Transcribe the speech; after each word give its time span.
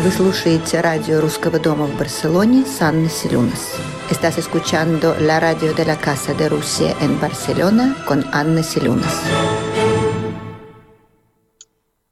Вы 0.00 0.09
слушаете 0.09 0.79
радио 0.79 1.19
Русского 1.19 1.59
дома 1.59 1.85
в 1.85 1.97
Барселоне 1.97 2.65
с 2.65 2.81
Анной 2.81 3.09
Селюнас. 3.09 3.75
Estás 4.09 4.37
escuchando 4.37 5.13
la 5.19 5.39
radio 5.41 5.73
de 5.73 5.83
la 5.83 5.97
Casa 5.97 6.33
de 6.33 6.47
Rusia 6.47 6.95
en 7.01 7.19
Barcelona 7.19 7.97
con 8.07 8.23
Anna 8.31 8.63
Селюнас. 8.63 9.21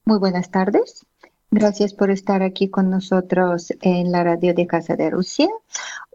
Muy 0.06 0.20
buenas 0.20 0.52
tardes. 0.52 1.06
Gracias 1.52 1.96
por 1.96 2.12
estar 2.12 2.44
aquí 2.44 2.70
con 2.70 2.92
nosotros 2.92 3.74
en 3.82 4.12
la 4.12 4.24
radio 4.24 4.54
de 4.54 4.68
Casa 4.68 4.96
de 4.96 5.10
Rusia. 5.10 5.48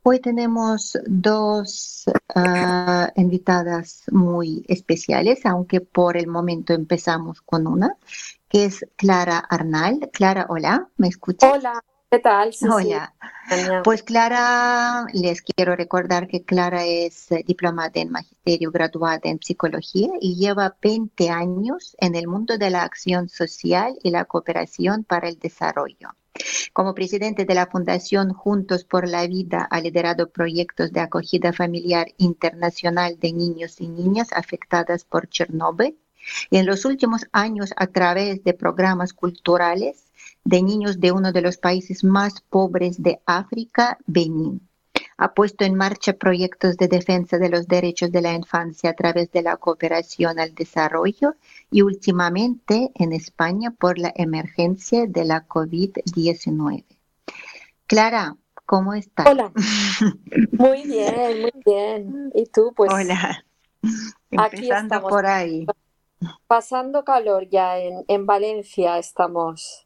Hoy 0.04 0.20
tenemos 0.20 0.96
dos 1.06 2.04
uh, 2.36 3.20
invitadas 3.20 4.04
muy 4.12 4.64
especiales, 4.68 5.44
aunque 5.44 5.80
por 5.80 6.16
el 6.16 6.28
momento 6.28 6.72
empezamos 6.72 7.40
con 7.40 7.66
una, 7.66 7.96
que 8.48 8.66
es 8.66 8.86
Clara 8.94 9.38
Arnal. 9.38 10.08
Clara, 10.12 10.46
hola, 10.48 10.88
¿me 10.98 11.08
escuchas? 11.08 11.52
Hola, 11.52 11.82
¿qué 12.14 12.20
tal? 12.20 12.54
Sí, 12.54 12.66
hola. 12.68 13.12
Sí. 13.48 13.56
Pues 13.82 14.04
Clara, 14.04 15.04
les 15.12 15.42
quiero 15.42 15.74
recordar 15.74 16.28
que 16.28 16.44
Clara 16.44 16.84
es 16.84 17.28
diplomada 17.44 17.90
en 17.94 18.10
magisterio, 18.10 18.70
graduada 18.70 19.20
en 19.24 19.40
psicología 19.40 20.10
y 20.20 20.36
lleva 20.36 20.76
20 20.80 21.28
años 21.30 21.96
en 21.98 22.14
el 22.14 22.28
mundo 22.28 22.56
de 22.56 22.70
la 22.70 22.84
acción 22.84 23.28
social 23.28 23.98
y 24.02 24.10
la 24.10 24.26
cooperación 24.26 25.02
para 25.02 25.28
el 25.28 25.40
desarrollo. 25.40 26.10
Como 26.72 26.94
presidente 26.94 27.44
de 27.44 27.54
la 27.54 27.66
Fundación 27.66 28.32
Juntos 28.32 28.84
por 28.84 29.08
la 29.08 29.26
Vida 29.26 29.66
ha 29.68 29.80
liderado 29.80 30.30
proyectos 30.30 30.92
de 30.92 31.00
acogida 31.00 31.52
familiar 31.52 32.06
internacional 32.18 33.18
de 33.18 33.32
niños 33.32 33.80
y 33.80 33.88
niñas 33.88 34.28
afectadas 34.32 35.04
por 35.04 35.28
Chernóbil 35.28 35.98
y 36.50 36.58
en 36.58 36.66
los 36.66 36.84
últimos 36.84 37.26
años 37.32 37.72
a 37.76 37.88
través 37.88 38.42
de 38.44 38.54
programas 38.54 39.12
culturales 39.12 40.04
de 40.44 40.62
niños 40.62 41.00
de 41.00 41.12
uno 41.12 41.32
de 41.32 41.40
los 41.40 41.56
países 41.56 42.04
más 42.04 42.40
pobres 42.42 43.02
de 43.02 43.20
África, 43.26 43.98
Benín. 44.06 44.60
Ha 45.16 45.32
puesto 45.32 45.64
en 45.64 45.76
marcha 45.76 46.14
proyectos 46.14 46.76
de 46.76 46.88
defensa 46.88 47.38
de 47.38 47.48
los 47.48 47.68
derechos 47.68 48.10
de 48.10 48.20
la 48.20 48.34
infancia 48.34 48.90
a 48.90 48.94
través 48.94 49.30
de 49.30 49.42
la 49.42 49.56
cooperación 49.56 50.38
al 50.38 50.54
desarrollo 50.54 51.34
y 51.70 51.82
últimamente 51.82 52.90
en 52.94 53.12
España 53.12 53.70
por 53.70 53.98
la 53.98 54.12
emergencia 54.16 55.06
de 55.06 55.24
la 55.24 55.46
COVID-19. 55.46 56.84
Clara, 57.86 58.36
¿cómo 58.66 58.94
estás? 58.94 59.26
Hola. 59.26 59.52
Muy 60.52 60.82
bien, 60.82 61.42
muy 61.42 61.62
bien. 61.64 62.32
¿Y 62.34 62.46
tú? 62.46 62.72
Pues. 62.74 62.92
Hola. 62.92 63.44
Empezando 64.30 64.96
aquí 64.96 65.06
por 65.08 65.26
ahí. 65.26 65.66
Pasando 66.46 67.04
calor 67.04 67.48
ya 67.48 67.78
en, 67.78 68.04
en 68.08 68.26
Valencia 68.26 68.98
estamos. 68.98 69.83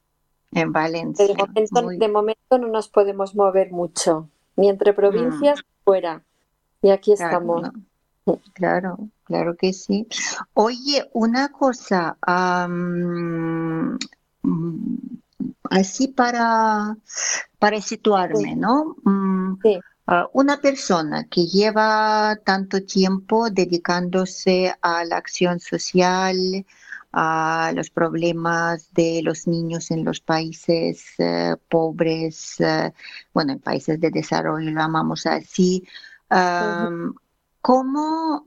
En 0.52 0.72
Valencia. 0.72 1.26
De 1.26 1.34
momento, 1.34 1.82
muy... 1.82 1.98
de 1.98 2.08
momento, 2.08 2.58
no 2.58 2.68
nos 2.68 2.88
podemos 2.88 3.34
mover 3.34 3.70
mucho, 3.70 4.28
ni 4.56 4.68
entre 4.68 4.92
provincias 4.92 5.60
fuera. 5.84 6.22
Y 6.82 6.90
aquí 6.90 7.14
Claro, 7.14 7.32
estamos. 7.38 7.62
no. 7.62 7.72
Claro, 8.52 8.98
claro 9.24 9.56
que 9.56 9.72
sí. 9.72 10.06
Oye, 10.54 11.08
una 11.14 11.48
cosa, 11.48 12.16
mm, 12.68 13.96
así 15.70 16.08
para, 16.08 16.96
para 17.58 17.80
situarme, 17.80 18.38
Sí. 18.50 18.54
¿no? 18.54 18.96
Mm, 19.04 19.58
Sí. 19.62 19.80
ah, 20.06 20.28
una 20.34 20.60
persona 20.60 21.24
que 21.24 21.46
lleva 21.46 22.36
tanto 22.44 22.82
tiempo 22.84 23.48
dedicándose 23.50 24.74
a 24.82 25.04
la 25.04 25.16
acción 25.16 25.58
social, 25.60 26.36
a 27.12 27.72
los 27.74 27.90
problemas 27.90 28.92
de 28.92 29.22
los 29.22 29.46
niños 29.46 29.90
en 29.90 30.04
los 30.04 30.20
países 30.20 31.14
eh, 31.18 31.56
pobres, 31.68 32.60
eh, 32.60 32.92
bueno, 33.32 33.52
en 33.52 33.60
países 33.60 34.00
de 34.00 34.10
desarrollo, 34.10 34.70
lo 34.70 34.80
llamamos 34.80 35.26
así. 35.26 35.86
¿Cómo, 37.60 38.46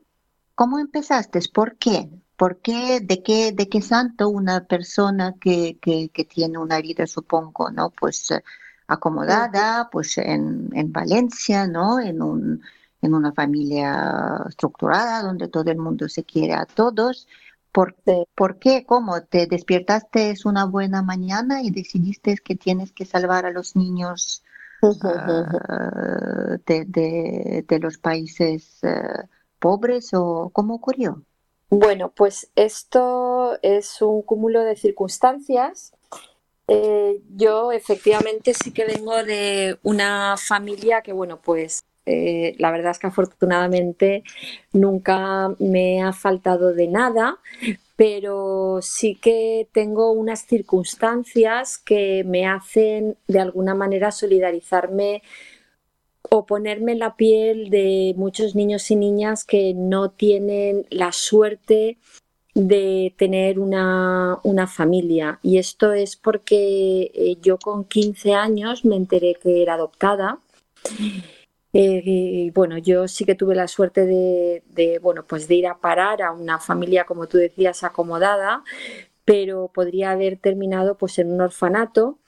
cómo 0.56 0.80
empezaste? 0.80 1.40
¿Por 1.54 1.78
qué? 1.78 2.10
¿Por 2.36 2.60
qué? 2.62 3.02
¿De 3.02 3.22
qué, 3.24 3.52
de 3.52 3.70
qué 3.70 3.82
santo 3.82 4.30
una 4.30 4.66
persona 4.66 5.36
que, 5.40 5.78
que, 5.80 6.10
que 6.10 6.26
tiene 6.26 6.58
una 6.58 6.82
vida, 6.82 7.06
supongo, 7.08 7.72
¿no? 7.72 7.92
Pues 7.92 8.32
eh, 8.32 8.44
acomodada, 8.88 9.90
pues 9.92 10.18
en, 10.18 10.70
en 10.74 10.92
Valencia, 10.92 11.68
¿no? 11.68 12.00
En 12.00 12.22
un, 12.22 12.62
en 13.02 13.14
una 13.14 13.32
familia 13.32 14.44
estructurada 14.48 15.24
donde 15.24 15.48
todo 15.48 15.72
el 15.72 15.78
mundo 15.78 16.08
se 16.10 16.24
quiere 16.24 16.54
a 16.54 16.66
todos. 16.66 17.28
¿Por, 17.72 17.96
qué? 18.60 18.86
¿Cómo? 18.86 19.22
¿Te 19.24 19.48
despertaste 19.48 20.34
una 20.46 20.66
buena 20.66 21.02
mañana 21.02 21.62
y 21.62 21.72
decidiste 21.72 22.36
que 22.38 22.56
tienes 22.56 22.92
que 22.92 23.06
salvar 23.06 23.46
a 23.46 23.52
los 23.52 23.76
niños 23.76 24.44
ah, 24.82 26.58
de 26.66 27.80
los 27.82 27.98
países 27.98 28.84
eh, 28.84 29.28
pobres 29.60 30.10
o 30.14 30.50
cómo 30.54 30.76
ocurrió? 30.76 31.24
Bueno, 31.70 32.12
pues 32.12 32.52
esto 32.56 33.58
es 33.62 34.02
un 34.02 34.24
cúmulo 34.24 34.62
de 34.62 34.76
circunstancias. 34.76 35.94
Eh, 36.68 37.22
yo 37.36 37.72
efectivamente 37.72 38.54
sí 38.54 38.72
que 38.72 38.86
vengo 38.86 39.24
de 39.24 39.80
una 39.82 40.36
familia 40.38 41.02
que, 41.02 41.14
bueno, 41.14 41.40
pues 41.42 41.86
eh, 42.06 42.56
la 42.58 42.72
verdad 42.72 42.92
es 42.92 43.00
que 43.00 43.08
afortunadamente 43.08 44.24
nunca 44.74 45.56
me 45.60 46.02
ha 46.02 46.14
faltado 46.14 46.74
de 46.74 46.88
nada, 46.88 47.38
pero 47.96 48.80
sí 48.82 49.16
que 49.16 49.68
tengo 49.72 50.12
unas 50.12 50.46
circunstancias 50.46 51.78
que 51.78 52.24
me 52.26 52.48
hacen 52.48 53.18
de 53.28 53.40
alguna 53.40 53.76
manera 53.76 54.12
solidarizarme 54.12 55.22
o 56.30 56.46
ponerme 56.46 56.94
en 56.94 57.00
la 57.00 57.16
piel 57.16 57.70
de 57.70 58.14
muchos 58.18 58.56
niños 58.56 58.90
y 58.90 58.96
niñas 58.96 59.44
que 59.44 59.74
no 59.76 60.12
tienen 60.12 60.88
la 60.90 61.12
suerte 61.12 61.98
de 62.54 63.14
tener 63.18 63.60
una, 63.60 64.40
una 64.44 64.68
familia. 64.68 65.40
Y 65.44 65.58
esto 65.58 65.94
es 65.94 66.16
porque 66.16 67.12
eh, 67.14 67.38
yo 67.42 67.58
con 67.58 67.86
15 67.86 68.34
años 68.34 68.86
me 68.86 68.96
enteré 68.96 69.36
que 69.42 69.62
era 69.62 69.76
adoptada. 69.76 70.40
Eh, 71.74 72.02
y 72.06 72.50
bueno, 72.52 72.78
yo 72.78 73.08
sí 73.08 73.24
que 73.26 73.36
tuve 73.36 73.56
la 73.56 73.68
suerte 73.68 74.06
de, 74.06 74.64
de, 74.68 75.00
bueno, 75.00 75.26
pues 75.26 75.48
de 75.48 75.56
ir 75.56 75.68
a 75.68 75.78
parar 75.80 76.22
a 76.22 76.32
una 76.34 76.60
familia, 76.60 77.06
como 77.06 77.28
tú 77.28 77.38
decías, 77.38 77.84
acomodada, 77.84 78.64
pero 79.26 79.70
podría 79.74 80.12
haber 80.12 80.38
terminado 80.38 80.98
pues 80.98 81.20
en 81.20 81.32
un 81.32 81.42
orfanato 81.42 82.20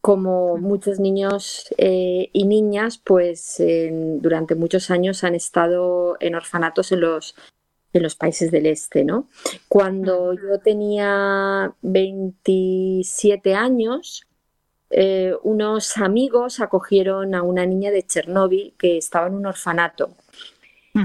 como 0.00 0.56
muchos 0.58 1.00
niños 1.00 1.72
eh, 1.78 2.30
y 2.32 2.46
niñas, 2.46 2.98
pues 2.98 3.60
en- 3.60 4.20
durante 4.20 4.54
muchos 4.56 4.90
años 4.90 5.24
han 5.24 5.34
estado 5.36 6.16
en 6.20 6.34
orfanatos 6.34 6.92
en 6.92 7.00
los, 7.00 7.34
en 7.92 8.02
los 8.02 8.16
países 8.16 8.50
del 8.50 8.66
este, 8.66 9.04
¿no? 9.04 9.28
Cuando 9.68 10.34
yo 10.34 10.58
tenía 10.62 11.74
27 11.82 13.54
años, 13.54 14.24
eh, 14.92 15.34
unos 15.42 15.96
amigos 15.96 16.60
acogieron 16.60 17.34
a 17.34 17.42
una 17.42 17.66
niña 17.66 17.90
de 17.90 18.06
Chernóbil 18.06 18.74
que 18.78 18.98
estaba 18.98 19.26
en 19.26 19.34
un 19.34 19.46
orfanato. 19.46 20.10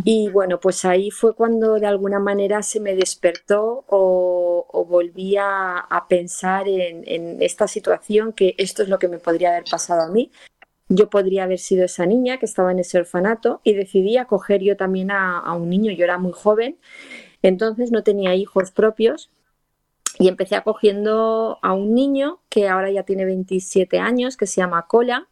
Y 0.03 0.27
bueno, 0.29 0.59
pues 0.59 0.83
ahí 0.83 1.11
fue 1.11 1.33
cuando 1.33 1.75
de 1.79 1.87
alguna 1.87 2.19
manera 2.19 2.61
se 2.61 2.81
me 2.81 2.93
despertó 2.93 3.85
o, 3.87 4.67
o 4.69 4.85
volví 4.85 5.37
a, 5.37 5.77
a 5.79 6.07
pensar 6.09 6.67
en, 6.67 7.03
en 7.05 7.41
esta 7.41 7.69
situación, 7.69 8.33
que 8.33 8.53
esto 8.57 8.83
es 8.83 8.89
lo 8.89 8.99
que 8.99 9.07
me 9.07 9.17
podría 9.17 9.51
haber 9.51 9.63
pasado 9.63 10.01
a 10.01 10.09
mí. 10.09 10.29
Yo 10.89 11.09
podría 11.09 11.45
haber 11.45 11.59
sido 11.59 11.85
esa 11.85 12.05
niña 12.05 12.37
que 12.37 12.45
estaba 12.45 12.73
en 12.73 12.79
ese 12.79 12.97
orfanato 12.99 13.61
y 13.63 13.75
decidí 13.75 14.17
acoger 14.17 14.61
yo 14.61 14.75
también 14.75 15.09
a, 15.09 15.39
a 15.39 15.53
un 15.53 15.69
niño. 15.69 15.93
Yo 15.93 16.03
era 16.03 16.17
muy 16.17 16.33
joven, 16.33 16.77
entonces 17.41 17.89
no 17.89 18.03
tenía 18.03 18.35
hijos 18.35 18.71
propios 18.71 19.29
y 20.19 20.27
empecé 20.27 20.55
acogiendo 20.55 21.59
a 21.61 21.73
un 21.73 21.93
niño 21.93 22.39
que 22.49 22.67
ahora 22.67 22.91
ya 22.91 23.03
tiene 23.03 23.25
27 23.25 23.99
años, 23.99 24.37
que 24.37 24.47
se 24.47 24.61
llama 24.61 24.87
Cola, 24.87 25.27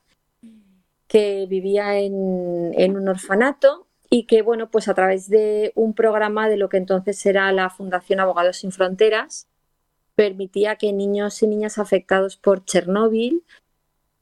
que 1.07 1.45
vivía 1.47 1.97
en, 1.97 2.73
en 2.75 2.97
un 2.97 3.07
orfanato 3.07 3.87
y 4.09 4.25
que, 4.25 4.41
bueno, 4.41 4.69
pues 4.69 4.87
a 4.87 4.93
través 4.93 5.29
de 5.29 5.71
un 5.75 5.93
programa 5.93 6.49
de 6.49 6.57
lo 6.57 6.69
que 6.69 6.77
entonces 6.77 7.25
era 7.25 7.51
la 7.51 7.69
Fundación 7.69 8.19
Abogados 8.19 8.57
Sin 8.57 8.71
Fronteras, 8.71 9.47
permitía 10.15 10.75
que 10.77 10.93
niños 10.93 11.41
y 11.41 11.47
niñas 11.47 11.77
afectados 11.77 12.37
por 12.37 12.63
Chernóbil 12.63 13.43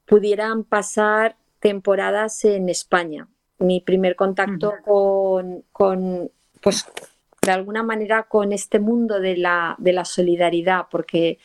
pudieran 0.05 0.63
pasar 0.63 1.37
temporadas 1.59 2.43
en 2.45 2.69
España. 2.69 3.27
Mi 3.59 3.79
primer 3.79 4.15
contacto 4.15 4.73
con, 4.83 5.63
con, 5.71 6.31
pues, 6.61 6.85
de 7.43 7.51
alguna 7.51 7.83
manera 7.83 8.23
con 8.23 8.53
este 8.53 8.79
mundo 8.79 9.19
de 9.19 9.37
la, 9.37 9.75
de 9.77 9.93
la 9.93 10.05
solidaridad, 10.05 10.87
porque 10.89 11.39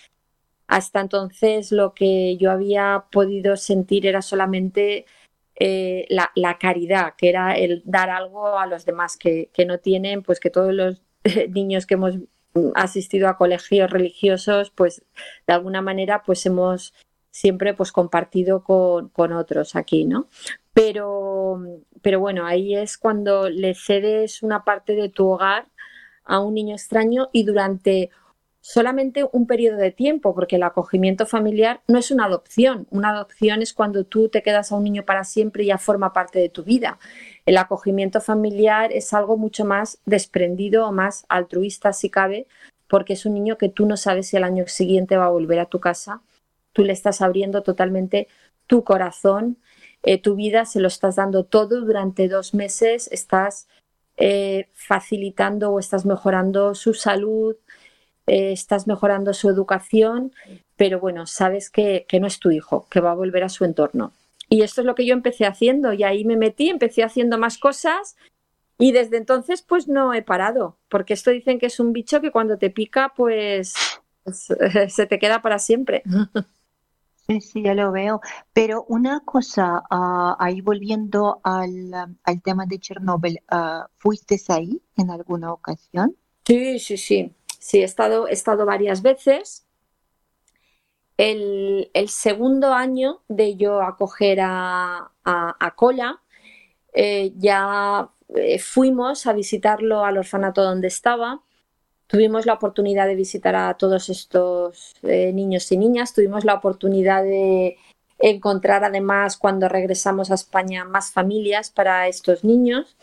hasta 0.67 1.01
entonces 1.01 1.73
lo 1.73 1.95
que 1.95 2.37
yo 2.37 2.51
había 2.51 3.07
podido 3.11 3.57
sentir 3.57 4.07
era 4.07 4.23
solamente 4.23 5.07
eh, 5.59 6.07
la, 6.09 6.31
la, 6.35 6.59
caridad, 6.59 7.15
que 7.17 7.29
era 7.29 7.57
el 7.57 7.83
dar 7.85 8.11
algo 8.11 8.59
a 8.59 8.67
los 8.67 8.85
demás 8.85 9.17
que, 9.17 9.51
que 9.53 9.67
no 9.67 9.79
tienen, 9.79 10.23
pues 10.23 10.41
que 10.41 10.51
todos 10.51 10.73
los 10.73 11.03
niños 11.51 11.87
que 11.87 11.95
hemos 11.95 12.19
asistido 12.75 13.29
a 13.29 13.37
colegios 13.37 13.91
religiosos, 13.91 14.71
pues 14.71 15.05
de 15.47 15.53
alguna 15.53 15.83
manera 15.83 16.23
pues 16.25 16.45
hemos 16.47 16.95
siempre 17.31 17.75
pues 17.75 17.93
compartido 17.93 18.63
con, 18.63 19.09
con 19.09 19.33
otros 19.33 19.77
aquí, 19.77 20.05
¿no? 20.05 20.29
Pero, 20.73 21.61
pero 22.03 22.21
bueno, 22.21 22.47
ahí 22.47 22.75
es 22.77 22.99
cuando 22.99 23.49
le 23.49 23.75
cedes 23.75 24.43
una 24.43 24.65
parte 24.65 24.95
de 24.95 25.09
tu 25.09 25.29
hogar 25.29 25.67
a 26.29 26.39
un 26.41 26.55
niño 26.55 26.77
extraño 26.77 27.29
y 27.33 27.43
durante 27.43 28.11
solamente 28.61 29.27
un 29.33 29.47
periodo 29.47 29.79
de 29.79 29.91
tiempo, 29.91 30.35
porque 30.35 30.57
el 30.57 30.63
acogimiento 30.63 31.27
familiar 31.27 31.81
no 31.89 31.99
es 31.99 32.11
una 32.11 32.27
adopción. 32.27 32.87
Una 32.91 33.11
adopción 33.11 33.63
es 33.63 33.73
cuando 33.73 34.05
tú 34.05 34.29
te 34.29 34.43
quedas 34.43 34.71
a 34.71 34.77
un 34.77 34.85
niño 34.85 35.05
para 35.05 35.25
siempre 35.25 35.65
y 35.65 35.69
ya 35.69 35.79
forma 35.79 36.13
parte 36.13 36.39
de 36.39 36.51
tu 36.51 36.65
vida. 36.65 36.99
El 37.47 37.57
acogimiento 37.57 38.21
familiar 38.21 38.93
es 38.93 39.15
algo 39.15 39.37
mucho 39.37 39.65
más 39.65 39.99
desprendido 40.05 40.87
o 40.87 40.93
más 40.93 41.25
altruista, 41.31 41.93
si 41.93 42.11
cabe, 42.11 42.47
porque 42.89 43.15
es 43.15 43.25
un 43.25 43.35
niño 43.35 43.57
que 43.57 43.71
tú 43.71 43.87
no 43.87 43.97
sabes 43.97 44.29
si 44.29 44.37
el 44.37 44.45
año 44.45 44.67
siguiente 44.67 45.17
va 45.17 45.27
a 45.27 45.31
volver 45.31 45.61
a 45.61 45.67
tu 45.67 45.81
casa. 45.81 46.21
Tú 46.73 46.85
le 46.85 46.93
estás 46.93 47.23
abriendo 47.23 47.63
totalmente 47.63 48.29
tu 48.67 48.85
corazón, 48.85 49.57
eh, 50.03 50.21
tu 50.21 50.35
vida, 50.35 50.67
se 50.67 50.81
lo 50.81 50.89
estás 50.89 51.17
dando 51.17 51.45
todo 51.45 51.81
durante 51.81 52.29
dos 52.29 52.53
meses, 52.55 53.09
estás 53.13 53.67
eh, 54.21 54.69
facilitando 54.75 55.71
o 55.71 55.79
estás 55.79 56.05
mejorando 56.05 56.75
su 56.75 56.93
salud, 56.93 57.55
eh, 58.27 58.51
estás 58.51 58.89
mejorando 58.89 59.33
su 59.33 59.49
educación, 59.49 60.33
pero 60.77 60.99
bueno, 60.99 61.27
sabes 61.27 61.71
que, 61.71 62.05
no 62.21 62.27
es 62.27 62.41
tu 62.41 62.51
hijo, 62.51 62.87
que 62.91 63.01
va 63.01 63.13
a 63.13 63.15
volver 63.15 63.45
a 63.45 63.49
su 63.49 63.65
entorno. 63.65 64.13
Y 64.49 64.63
esto 64.63 64.81
es 64.81 64.87
lo 64.87 64.97
que 64.97 65.07
yo 65.07 65.15
empecé 65.15 65.47
haciendo 65.47 65.93
y 65.93 66.03
ahí 66.03 66.25
me 66.25 66.37
metí, 66.37 66.69
empecé 66.69 67.05
haciendo 67.05 67.39
más 67.39 67.59
cosas 67.59 68.17
y 68.77 68.91
desde 68.91 69.19
entonces 69.19 69.63
pues 69.63 69.87
no 69.87 70.13
he 70.13 70.23
parado, 70.23 70.77
porque 70.89 71.15
esto 71.15 71.31
dicen 71.31 71.61
que 71.61 71.67
es 71.67 71.79
un 71.79 71.93
bicho 71.93 72.21
que 72.21 72.33
cuando 72.33 72.59
te 72.59 72.71
pica 72.71 73.13
pues 73.17 73.75
se 74.33 75.07
te 75.07 75.19
queda 75.21 75.43
para 75.43 75.61
siempre. 75.61 76.03
Sí, 77.29 77.63
ya 77.63 77.75
lo 77.75 77.93
veo. 77.93 78.21
Pero 78.55 78.85
una 78.89 79.21
cosa, 79.21 79.83
ah, 79.91 80.35
ahí 80.41 80.63
volviendo 80.63 81.41
al, 81.45 81.93
al, 82.25 82.43
tema 82.43 82.65
de 82.67 82.79
Chernóbil, 82.79 83.41
uh, 83.53 83.87
¿fuiste 83.99 84.41
ahí 84.49 84.81
en 84.97 85.11
alguna 85.11 85.53
ocasión? 85.53 86.17
Sí, 86.47 86.79
sí, 86.79 86.97
sí. 86.97 87.33
Sí, 87.59 87.81
he 87.81 87.85
estado, 87.85 88.29
he 88.29 88.33
estado 88.33 88.65
varias 88.65 89.03
veces. 89.03 89.67
El, 91.19 91.91
segundo 92.07 92.73
año 92.73 93.23
de 93.29 93.57
yo 93.57 93.83
acoger 93.83 94.39
a, 94.41 95.11
a, 95.25 95.75
Cola, 95.77 96.23
eh, 96.95 97.33
ya 97.37 98.09
eh, 98.37 98.59
fuimos 98.59 99.27
a 99.27 99.35
visitarlo 99.35 100.05
al 100.05 100.17
orfanato 100.17 100.63
donde 100.63 100.89
estaba. 100.89 101.43
Tuvimos 102.09 102.47
la 102.47 102.55
oportunidad 102.55 103.07
de 103.07 103.15
visitar 103.15 103.55
a 103.55 103.75
todos 103.75 104.09
estos 104.09 104.97
eh, 105.03 105.33
niños 105.33 105.71
y 105.71 105.77
niñas. 105.77 106.15
Tuvimos 106.15 106.45
la 106.45 106.55
oportunidad 106.55 107.23
de 107.23 107.77
encontrar 108.19 108.83
además 108.83 109.37
cuando 109.37 109.69
regresamos 109.69 110.31
a 110.31 110.35
España 110.35 110.85
más 110.85 111.13
familias 111.13 111.71
para 111.71 112.09
estos 112.09 112.45
niños. 112.45 112.97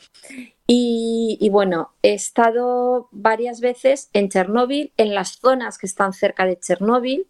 Y, 0.68 1.48
bueno, 1.52 1.92
he 2.02 2.14
estado 2.16 3.08
varias 3.12 3.62
veces 3.62 4.10
en 4.14 4.30
Chernóbil, 4.30 4.92
en 4.98 5.14
las 5.14 5.38
zonas 5.40 5.78
que 5.78 5.86
están 5.86 6.12
cerca 6.12 6.46
de 6.46 6.58
Chernóbil. 6.60 7.28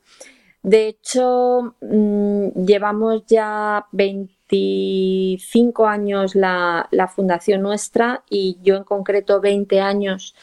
De 0.63 0.87
hecho, 0.87 1.75
mm, 1.81 2.65
llevamos 2.65 3.25
ya 3.27 3.87
25 3.91 5.85
años 5.85 6.33
la, 6.33 6.87
fundación 7.13 7.61
nuestra 7.61 8.23
y 8.29 8.57
yo 8.63 8.77
en 8.77 8.85
concreto 8.85 9.41
20 9.41 9.81
años. 9.81 10.33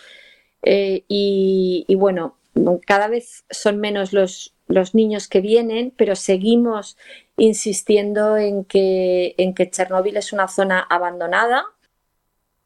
Eh, 0.62 1.04
y, 1.08 1.84
y, 1.88 1.94
bueno, 1.94 2.38
cada 2.86 3.08
vez 3.08 3.44
son 3.50 3.78
menos 3.78 4.12
los, 4.12 4.54
los 4.68 4.94
niños 4.94 5.28
que 5.28 5.40
vienen, 5.40 5.92
pero 5.96 6.16
seguimos 6.16 6.96
insistiendo 7.36 8.36
en 8.36 8.64
que, 8.64 9.34
en 9.38 9.54
que 9.54 9.70
Chernóbil 9.70 10.16
es 10.16 10.32
una 10.32 10.48
zona 10.48 10.80
abandonada 10.80 11.64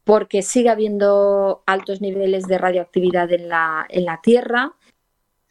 porque 0.06 0.42
sigue 0.42 0.68
habiendo 0.68 1.64
altos 1.66 2.00
niveles 2.00 2.46
de 2.46 2.58
radioactividad 2.58 3.32
en 3.32 3.48
la, 3.48 3.86
en 3.88 4.04
la 4.04 4.20
Tierra. 4.22 4.76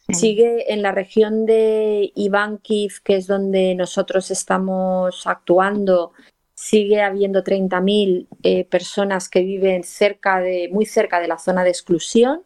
Sigue 0.08 0.72
en 0.72 0.80
la 0.80 0.92
región 0.92 1.44
de 1.44 2.10
Ivankiv, 2.14 3.02
que 3.04 3.16
es 3.16 3.26
donde 3.26 3.74
nosotros 3.74 4.30
estamos 4.30 5.26
actuando, 5.26 6.12
sigue 6.56 7.02
habiendo 7.02 7.44
30.000 7.44 8.26
eh, 8.42 8.64
personas 8.64 9.28
que 9.28 9.42
viven 9.42 9.84
cerca 9.84 10.40
de, 10.40 10.68
muy 10.72 10.86
cerca 10.86 11.20
de 11.20 11.28
la 11.28 11.38
zona 11.38 11.62
de 11.62 11.70
exclusión. 11.70 12.42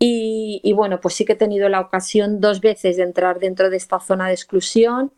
Y, 0.00 0.60
y, 0.64 0.72
bueno, 0.72 1.00
pues 1.00 1.14
sí 1.14 1.24
que 1.24 1.32
he 1.32 1.36
tenido 1.36 1.68
la 1.68 1.80
ocasión 1.80 2.40
dos 2.40 2.60
veces 2.60 2.96
de 2.96 3.02
entrar 3.02 3.38
dentro 3.38 3.68
de 3.68 3.76
esta 3.76 4.00
zona 4.00 4.28
de 4.28 4.34
exclusión 4.34 5.12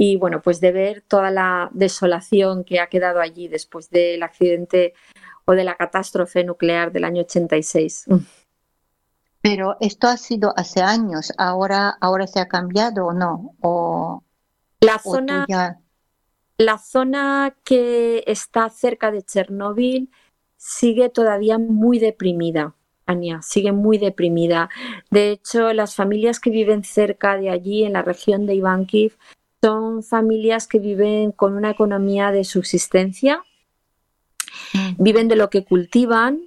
y 0.00 0.16
bueno, 0.16 0.40
pues 0.40 0.60
de 0.60 0.70
ver 0.70 1.02
toda 1.06 1.32
la 1.32 1.70
desolación 1.72 2.62
que 2.62 2.78
ha 2.78 2.86
quedado 2.86 3.20
allí 3.20 3.48
después 3.48 3.90
del 3.90 4.22
accidente 4.22 4.94
o 5.44 5.52
de 5.52 5.64
la 5.64 5.76
catástrofe 5.76 6.44
nuclear 6.44 6.92
del 6.92 7.04
año 7.04 7.22
86. 7.22 8.06
Pero 9.40 9.76
esto 9.80 10.06
ha 10.06 10.16
sido 10.16 10.54
hace 10.56 10.82
años, 10.82 11.32
ahora, 11.36 11.96
ahora 12.00 12.28
se 12.28 12.38
ha 12.38 12.46
cambiado 12.46 13.06
o 13.06 13.12
no? 13.12 13.56
O, 13.60 14.22
la, 14.80 15.00
zona, 15.00 15.46
la 16.58 16.78
zona 16.78 17.56
que 17.64 18.24
está 18.26 18.68
cerca 18.68 19.10
de 19.10 19.22
Chernóbil 19.22 20.10
sigue 20.56 21.08
todavía 21.08 21.58
muy 21.58 21.98
deprimida. 21.98 22.74
Ania, 23.06 23.40
sigue 23.40 23.72
muy 23.72 23.96
deprimida. 23.96 24.68
De 25.10 25.30
hecho, 25.30 25.72
las 25.72 25.94
familias 25.94 26.40
que 26.40 26.50
viven 26.50 26.84
cerca 26.84 27.38
de 27.38 27.48
allí, 27.48 27.84
en 27.84 27.94
la 27.94 28.02
región 28.02 28.44
de 28.44 28.54
Ivankiv, 28.54 29.16
son 29.62 30.02
familias 30.02 30.68
que 30.68 30.78
viven 30.78 31.32
con 31.32 31.54
una 31.54 31.70
economía 31.70 32.30
de 32.32 32.44
subsistencia 32.44 33.42
Mm. 34.74 35.02
viven 35.02 35.28
de 35.28 35.36
lo 35.36 35.50
que 35.50 35.64
cultivan. 35.64 36.40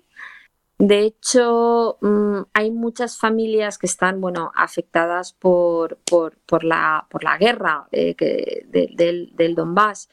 De 0.81 1.01
hecho, 1.01 1.99
mm, 2.01 2.41
hay 2.53 2.71
muchas 2.71 3.19
familias 3.19 3.77
que 3.77 3.85
están 3.85 4.19
bueno, 4.19 4.51
afectadas 4.55 5.31
por, 5.31 5.99
por, 5.99 6.63
la, 6.63 7.05
por 7.07 7.23
la 7.23 7.37
guerra 7.37 7.87
eh, 7.91 8.15
del, 8.67 9.31
del 9.35 9.53
Donbass 9.53 10.09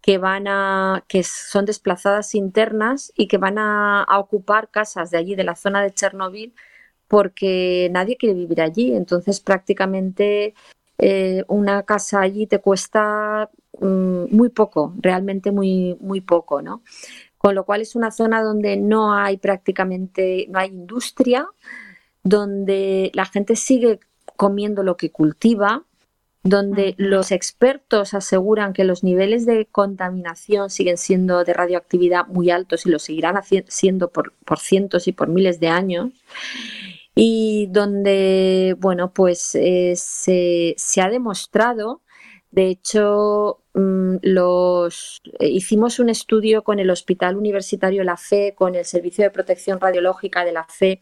que 0.00 0.18
van 0.18 0.46
a 0.46 1.04
que 1.08 1.24
son 1.24 1.64
desplazadas 1.64 2.36
internas 2.36 3.12
y 3.16 3.26
que 3.26 3.38
van 3.38 3.58
a, 3.58 4.06
ocupar 4.16 4.70
casas 4.70 5.10
de 5.10 5.18
allí 5.18 5.34
de 5.34 5.42
la 5.42 5.56
zona 5.56 5.82
de 5.82 5.92
Chernobyl 5.92 6.54
porque 7.08 7.88
nadie 7.90 8.16
quiere 8.16 8.34
vivir 8.36 8.60
allí. 8.60 8.94
Entonces 8.94 9.40
prácticamente 9.40 10.54
eh, 10.98 11.44
una 11.48 11.82
casa 11.82 12.20
allí 12.20 12.46
te 12.46 12.60
cuesta 12.60 13.50
mm, 13.80 14.26
muy 14.30 14.50
poco 14.50 14.94
realmente 15.00 15.50
muy 15.50 15.96
muy 16.00 16.20
poco 16.20 16.62
no 16.62 16.82
con 17.42 17.56
lo 17.56 17.64
cual 17.64 17.80
es 17.80 17.96
una 17.96 18.12
zona 18.12 18.40
donde 18.40 18.76
no 18.76 19.14
hay 19.14 19.36
prácticamente, 19.36 20.46
no 20.48 20.60
hay 20.60 20.68
industria, 20.68 21.48
donde 22.22 23.10
la 23.14 23.26
gente 23.26 23.56
sigue 23.56 23.98
comiendo 24.36 24.84
lo 24.84 24.96
que 24.96 25.10
cultiva, 25.10 25.82
donde 26.44 26.94
los 26.98 27.32
expertos 27.32 28.14
aseguran 28.14 28.72
que 28.72 28.84
los 28.84 29.02
niveles 29.02 29.44
de 29.44 29.66
contaminación 29.66 30.70
siguen 30.70 30.96
siendo 30.96 31.42
de 31.42 31.52
radioactividad 31.52 32.28
muy 32.28 32.50
altos 32.50 32.86
y 32.86 32.90
lo 32.90 33.00
seguirán 33.00 33.34
siendo 33.66 34.12
por, 34.12 34.32
cientos 34.60 35.08
y 35.08 35.12
por 35.12 35.26
miles 35.26 35.58
de 35.58 35.66
años, 35.66 36.12
y 37.16 37.66
donde, 37.72 38.76
bueno, 38.78 39.12
pues 39.12 39.56
eh, 39.56 39.94
se, 39.96 40.74
se, 40.78 41.00
ha 41.00 41.08
demostrado, 41.08 42.02
de 42.52 42.68
hecho, 42.68 43.62
Mm, 43.74 44.16
los, 44.22 45.22
eh, 45.38 45.48
hicimos 45.48 45.98
un 45.98 46.10
estudio 46.10 46.62
con 46.62 46.78
el 46.78 46.90
Hospital 46.90 47.36
Universitario 47.36 48.04
La 48.04 48.18
Fe, 48.18 48.54
con 48.54 48.74
el 48.74 48.84
Servicio 48.84 49.24
de 49.24 49.30
Protección 49.30 49.80
Radiológica 49.80 50.44
de 50.44 50.52
la 50.52 50.64
Fe, 50.64 51.00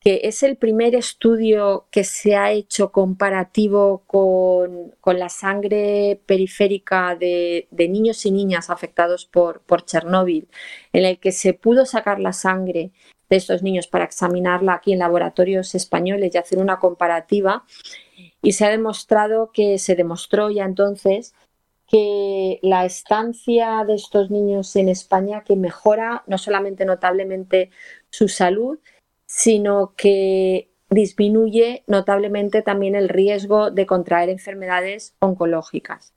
que 0.00 0.22
es 0.24 0.42
el 0.42 0.56
primer 0.56 0.94
estudio 0.94 1.86
que 1.90 2.04
se 2.04 2.36
ha 2.36 2.52
hecho 2.52 2.92
comparativo 2.92 4.04
con, 4.06 4.94
la 5.18 5.28
sangre 5.28 6.20
periférica 6.26 7.16
de, 7.16 7.68
niños 7.72 8.26
y 8.26 8.32
niñas 8.32 8.70
afectados 8.70 9.26
por, 9.26 9.60
por 9.62 9.84
Chernóbil, 9.84 10.48
en 10.92 11.04
el 11.04 11.18
que 11.18 11.32
se 11.32 11.54
pudo 11.54 11.86
sacar 11.86 12.20
la 12.20 12.32
sangre 12.32 12.92
de 13.28 13.36
estos 13.36 13.62
niños 13.62 13.86
para 13.88 14.04
examinarla 14.04 14.74
aquí 14.74 14.92
en 14.92 15.00
laboratorios 15.00 15.74
españoles 15.74 16.34
y 16.34 16.38
hacer 16.38 16.58
una 16.58 16.78
comparativa. 16.78 17.64
Y 18.46 18.52
se 18.52 18.64
ha 18.64 18.70
demostrado 18.70 19.50
que 19.52 19.76
se 19.76 19.96
demostró 19.96 20.50
ya 20.50 20.64
entonces 20.64 21.34
que 21.88 22.60
la 22.62 22.84
estancia 22.84 23.82
de 23.84 23.96
estos 23.96 24.30
niños 24.30 24.76
en 24.76 24.88
España 24.88 25.42
que 25.42 25.56
mejora 25.56 26.22
no 26.28 26.38
solamente 26.38 26.84
notablemente 26.84 27.70
su 28.08 28.28
salud, 28.28 28.78
sino 29.26 29.94
que 29.96 30.70
disminuye 30.90 31.82
notablemente 31.88 32.62
también 32.62 32.94
el 32.94 33.08
riesgo 33.08 33.72
de 33.72 33.84
contraer 33.84 34.28
enfermedades 34.28 35.16
oncológicas. 35.18 36.14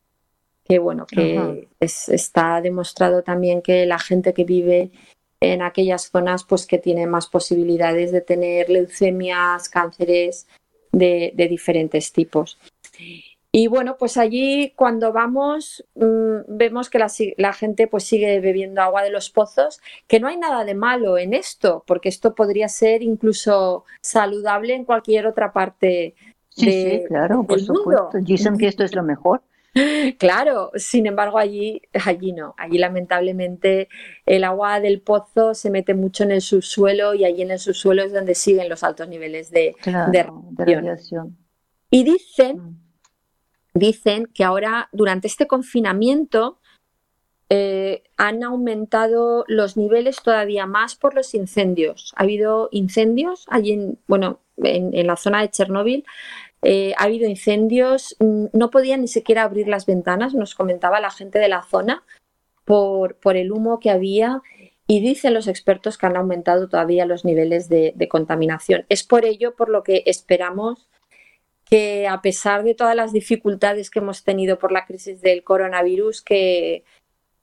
Que 0.66 0.78
bueno, 0.78 1.08
que 1.08 1.68
está 1.80 2.62
demostrado 2.62 3.24
también 3.24 3.64
que 3.64 3.88
la 3.88 3.98
gente 3.98 4.36
que 4.36 4.44
vive 4.44 4.92
en 5.40 5.64
aquellas 5.64 6.12
zonas, 6.12 6.44
pues 6.44 6.68
que 6.68 6.78
tiene 6.78 7.08
más 7.08 7.26
posibilidades 7.26 8.12
de 8.12 8.22
tener 8.22 8.70
leucemias, 8.70 9.68
cánceres 9.68 10.46
de, 10.92 11.32
de 11.36 11.48
diferentes 11.48 12.12
tipos. 12.12 12.58
Y 13.52 13.68
bueno, 13.68 13.98
pues 13.98 14.18
allí 14.18 14.74
cuando 14.76 15.12
vamos 15.12 15.84
mm, 15.96 16.42
vemos 16.48 16.90
que 16.90 17.00
la, 17.38 17.54
gente 17.54 17.88
pues 17.88 18.04
sigue 18.04 18.40
bebiendo 18.40 18.82
agua 18.82 19.02
de 19.02 19.10
los 19.10 19.32
pozos, 19.32 19.82
que 20.08 20.20
no 20.20 20.28
hay 20.28 20.38
nada 20.38 20.64
de 20.66 20.76
malo 20.76 21.18
en 21.18 21.34
esto, 21.34 21.84
porque 21.88 22.10
esto 22.10 22.36
podría 22.36 22.70
ser 22.70 23.02
incluso 23.02 23.86
saludable 24.02 24.76
en 24.76 24.86
cualquier 24.86 25.26
otra 25.26 25.52
parte 25.52 26.14
sí, 26.50 26.72
sí, 26.72 27.04
claro, 27.08 27.44
por 27.44 27.60
supuesto. 27.60 28.12
Dicen 28.22 28.58
que 28.58 28.68
esto 28.68 28.84
es 28.84 28.94
lo 28.94 29.02
mejor. 29.02 29.42
Claro, 30.18 30.72
sin 30.76 31.06
embargo 31.06 31.38
allí, 31.38 31.82
allí 32.06 32.32
no, 32.32 32.56
allí 32.58 32.78
lamentablemente 32.78 33.88
el 34.26 34.44
agua 34.44 34.80
del 34.80 35.02
pozo 35.02 35.54
se 35.54 35.70
mete 35.70 35.94
mucho 35.94 36.24
en 36.24 36.32
el 36.32 36.42
subsuelo 36.42 37.14
y 37.14 37.26
allí 37.26 37.44
en 37.44 37.52
el 37.52 37.60
subsuelo 37.60 38.04
es 38.04 38.12
donde 38.12 38.36
siguen 38.36 38.68
los 38.68 38.84
altos 38.84 39.08
niveles 39.08 39.52
de, 39.52 39.76
radiación. 40.58 41.38
Y 41.92 42.04
dicen 42.04 42.58
mm 42.58 42.90
dicen 43.74 44.28
que 44.34 44.44
ahora, 44.44 44.90
durante 44.92 45.28
este 45.28 45.48
confinamiento, 45.48 46.60
eh, 47.50 48.04
han 48.18 48.44
aumentado 48.44 49.44
los 49.48 49.76
niveles 49.76 50.22
todavía 50.22 50.68
más 50.68 50.96
por 50.96 51.16
los 51.16 51.34
incendios. 51.34 52.14
Ha 52.16 52.24
habido 52.24 52.70
incendios 52.72 53.46
allí 53.50 53.72
en, 53.74 54.00
bueno, 54.08 54.42
en, 54.58 55.08
la 55.08 55.16
zona 55.16 55.42
de 55.42 55.50
Chernóbil. 55.50 56.06
Eh, 56.62 56.94
ha 56.98 57.06
habido 57.06 57.28
incendios, 57.30 58.16
mm, 58.20 58.48
no 58.54 58.70
podían 58.70 59.02
ni 59.02 59.08
siquiera 59.08 59.44
abrir 59.44 59.68
las 59.68 59.86
ventanas, 59.86 60.34
nos 60.34 60.56
comentaba 60.56 61.00
la 61.00 61.12
gente 61.12 61.40
de 61.40 61.48
la 61.48 61.64
zona, 61.64 62.04
por, 62.66 63.18
el 63.36 63.52
humo 63.52 63.80
que 63.80 63.90
había 63.90 64.42
y 64.86 65.00
dicen 65.02 65.34
los 65.34 65.48
expertos 65.48 65.98
que 65.98 66.06
han 66.06 66.18
aumentado 66.18 66.70
todavía 66.70 67.08
los 67.08 67.26
niveles 67.26 67.68
de, 67.68 67.94
de, 67.96 68.08
contaminación. 68.08 68.86
Es 68.90 69.04
por 69.04 69.26
ello 69.26 69.56
por 69.56 69.70
lo 69.70 69.82
que 69.82 70.04
esperamos 70.06 70.88
que 71.66 72.08
a 72.08 72.22
pesar 72.22 72.64
de 72.64 72.76
todas 72.76 72.96
las 72.96 73.12
dificultades 73.12 73.90
que 73.90 74.00
hemos 74.00 74.24
tenido 74.24 74.60
por 74.60 74.72
la 74.72 74.86
crisis 74.86 75.22
del 75.22 75.44
coronavirus, 75.44 76.22
que, 76.22 76.84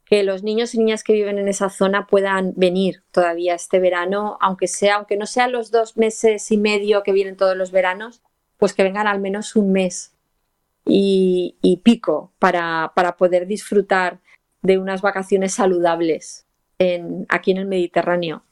que 0.04 0.22
los 0.22 0.44
niños 0.44 0.74
y 0.74 0.78
niñas 0.78 1.02
que 1.02 1.12
viven 1.12 1.38
en 1.38 1.48
esa 1.48 1.70
zona 1.70 2.06
puedan 2.06 2.52
venir 2.56 3.02
todavía 3.10 3.54
este 3.54 3.80
verano, 3.80 4.38
aunque 4.40 4.68
sea, 4.68 4.96
aunque 4.96 5.16
no 5.16 5.26
sean 5.26 5.52
los 5.52 5.72
dos 5.72 5.96
meses 5.96 6.50
y 6.52 6.56
medio 6.56 7.02
que 7.02 7.12
vienen 7.12 7.36
todos 7.36 7.56
los 7.56 7.72
veranos, 7.72 8.22
pues 8.56 8.72
que 8.72 8.82
vengan 8.82 9.06
al 9.06 9.20
menos 9.20 9.56
un 9.56 9.72
mes 9.72 10.14
y, 10.84 11.80
pico 11.82 12.32
para, 12.38 12.92
para, 12.94 13.16
poder 13.16 13.46
disfrutar 13.46 14.20
de 14.62 14.78
unas 14.78 15.02
vacaciones 15.02 15.54
saludables 15.54 16.46
en, 16.78 17.26
aquí 17.28 17.50
en 17.50 17.58
el 17.58 17.66
Mediterráneo. 17.66 18.42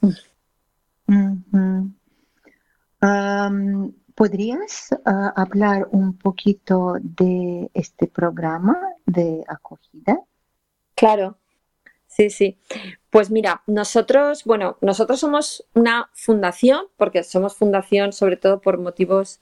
¿Podrías 4.14 4.94
ah, 5.04 5.32
hablar 5.34 5.88
un 5.90 6.16
poquito 6.16 6.96
de 7.00 7.68
este 7.74 8.06
programa 8.06 8.78
de 9.06 9.42
acogida? 9.48 10.20
Claro, 10.94 11.36
sí, 12.06 12.30
sí. 12.30 12.56
Pues 13.10 13.30
mira, 13.30 13.62
nosotros, 13.66 14.44
bueno, 14.44 14.78
nosotros 14.80 15.18
somos 15.18 15.66
una 15.74 16.10
fundación, 16.14 16.86
porque 16.96 17.24
somos 17.24 17.56
fundación 17.56 18.12
sobre 18.12 18.36
todo 18.36 18.60
por 18.60 18.78
motivos 18.78 19.40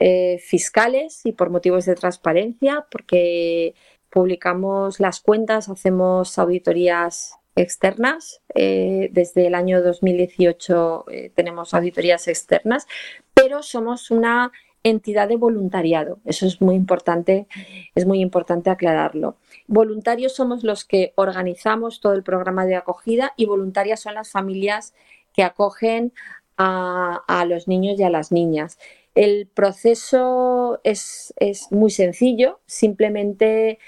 eh, 0.00 0.38
fiscales 0.38 1.20
y 1.24 1.32
por 1.32 1.50
motivos 1.50 1.84
de 1.84 1.94
transparencia, 1.94 2.86
porque 2.90 3.74
publicamos 4.08 4.98
las 4.98 5.20
cuentas, 5.20 5.68
hacemos 5.68 6.38
auditorías 6.38 7.34
externas. 7.54 8.40
Eh, 8.54 9.10
desde 9.12 9.46
el 9.46 9.54
año 9.54 9.82
2018 9.82 11.04
eh, 11.10 11.32
tenemos 11.34 11.74
auditorías 11.74 12.28
externas, 12.28 12.86
pero 13.34 13.62
somos 13.62 14.10
una 14.10 14.52
entidad 14.82 15.28
de 15.28 15.36
voluntariado. 15.36 16.18
Eso 16.24 16.46
es 16.46 16.60
muy 16.62 16.74
importante, 16.74 17.46
es 17.94 18.06
muy 18.06 18.20
importante 18.20 18.70
aclararlo. 18.70 19.36
Voluntarios 19.66 20.34
somos 20.34 20.64
los 20.64 20.84
que 20.84 21.12
organizamos 21.16 22.00
todo 22.00 22.14
el 22.14 22.22
programa 22.22 22.64
de 22.64 22.76
acogida 22.76 23.34
y 23.36 23.44
voluntarias 23.44 24.00
son 24.00 24.14
las 24.14 24.30
familias 24.30 24.94
que 25.34 25.42
acogen 25.42 26.12
a, 26.56 27.44
los 27.46 27.68
niños 27.68 27.98
y 27.98 28.02
a 28.02 28.10
las 28.10 28.32
niñas. 28.32 28.78
El 29.14 29.48
proceso 29.48 30.80
es, 30.84 31.34
es 31.36 31.70
muy 31.72 31.90
sencillo, 31.90 32.60
simplemente 32.66 33.78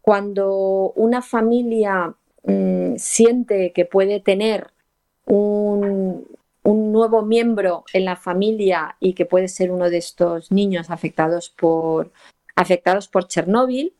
cuando 0.00 0.92
una 0.96 1.22
familia 1.22 2.16
Mm, 2.44 2.96
siente 2.96 3.72
que 3.72 3.84
puede 3.84 4.18
tener 4.20 4.72
un, 5.26 6.26
nuevo 6.64 7.22
miembro 7.22 7.84
en 7.94 8.04
la 8.04 8.16
familia 8.16 8.96
y 9.00 9.14
que 9.14 9.24
puede 9.24 9.48
ser 9.48 9.70
uno 9.70 9.88
de 9.88 9.96
estos 9.96 10.52
niños 10.52 10.90
afectados 10.90 11.48
por, 11.48 12.12
afectados 12.54 13.08
por 13.08 13.28
Chernóbil, 13.28 13.94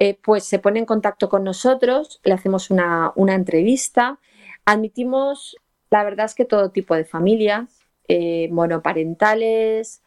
eh, 0.00 0.18
pues 0.22 0.44
se 0.44 0.58
pone 0.58 0.80
en 0.80 0.84
contacto 0.84 1.28
con 1.28 1.44
nosotros, 1.44 2.20
le 2.24 2.32
hacemos 2.34 2.70
una, 2.70 3.12
entrevista, 3.28 4.18
admitimos, 4.64 5.56
la 5.90 6.02
verdad 6.02 6.26
es 6.26 6.34
que 6.34 6.44
todo 6.44 6.70
tipo 6.70 6.96
de 6.96 7.04
familias, 7.04 7.77
eh, 8.08 8.48
monoparentales, 8.50 10.02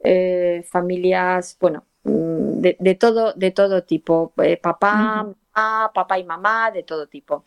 eh, 0.00 0.62
familias, 0.68 1.56
bueno, 1.60 1.84
mm, 2.04 2.60
de, 2.60 2.94
todo, 2.94 3.32
de 3.32 3.50
todo 3.50 3.82
tipo, 3.84 4.32
papá, 4.62 5.34
papá 5.52 6.18
y 6.18 6.24
mamá, 6.24 6.70
de 6.70 6.82
todo 6.82 7.06
tipo. 7.08 7.44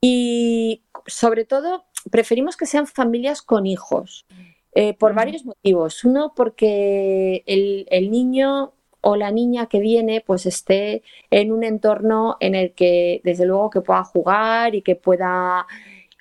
Y 0.00 0.82
sobre 1.06 1.44
todo, 1.44 1.84
preferimos 2.10 2.56
que 2.56 2.66
sean 2.66 2.86
familias 2.86 3.42
con 3.42 3.66
hijos, 3.66 4.26
eh, 4.74 4.94
por 4.94 5.14
varios 5.14 5.44
motivos. 5.44 6.02
Uno, 6.04 6.32
porque 6.34 7.44
el, 7.46 8.10
niño 8.10 8.72
o 9.00 9.16
la 9.16 9.30
niña 9.30 9.66
que 9.66 9.80
viene 9.80 10.22
pues 10.26 10.46
esté 10.46 11.02
en 11.30 11.52
un 11.52 11.62
entorno 11.62 12.36
en 12.40 12.54
el 12.54 12.72
que 12.72 13.20
desde 13.24 13.46
luego 13.46 13.70
que 13.70 13.80
pueda 13.80 14.04
jugar 14.04 14.74
y 14.74 14.82
que 14.82 14.96
pueda 14.96 15.66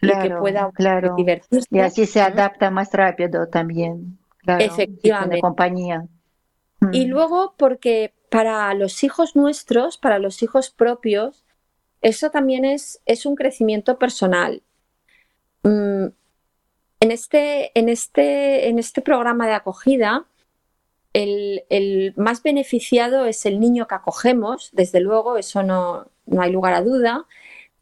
que 0.02 0.30
pueda 0.32 0.72
divertirse. 1.16 1.68
Y 1.70 1.80
así 1.80 2.06
se 2.06 2.22
adapta 2.22 2.72
más 2.72 2.92
rápido 2.92 3.48
también 3.48 4.18
efectivamente. 4.60 5.40
compañía. 5.40 6.08
Y 6.92 7.06
mm. 7.06 7.10
luego 7.10 7.54
porque 7.58 8.14
para 8.30 8.74
los 8.74 9.04
hijos 9.04 9.36
nuestros, 9.36 9.98
para 9.98 10.20
los 10.20 10.42
hijos 10.42 10.72
propios, 10.72 11.44
eso 12.02 12.32
también 12.32 12.66
es, 12.66 13.02
es 13.06 13.26
un 13.26 13.36
crecimiento 13.36 14.00
personal. 14.00 14.64
Mm, 15.64 16.08
en, 17.02 17.12
este, 17.12 17.78
en, 17.78 17.90
este, 17.90 18.70
en 18.70 18.80
este 18.80 19.02
programa 19.02 19.48
de 19.48 19.54
acogida, 19.54 20.26
el, 21.14 22.14
más 22.16 22.42
beneficiado 22.42 23.26
es 23.26 23.46
el 23.46 23.60
niño 23.60 23.88
que 23.88 23.96
acogemos, 23.96 24.70
desde 24.74 25.02
luego, 25.02 25.38
eso 25.38 25.62
no, 25.62 26.08
no 26.26 26.42
hay 26.42 26.52
lugar 26.52 26.74
a 26.74 26.82
duda, 26.82 27.26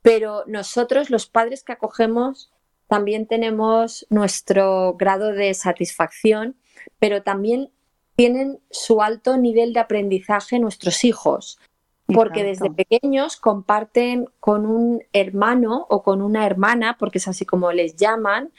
pero 0.01 0.44
nosotros, 0.48 1.10
los 1.10 1.27
padres 1.27 1.63
que 1.63 1.74
acogemos, 1.74 2.51
también 2.88 3.27
tenemos 3.27 4.08
nuestro 4.10 4.94
grado 4.94 5.32
de 5.34 5.53
satisfacción, 5.53 6.56
pero 6.98 7.22
también 7.22 7.72
tienen 8.15 8.60
su 8.70 9.01
alto 9.01 9.38
nivel 9.38 9.74
de 9.74 9.79
aprendizaje 9.79 10.60
nuestros 10.60 11.03
hijos, 11.03 11.60
porque 12.08 12.44
desde 12.44 12.72
pequeños 12.72 13.38
comparten 13.38 14.25
con 14.39 14.65
un 14.65 15.03
hermano 15.13 15.86
o 15.89 16.01
con 16.01 16.22
una 16.22 16.46
hermana, 16.46 16.98
porque 16.98 17.20
es 17.20 17.27
así 17.27 17.46
como 17.46 17.72
les 17.72 17.96
llaman, 17.96 18.51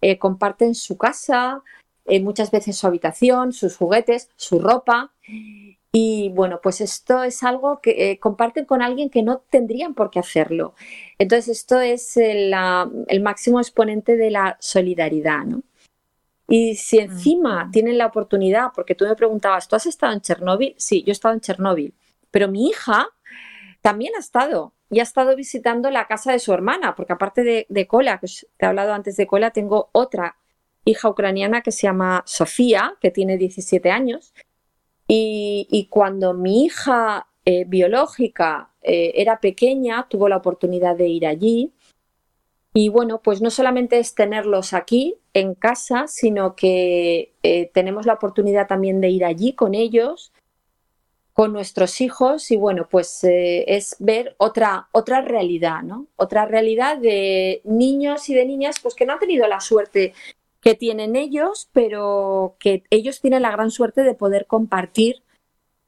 eh, 0.00 0.18
comparten 0.18 0.74
su 0.74 0.96
casa, 0.96 1.62
eh, 2.04 2.20
muchas 2.20 2.50
veces 2.50 2.76
su 2.76 2.86
habitación, 2.86 3.52
sus 3.52 3.76
juguetes, 3.76 4.30
su 4.36 4.60
ropa. 4.60 5.12
Y 5.94 6.30
bueno, 6.30 6.60
pues 6.62 6.80
esto 6.80 7.22
es 7.22 7.42
algo 7.42 7.80
que 7.82 8.10
eh, 8.10 8.18
comparten 8.18 8.64
con 8.64 8.80
alguien 8.80 9.10
que 9.10 9.22
no 9.22 9.40
tendrían 9.50 9.94
por 9.94 10.10
qué 10.10 10.20
hacerlo. 10.20 10.74
Entonces 11.18 11.58
esto 11.58 11.80
es 11.80 12.16
el, 12.16 12.54
el 13.08 13.20
máximo 13.20 13.60
exponente 13.60 14.16
de 14.16 14.30
la 14.30 14.56
solidaridad, 14.58 15.44
¿no? 15.44 15.62
Y 16.48 16.76
si 16.76 16.98
encima 16.98 17.68
tienen 17.72 17.98
la 17.98 18.06
oportunidad, 18.06 18.72
porque 18.74 18.94
tú 18.94 19.06
me 19.06 19.16
preguntabas, 19.16 19.68
¿tú 19.68 19.76
has 19.76 19.86
estado 19.86 20.12
en 20.12 20.20
Chernóbil? 20.20 20.74
Sí, 20.78 21.02
yo 21.02 21.10
he 21.10 21.12
estado 21.12 21.34
en 21.34 21.40
Chernóbil, 21.40 21.94
pero 22.30 22.48
mi 22.48 22.68
hija 22.68 23.08
también 23.80 24.14
ha 24.16 24.20
estado 24.20 24.74
y 24.90 25.00
ha 25.00 25.02
estado 25.02 25.34
visitando 25.36 25.90
la 25.90 26.06
casa 26.06 26.32
de 26.32 26.38
su 26.38 26.52
hermana, 26.52 26.94
porque 26.94 27.14
aparte 27.14 27.42
de, 27.42 27.66
de 27.68 27.86
Cola, 27.86 28.18
que 28.18 28.26
te 28.26 28.66
he 28.66 28.68
hablado 28.68 28.92
antes 28.92 29.16
de 29.16 29.26
Cola, 29.26 29.50
tengo 29.50 29.88
otra 29.92 30.36
hija 30.84 31.08
ucraniana 31.08 31.62
que 31.62 31.72
se 31.72 31.82
llama 31.82 32.22
Sofía, 32.26 32.96
que 33.00 33.10
tiene 33.10 33.38
17 33.38 33.90
años. 33.90 34.34
Y, 35.06 35.88
cuando 35.90 36.32
mi 36.32 36.64
hija 36.64 37.26
eh, 37.44 37.64
biológica 37.66 38.70
eh, 38.82 39.12
era 39.16 39.40
pequeña, 39.40 40.06
tuvo 40.08 40.28
la 40.28 40.38
oportunidad 40.38 40.96
de 40.96 41.08
ir 41.08 41.26
allí 41.26 41.72
y 42.74 42.88
bueno, 42.88 43.20
pues 43.20 43.42
no 43.42 43.50
solamente 43.50 43.98
es 43.98 44.14
tenerlos 44.14 44.72
aquí 44.72 45.16
en 45.34 45.54
casa, 45.54 46.06
sino 46.06 46.56
que 46.56 47.34
eh, 47.42 47.70
tenemos 47.74 48.06
la 48.06 48.14
oportunidad 48.14 48.66
también 48.66 49.02
de 49.02 49.10
ir 49.10 49.26
allí 49.26 49.52
con 49.52 49.74
ellos, 49.74 50.32
con 51.34 51.52
nuestros 51.52 52.00
hijos 52.00 52.50
y 52.50 52.56
bueno, 52.56 52.88
pues 52.90 53.20
es 53.24 53.96
ver 53.98 54.34
otra, 54.38 54.88
otra 54.92 55.20
realidad, 55.20 55.82
¿no? 55.82 56.06
Otra 56.16 56.46
realidad 56.46 56.96
de 56.96 57.60
niños 57.64 58.30
y 58.30 58.34
de 58.34 58.46
niñas 58.46 58.76
pues 58.82 58.94
que 58.94 59.04
no 59.04 59.14
han 59.14 59.18
tenido 59.18 59.46
la 59.48 59.60
suerte 59.60 60.14
que 60.62 60.76
tienen 60.76 61.16
ellos, 61.16 61.68
pero 61.72 62.56
que 62.60 62.84
ellos 62.90 63.20
tienen 63.20 63.42
la 63.42 63.50
gran 63.50 63.70
suerte 63.70 64.04
de 64.04 64.14
poder 64.14 64.46
compartir 64.46 65.24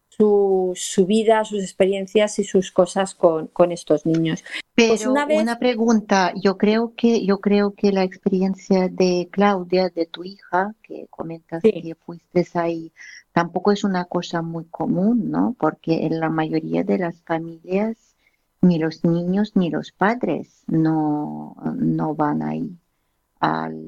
su, 0.08 0.72
su, 0.74 1.06
vida, 1.06 1.44
sus 1.44 1.62
experiencias 1.62 2.38
y 2.40 2.44
sus 2.44 2.72
cosas 2.72 3.14
con, 3.14 3.46
con 3.46 3.70
estos 3.70 4.04
niños. 4.04 4.44
Pues 4.74 5.00
Pero 5.00 5.12
una, 5.12 5.26
una, 5.26 5.58
pregunta, 5.60 6.32
yo 6.34 6.58
creo 6.58 6.92
que 6.96 7.24
yo 7.24 7.38
creo 7.40 7.74
que 7.74 7.92
la 7.92 8.02
experiencia 8.02 8.88
de 8.88 9.28
Claudia, 9.30 9.90
de 9.90 10.06
tu 10.06 10.24
hija, 10.24 10.74
que 10.82 11.06
comentas 11.08 11.62
que 11.62 11.96
fuiste 12.04 12.44
ahí, 12.54 12.92
tampoco 13.32 13.70
es 13.70 13.84
una 13.84 14.06
cosa 14.06 14.42
muy 14.42 14.64
común, 14.64 15.30
¿no? 15.30 15.54
Porque 15.58 16.06
en 16.06 16.18
la 16.18 16.30
mayoría 16.30 16.82
de 16.82 16.98
las 16.98 17.22
familias 17.22 17.96
ni 18.60 18.78
los 18.78 19.04
niños 19.04 19.52
ni 19.54 19.70
los 19.70 19.92
padres 19.92 20.64
no, 20.66 21.54
no 21.76 22.14
van 22.16 22.42
ahí 22.42 22.76
al, 23.44 23.86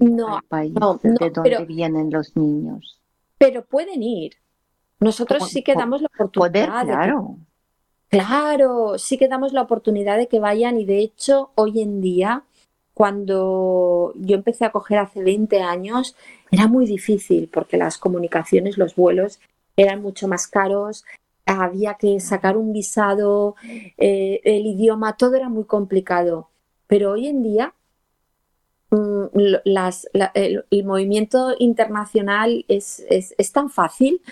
país 0.48 0.74
de 1.02 1.30
donde 1.30 1.64
vienen 1.64 2.10
los 2.10 2.36
niños. 2.36 3.00
Pero 3.38 3.64
pueden 3.64 4.02
ir. 4.02 4.34
Nosotros 5.00 5.48
sí 5.50 5.62
que 5.62 5.74
damos 5.74 6.00
la 6.00 6.08
oportunidad. 6.14 6.84
claro. 6.84 7.36
claro, 8.08 8.98
sí 8.98 9.18
que 9.18 9.28
damos 9.28 9.52
la 9.52 9.62
oportunidad 9.62 10.16
de 10.16 10.26
que 10.26 10.40
vayan 10.40 10.78
y 10.78 10.84
de 10.84 11.00
hecho 11.00 11.50
hoy 11.54 11.82
en 11.82 12.00
día, 12.00 12.44
cuando 12.94 14.12
yo 14.16 14.36
empecé 14.36 14.64
a 14.64 14.72
coger 14.72 14.98
hace 14.98 15.22
20 15.22 15.60
años, 15.60 16.16
era 16.50 16.66
muy 16.66 16.86
difícil 16.86 17.50
porque 17.52 17.76
las 17.76 17.98
comunicaciones, 17.98 18.78
los 18.78 18.94
vuelos 18.96 19.40
eran 19.76 20.00
mucho 20.00 20.28
más 20.28 20.46
caros, 20.46 21.04
había 21.44 21.94
que 21.94 22.18
sacar 22.20 22.56
un 22.56 22.72
visado, 22.72 23.54
eh, 23.98 24.40
el 24.44 24.66
idioma, 24.66 25.16
todo 25.16 25.34
era 25.36 25.48
muy 25.48 25.64
complicado. 25.64 26.48
Pero 26.88 27.12
hoy 27.12 27.28
en 27.28 27.42
día 27.42 27.74
mm, 28.90 29.24
el, 30.34 30.84
movimiento 30.84 31.54
internacional 31.58 32.64
es, 32.68 33.04
es, 33.08 33.52
tan 33.52 33.70
fácil 33.70 34.22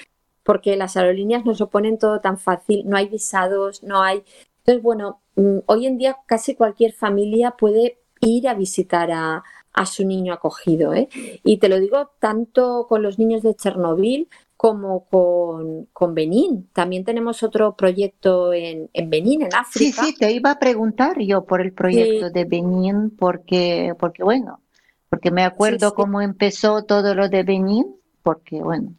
porque 0.43 0.77
las 0.77 0.97
aerolíneas 0.97 1.45
nos 1.45 1.61
oponen 1.61 1.99
todo 1.99 2.21
tan 2.21 2.39
fácil, 2.39 2.83
no 2.87 2.97
hay 2.97 3.09
visados, 3.09 3.83
no 3.83 4.03
hay... 4.03 4.25
Entonces, 4.59 4.83
bueno, 4.83 5.21
mm, 5.37 5.59
hoy 5.67 5.87
en 5.87 5.99
día 5.99 6.19
casi 6.27 6.55
cualquier 6.55 6.93
familia 6.93 7.53
puede 7.53 7.99
ir 8.21 8.49
a 8.49 8.55
visitar 8.55 9.11
a, 9.11 9.43
a 9.75 9.87
su 9.87 10.07
niño 10.07 10.33
acogido. 10.33 10.95
¿eh? 10.95 11.09
Y 11.43 11.59
te 11.59 11.69
lo 11.69 11.79
digo 11.79 12.13
tanto 12.21 12.87
con 12.89 13.03
los 13.03 13.19
niños 13.19 13.43
de 13.43 13.55
Chernobyl 13.55 14.29
como 14.65 15.05
con, 15.11 15.85
con, 15.93 16.15
Benín. 16.15 16.71
También 16.73 17.05
tenemos 17.05 17.43
otro 17.43 17.77
proyecto 17.77 18.55
en, 18.55 18.89
en, 18.95 19.11
Benín, 19.11 19.43
en 19.43 19.55
África. 19.55 20.03
Sí, 20.03 20.13
sí, 20.13 20.19
te 20.19 20.33
iba 20.33 20.53
a 20.53 20.59
preguntar 20.59 21.21
yo 21.21 21.45
por 21.45 21.61
el 21.61 21.75
proyecto 21.75 22.31
de 22.31 22.47
Benín, 22.47 23.11
porque, 23.11 23.93
porque 23.99 24.25
bueno, 24.25 24.63
porque 25.11 25.31
me 25.31 25.45
acuerdo 25.45 25.93
cómo 25.93 26.23
empezó 26.23 26.83
todo 26.85 27.15
lo 27.15 27.29
de 27.29 27.43
Benín, 27.43 27.95
porque 28.23 28.63
bueno, 28.63 28.95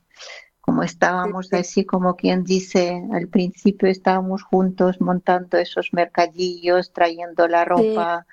como 0.62 0.84
estábamos 0.84 1.52
así, 1.52 1.84
como 1.84 2.16
quien 2.16 2.44
dice, 2.44 3.02
al 3.12 3.28
principio 3.28 3.90
estábamos 3.90 4.44
juntos 4.44 5.02
montando 5.02 5.58
esos 5.58 5.94
mercadillos, 5.94 6.94
trayendo 6.94 7.48
la 7.48 7.66
ropa 7.66 8.28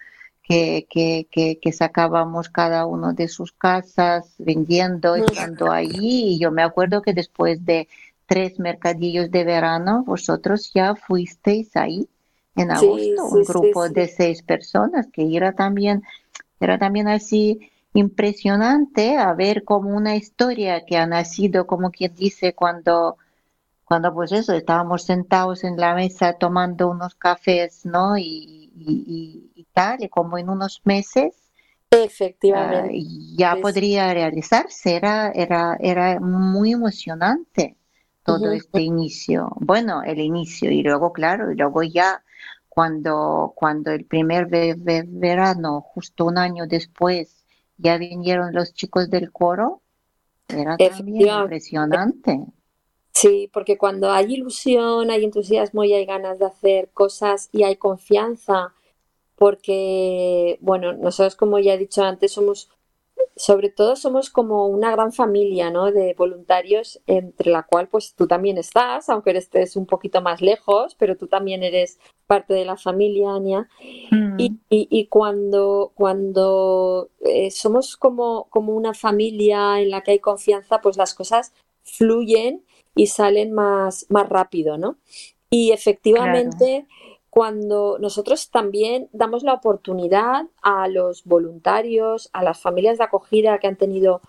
que, 0.88 1.26
que, 1.30 1.58
que, 1.60 1.72
sacábamos 1.72 2.48
cada 2.48 2.84
uno 2.86 3.14
de 3.14 3.28
sus 3.28 3.52
casas, 3.52 4.34
vendiendo, 4.38 5.14
estando 5.16 5.70
allí. 5.70 6.34
Y 6.34 6.38
yo 6.38 6.50
me 6.50 6.62
acuerdo 6.62 7.00
que 7.00 7.14
después 7.14 7.64
de 7.64 7.88
tres 8.26 8.58
mercadillos 8.58 9.30
de 9.30 9.44
verano, 9.44 10.04
vosotros 10.04 10.70
ya 10.74 10.94
fuisteis 10.94 11.74
ahí 11.76 12.08
en 12.54 12.70
agosto, 12.70 13.26
un 13.30 13.44
grupo 13.44 13.88
de 13.88 14.08
seis 14.08 14.42
personas, 14.42 15.06
que 15.10 15.34
era 15.34 15.52
también, 15.52 16.02
era 16.60 16.78
también 16.78 17.08
así 17.08 17.70
impresionante 17.94 19.16
a 19.16 19.32
ver 19.34 19.64
como 19.64 19.96
una 19.96 20.16
historia 20.16 20.84
que 20.84 20.96
ha 20.96 21.06
nacido, 21.06 21.66
como 21.66 21.90
quien 21.90 22.14
dice, 22.14 22.54
cuando 22.54 23.16
cuando 23.92 24.14
pues 24.14 24.32
eso, 24.32 24.54
estábamos 24.54 25.02
sentados 25.02 25.64
en 25.64 25.76
la 25.76 25.94
mesa 25.94 26.32
tomando 26.32 26.88
unos 26.88 27.14
cafés, 27.14 27.84
¿no? 27.84 28.16
Y, 28.16 28.72
y, 28.74 29.66
tal, 29.74 30.02
y 30.02 30.08
como 30.08 30.38
en 30.38 30.48
unos 30.48 30.80
meses 30.84 31.34
Efectivamente. 31.90 32.88
Ah, 32.90 33.34
ya 33.36 33.56
podría 33.60 34.14
realizarse. 34.14 34.96
Era, 34.96 35.30
era, 35.32 35.76
era 35.78 36.18
muy 36.20 36.72
emocionante 36.72 37.76
todo 38.24 38.50
este 38.52 38.80
inicio. 38.80 39.50
Bueno, 39.56 40.02
el 40.02 40.20
inicio 40.20 40.70
y 40.70 40.82
luego, 40.82 41.12
claro, 41.12 41.52
y 41.52 41.56
luego 41.56 41.82
ya 41.82 42.24
cuando, 42.70 43.52
cuando 43.54 43.90
el 43.90 44.06
primer 44.06 44.48
verano, 44.48 45.82
justo 45.82 46.24
un 46.24 46.38
año 46.38 46.66
después, 46.66 47.44
ya 47.76 47.98
vinieron 47.98 48.54
los 48.54 48.72
chicos 48.72 49.10
del 49.10 49.30
coro, 49.30 49.82
era 50.48 50.78
también 50.78 51.28
impresionante. 51.28 52.40
Sí, 53.22 53.48
porque 53.52 53.78
cuando 53.78 54.10
hay 54.10 54.34
ilusión, 54.34 55.12
hay 55.12 55.22
entusiasmo 55.22 55.84
y 55.84 55.92
hay 55.92 56.06
ganas 56.06 56.40
de 56.40 56.46
hacer 56.46 56.90
cosas 56.92 57.50
y 57.52 57.62
hay 57.62 57.76
confianza, 57.76 58.74
porque, 59.36 60.58
bueno, 60.60 60.92
nosotros 60.92 61.36
como 61.36 61.60
ya 61.60 61.74
he 61.74 61.78
dicho 61.78 62.02
antes, 62.02 62.32
somos, 62.32 62.68
sobre 63.36 63.68
todo 63.68 63.94
somos 63.94 64.28
como 64.28 64.66
una 64.66 64.90
gran 64.90 65.12
familia, 65.12 65.70
¿no? 65.70 65.92
De 65.92 66.14
voluntarios, 66.14 67.00
entre 67.06 67.52
la 67.52 67.62
cual 67.62 67.86
pues 67.86 68.16
tú 68.16 68.26
también 68.26 68.58
estás, 68.58 69.08
aunque 69.08 69.30
estés 69.30 69.76
un 69.76 69.86
poquito 69.86 70.20
más 70.20 70.42
lejos, 70.42 70.96
pero 70.96 71.16
tú 71.16 71.28
también 71.28 71.62
eres 71.62 72.00
parte 72.26 72.54
de 72.54 72.64
la 72.64 72.76
familia, 72.76 73.36
Ania. 73.36 73.68
Mm. 74.10 74.34
Y, 74.36 74.58
y, 74.68 75.06
cuando, 75.06 75.92
cuando 75.94 77.08
eh, 77.20 77.52
somos 77.52 77.96
como, 77.96 78.48
como 78.50 78.74
una 78.74 78.94
familia 78.94 79.80
en 79.80 79.90
la 79.90 80.00
que 80.00 80.10
hay 80.10 80.18
confianza, 80.18 80.80
pues 80.80 80.96
las 80.96 81.14
cosas 81.14 81.52
fluyen 81.84 82.64
y 82.94 83.06
salen 83.06 83.52
más, 83.52 84.06
más 84.08 84.28
rápido, 84.28 84.78
¿no? 84.78 84.96
Y 85.50 85.72
efectivamente, 85.72 86.86
cuando 87.30 87.98
nosotros 87.98 88.50
también 88.50 89.08
damos 89.12 89.42
la 89.42 89.54
oportunidad 89.54 90.46
a 90.62 90.88
los 90.88 91.24
voluntarios, 91.24 92.30
a 92.32 92.42
las 92.42 92.60
familias 92.60 92.98
de 92.98 93.04
acogida 93.04 93.58
que 93.58 93.66
han 93.66 93.76
tenido 93.76 94.20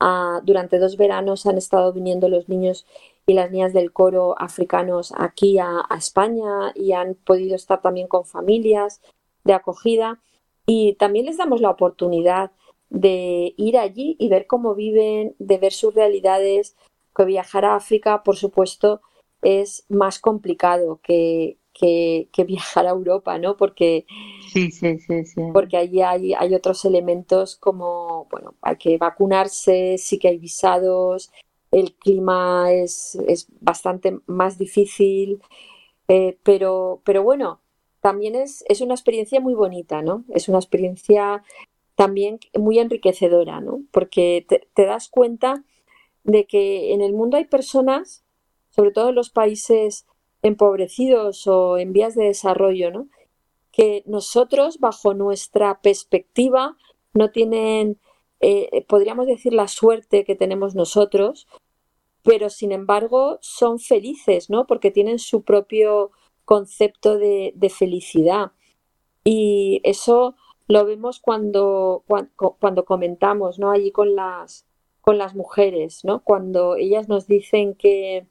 ah, 0.00 0.40
durante 0.44 0.78
dos 0.78 0.96
veranos, 0.96 1.46
han 1.46 1.58
estado 1.58 1.92
viniendo 1.92 2.28
los 2.28 2.48
niños 2.48 2.86
y 3.26 3.34
las 3.34 3.50
niñas 3.50 3.72
del 3.72 3.92
coro 3.92 4.34
africanos 4.38 5.12
aquí 5.16 5.58
a, 5.58 5.82
a 5.88 5.96
España 5.96 6.72
y 6.74 6.92
han 6.92 7.14
podido 7.14 7.54
estar 7.54 7.80
también 7.80 8.08
con 8.08 8.24
familias 8.24 9.00
de 9.44 9.54
acogida. 9.54 10.20
Y 10.66 10.94
también 10.94 11.26
les 11.26 11.36
damos 11.36 11.60
la 11.60 11.70
oportunidad 11.70 12.52
de 12.90 13.54
ir 13.56 13.78
allí 13.78 14.16
y 14.18 14.28
ver 14.28 14.46
cómo 14.46 14.74
viven, 14.74 15.34
de 15.38 15.58
ver 15.58 15.72
sus 15.72 15.94
realidades, 15.94 16.76
que 17.14 17.24
viajar 17.24 17.64
a 17.64 17.76
África, 17.76 18.22
por 18.22 18.36
supuesto, 18.36 19.00
es 19.42 19.84
más 19.88 20.18
complicado 20.18 21.00
que, 21.02 21.58
que, 21.72 22.44
viajar 22.46 22.86
a 22.86 22.90
Europa, 22.90 23.38
¿no? 23.38 23.56
Porque, 23.56 24.06
sí, 24.52 24.70
sí, 24.70 24.98
sí, 24.98 25.24
porque 25.52 25.76
allí 25.76 26.02
hay, 26.02 26.34
hay 26.34 26.54
otros 26.54 26.84
elementos 26.84 27.56
como, 27.56 28.26
bueno, 28.30 28.54
hay 28.62 28.76
que 28.76 28.98
vacunarse, 28.98 29.96
sí 29.98 30.18
que 30.18 30.28
hay 30.28 30.38
visados, 30.38 31.30
el 31.70 31.94
clima 31.94 32.70
es, 32.70 33.16
es 33.26 33.48
bastante 33.60 34.18
más 34.26 34.58
difícil, 34.58 35.42
eh, 36.08 36.38
pero, 36.42 37.00
pero 37.04 37.22
bueno, 37.22 37.60
también 38.00 38.36
es, 38.36 38.64
es 38.68 38.80
una 38.80 38.94
experiencia 38.94 39.40
muy 39.40 39.54
bonita, 39.54 40.02
¿no? 40.02 40.24
Es 40.28 40.48
una 40.48 40.58
experiencia 40.58 41.42
también 41.94 42.40
muy 42.58 42.78
enriquecedora, 42.78 43.60
¿no? 43.60 43.82
Porque 43.90 44.44
te, 44.48 44.68
te 44.74 44.84
das 44.84 45.08
cuenta 45.08 45.64
de 46.24 46.46
que 46.46 46.92
en 46.92 47.00
el 47.00 47.12
mundo 47.12 47.36
hay 47.36 47.44
personas, 47.44 48.24
sobre 48.70 48.90
todo 48.90 49.10
en 49.10 49.14
los 49.14 49.30
países 49.30 50.06
empobrecidos 50.42 51.46
o 51.46 51.78
en 51.78 51.92
vías 51.92 52.14
de 52.14 52.24
desarrollo, 52.24 52.90
¿no? 52.90 53.08
que 53.72 54.04
nosotros, 54.06 54.78
bajo 54.78 55.14
nuestra 55.14 55.80
perspectiva, 55.80 56.76
no 57.14 57.30
tienen, 57.30 57.98
eh, 58.40 58.84
podríamos 58.86 59.26
decir, 59.26 59.54
la 59.54 59.66
suerte 59.66 60.24
que 60.24 60.36
tenemos 60.36 60.74
nosotros, 60.74 61.48
pero 62.22 62.50
sin 62.50 62.70
embargo 62.70 63.38
son 63.40 63.78
felices, 63.78 64.50
¿no? 64.50 64.66
Porque 64.66 64.90
tienen 64.90 65.18
su 65.18 65.42
propio 65.42 66.12
concepto 66.44 67.18
de, 67.18 67.54
felicidad. 67.76 68.52
Y 69.24 69.80
eso 69.84 70.36
lo 70.68 70.84
vemos 70.84 71.18
cuando, 71.20 72.04
cuando, 72.06 72.56
cuando, 72.60 72.84
comentamos, 72.84 73.58
¿no? 73.58 73.70
Allí 73.70 73.90
con 73.90 74.14
las, 74.14 74.66
con 75.02 75.18
las 75.18 75.34
mujeres, 75.34 76.04
¿no? 76.04 76.22
Cuando 76.24 76.76
ellas 76.76 77.08
nos 77.08 77.26
dicen 77.26 77.74
que, 77.74 78.26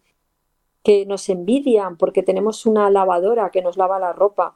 que 0.83 1.05
nos 1.05 1.29
envidian 1.29 1.97
porque 1.97 2.23
tenemos 2.23 2.65
una 2.65 2.89
lavadora 2.89 3.51
que 3.51 3.61
nos 3.61 3.77
lava 3.77 3.99
la 3.99 4.13
ropa 4.13 4.55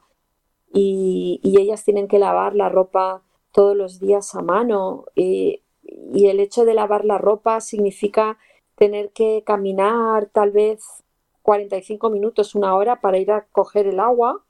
y, 0.72 1.40
ellas 1.44 1.84
tienen 1.84 2.08
que 2.08 2.18
lavar 2.18 2.54
la 2.56 2.68
ropa 2.68 3.22
todos 3.52 3.76
los 3.76 4.00
días 4.00 4.34
a 4.34 4.42
mano 4.42 5.04
y, 5.14 5.62
y, 5.82 6.26
el 6.26 6.40
hecho 6.40 6.64
de 6.64 6.74
lavar 6.74 7.04
la 7.04 7.18
ropa 7.18 7.60
significa 7.60 8.38
tener 8.76 9.10
que 9.12 9.42
caminar 9.46 10.26
tal 10.32 10.50
vez 10.50 11.04
45 11.42 12.10
minutos, 12.10 12.54
una 12.54 12.74
hora 12.74 13.00
para 13.00 13.18
ir 13.18 13.30
a 13.30 13.46
coger 13.52 13.86
el 13.86 14.00
agua 14.00 14.42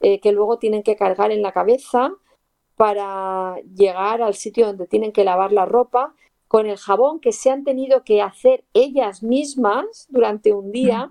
eh, 0.00 0.20
que 0.20 0.32
luego 0.32 0.58
tienen 0.58 0.82
que 0.82 0.96
cargar 0.96 1.30
en 1.32 1.42
la 1.42 1.52
cabeza 1.52 2.12
para 2.76 3.56
llegar 3.74 4.22
al 4.22 4.34
sitio 4.34 4.66
donde 4.66 4.86
tienen 4.86 5.12
que 5.12 5.24
lavar 5.24 5.52
la 5.52 5.64
ropa 5.64 6.14
con 6.48 6.66
el 6.66 6.78
jabón 6.78 7.20
que 7.20 7.32
se 7.32 7.50
han 7.50 7.62
tenido 7.64 8.02
que 8.02 8.22
hacer 8.22 8.64
ellas 8.74 9.22
mismas 9.22 10.06
durante 10.08 10.52
un 10.52 10.72
día 10.72 11.08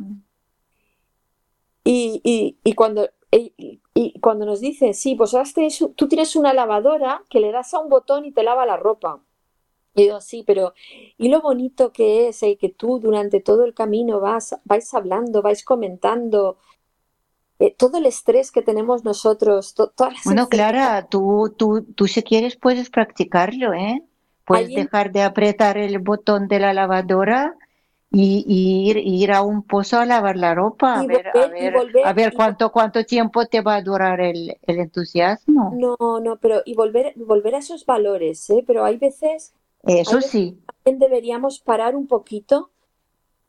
Y, 1.84 2.58
y, 2.64 2.74
cuando, 2.74 3.10
y, 3.32 4.20
cuando 4.20 4.46
nos 4.46 4.60
dice, 4.60 4.94
sí, 4.94 5.16
pues 5.16 5.34
ahora 5.34 5.50
tú 5.96 6.08
tienes 6.10 6.36
una 6.36 6.54
lavadora 6.54 7.24
que 7.30 7.40
le 7.40 7.54
das 7.54 7.74
a 7.74 7.80
un 7.80 7.88
botón 7.88 8.26
y 8.26 8.34
te 8.34 8.44
lava 8.44 8.66
la 8.66 8.76
ropa. 8.76 9.22
Y 9.96 10.04
digo, 10.04 10.20
sí, 10.22 10.44
pero 10.46 10.74
¿y 11.18 11.30
lo 11.30 11.42
bonito 11.42 11.92
que 11.92 12.28
es 12.28 12.44
eh, 12.44 12.58
que 12.60 12.70
tú 12.70 13.00
durante 13.00 13.40
todo 13.40 13.64
el 13.64 13.74
camino 13.74 14.20
vas, 14.20 14.56
vais 14.64 14.94
hablando, 14.94 15.42
vais 15.42 15.64
comentando, 15.64 16.58
eh, 17.60 17.74
todo 17.76 17.98
el 17.98 18.06
estrés 18.06 18.52
que 18.52 18.62
tenemos 18.62 19.04
nosotros, 19.04 19.74
todas 19.74 20.14
las 20.14 20.24
Bueno, 20.24 20.50
Clara, 20.50 21.08
tú, 21.10 21.56
tú, 21.58 21.84
tú 21.96 22.08
si 22.08 22.22
quieres 22.22 22.58
puedes 22.58 22.92
practicarlo, 22.92 23.74
¿eh? 23.74 24.04
Puedes 24.48 24.74
dejar 24.74 25.12
de 25.12 25.24
apretar 25.24 25.78
el 25.78 26.00
botón 26.00 26.48
de 26.48 26.60
la 26.60 26.74
lavadora 26.74 27.56
y, 28.10 28.46
ir, 28.90 28.98
ir, 28.98 29.32
a 29.34 29.42
un 29.42 29.64
pozo 29.64 30.00
a 30.00 30.06
lavar 30.06 30.38
la 30.38 30.56
ropa, 30.56 31.00
a 31.00 31.06
ver, 31.06 31.28
a 31.28 31.48
ver, 31.48 31.76
a 32.06 32.14
ver 32.14 32.34
cuánto, 32.34 32.72
cuánto 32.72 33.04
tiempo 33.04 33.46
te 33.46 33.60
va 33.60 33.76
a 33.76 33.82
durar 33.82 34.22
el, 34.22 34.58
el, 34.66 34.80
entusiasmo. 34.80 35.74
No, 35.76 36.20
no, 36.22 36.38
pero 36.38 36.62
y 36.66 36.74
volver, 36.74 37.14
volver 37.18 37.56
a 37.56 37.58
esos 37.58 37.86
valores, 37.86 38.50
¿eh? 38.50 38.64
Pero 38.66 38.86
hay 38.86 38.98
veces... 38.98 39.54
Eso 39.84 40.22
sí. 40.22 40.58
También 40.84 41.00
deberíamos 41.00 41.60
parar 41.60 41.96
un 41.96 42.08
poquito 42.08 42.72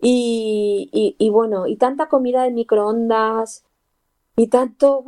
y, 0.01 0.91
y, 0.93 1.15
y 1.25 1.31
bueno, 1.31 1.69
y 1.69 1.77
tanta 1.77 2.09
comida 2.09 2.43
de 2.43 2.51
microondas, 2.51 3.65
y 4.39 4.47
tanto, 4.47 5.05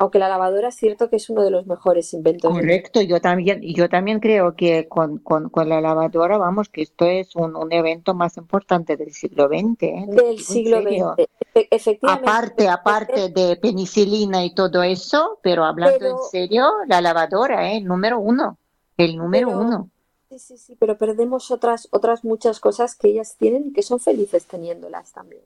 aunque 0.00 0.18
la 0.18 0.30
lavadora 0.30 0.68
es 0.68 0.76
cierto 0.76 1.10
que 1.10 1.16
es 1.16 1.28
uno 1.28 1.44
de 1.44 1.50
los 1.50 1.66
mejores 1.66 2.14
inventos. 2.14 2.50
Correcto, 2.50 3.02
yo 3.02 3.20
también, 3.20 3.60
yo 3.60 3.86
también 3.90 4.18
creo 4.18 4.56
que 4.56 4.88
con, 4.88 5.18
con, 5.18 5.50
la 5.68 5.82
lavadora, 5.82 6.38
vamos, 6.38 6.70
que 6.70 6.80
esto 6.80 7.04
es 7.04 7.36
un, 7.36 7.70
evento 7.70 8.14
más 8.14 8.38
importante 8.38 8.96
del 8.96 9.12
siglo 9.12 9.48
XX. 9.48 9.82
¿eh? 9.82 10.06
Del 10.08 10.38
siglo 10.38 10.80
XX, 10.80 11.28
efectivamente. 11.70 12.30
Aparte, 12.30 12.68
aparte 12.68 13.28
de 13.28 13.56
penicilina 13.56 14.42
y 14.42 14.54
todo 14.54 14.82
eso, 14.82 15.38
pero 15.42 15.64
hablando 15.64 16.06
en 16.06 16.16
serio, 16.30 16.70
la 16.86 17.02
lavadora, 17.02 17.70
¿eh? 17.70 17.76
el 17.76 17.84
número 17.84 18.20
uno, 18.20 18.56
el 18.96 19.18
número 19.18 19.50
uno. 19.50 19.90
Sí, 20.30 20.38
sí, 20.38 20.56
sí, 20.56 20.76
pero 20.80 20.96
perdemos 20.96 21.50
otras, 21.50 21.88
otras 21.90 22.24
muchas 22.24 22.58
cosas 22.58 22.94
que 22.94 23.08
ellas 23.08 23.36
tienen 23.36 23.66
y 23.66 23.72
que 23.74 23.82
son 23.82 24.00
felices 24.00 24.46
teniéndolas 24.46 25.12
también. 25.12 25.42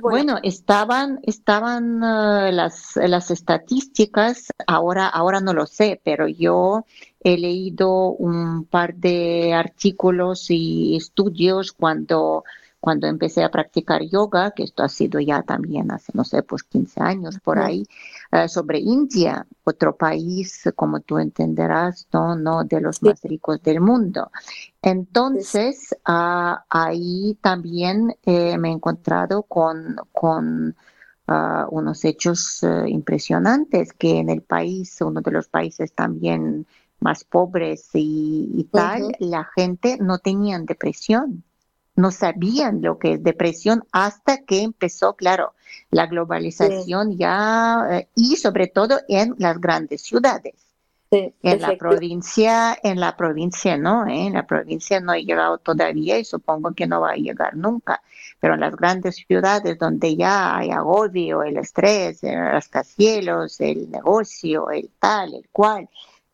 Bueno. 0.00 0.38
estaban, 0.44 1.18
estaban 1.24 2.02
eh, 2.04 2.52
las, 2.52 2.96
las 2.96 3.30
estadísticas, 3.32 4.46
ahora, 4.66 5.08
ahora 5.08 5.40
no 5.40 5.52
lo 5.52 5.66
sé, 5.66 6.00
pero 6.04 6.28
yo 6.28 6.86
he 7.20 7.36
leído 7.36 8.10
un 8.10 8.64
par 8.64 8.94
de 8.94 9.52
artículos 9.54 10.50
y 10.50 10.96
estudios 10.96 11.72
cuando 11.72 12.44
cuando 12.82 13.06
empecé 13.06 13.44
a 13.44 13.50
practicar 13.52 14.02
yoga, 14.02 14.50
que 14.50 14.64
esto 14.64 14.82
ha 14.82 14.88
sido 14.88 15.20
ya 15.20 15.42
también 15.42 15.92
hace, 15.92 16.10
no 16.16 16.24
sé, 16.24 16.42
pues 16.42 16.64
15 16.64 17.00
años 17.00 17.38
por 17.38 17.60
ahí, 17.60 17.86
eh, 18.32 18.48
sobre 18.48 18.78
India, 18.78 19.46
otro 19.64 19.94
país, 19.94 20.64
como 20.74 21.00
tú 21.00 21.18
entenderás, 21.18 22.08
no, 22.14 22.34
no 22.34 22.64
de 22.64 22.80
los 22.80 23.02
más 23.02 23.20
ricos 23.22 23.62
del 23.62 23.82
mundo. 23.82 24.30
Entonces, 24.80 25.94
ah, 26.06 26.64
ahí 26.70 27.36
también 27.42 28.16
eh, 28.24 28.56
me 28.56 28.70
he 28.70 28.72
encontrado 28.72 29.42
con, 29.42 29.96
con 30.12 30.74
ah, 31.26 31.66
unos 31.70 32.06
hechos 32.06 32.62
eh, 32.62 32.84
impresionantes, 32.88 33.92
que 33.92 34.20
en 34.20 34.30
el 34.30 34.40
país, 34.40 34.98
uno 35.02 35.20
de 35.20 35.30
los 35.30 35.48
países 35.48 35.92
también 35.92 36.66
más 37.00 37.24
pobres 37.24 37.90
y, 37.92 38.66
tal, 38.72 39.14
la 39.18 39.44
gente 39.54 39.98
no 40.00 40.20
tenía 40.20 40.58
depresión 40.58 41.44
no 41.94 42.10
sabían 42.10 42.82
lo 42.82 42.98
que 42.98 43.14
es 43.14 43.22
depresión 43.22 43.84
hasta 43.92 44.38
que 44.38 44.62
empezó, 44.62 45.14
claro, 45.14 45.54
la 45.90 46.06
globalización 46.06 47.16
ya 47.16 47.86
eh, 47.90 48.08
y 48.14 48.36
sobre 48.36 48.66
todo 48.66 49.00
en 49.08 49.34
las 49.38 49.60
grandes 49.60 50.02
ciudades. 50.02 50.54
en 51.10 51.60
la 51.60 51.76
provincia, 51.76 52.78
en 52.82 52.98
la 52.98 53.14
provincia 53.16 53.76
no, 53.76 54.06
¿eh? 54.06 54.26
en 54.26 54.32
la 54.32 54.46
provincia 54.46 54.98
no 55.00 55.12
ha 55.12 55.18
llegado 55.18 55.58
todavía 55.58 56.18
y 56.18 56.24
supongo 56.24 56.72
que 56.72 56.86
no 56.86 57.02
va 57.02 57.10
a 57.10 57.16
llegar 57.16 57.54
nunca. 57.54 58.02
Pero 58.40 58.54
en 58.54 58.60
las 58.60 58.74
grandes 58.74 59.16
ciudades 59.16 59.78
donde 59.78 60.16
ya 60.16 60.56
hay 60.56 60.70
agobio, 60.70 61.42
el 61.42 61.58
estrés, 61.58 62.24
el 62.24 62.36
rascacielos, 62.36 63.60
el 63.60 63.90
negocio, 63.90 64.70
el 64.70 64.90
tal, 64.98 65.34
el 65.34 65.48
cual, 65.52 65.88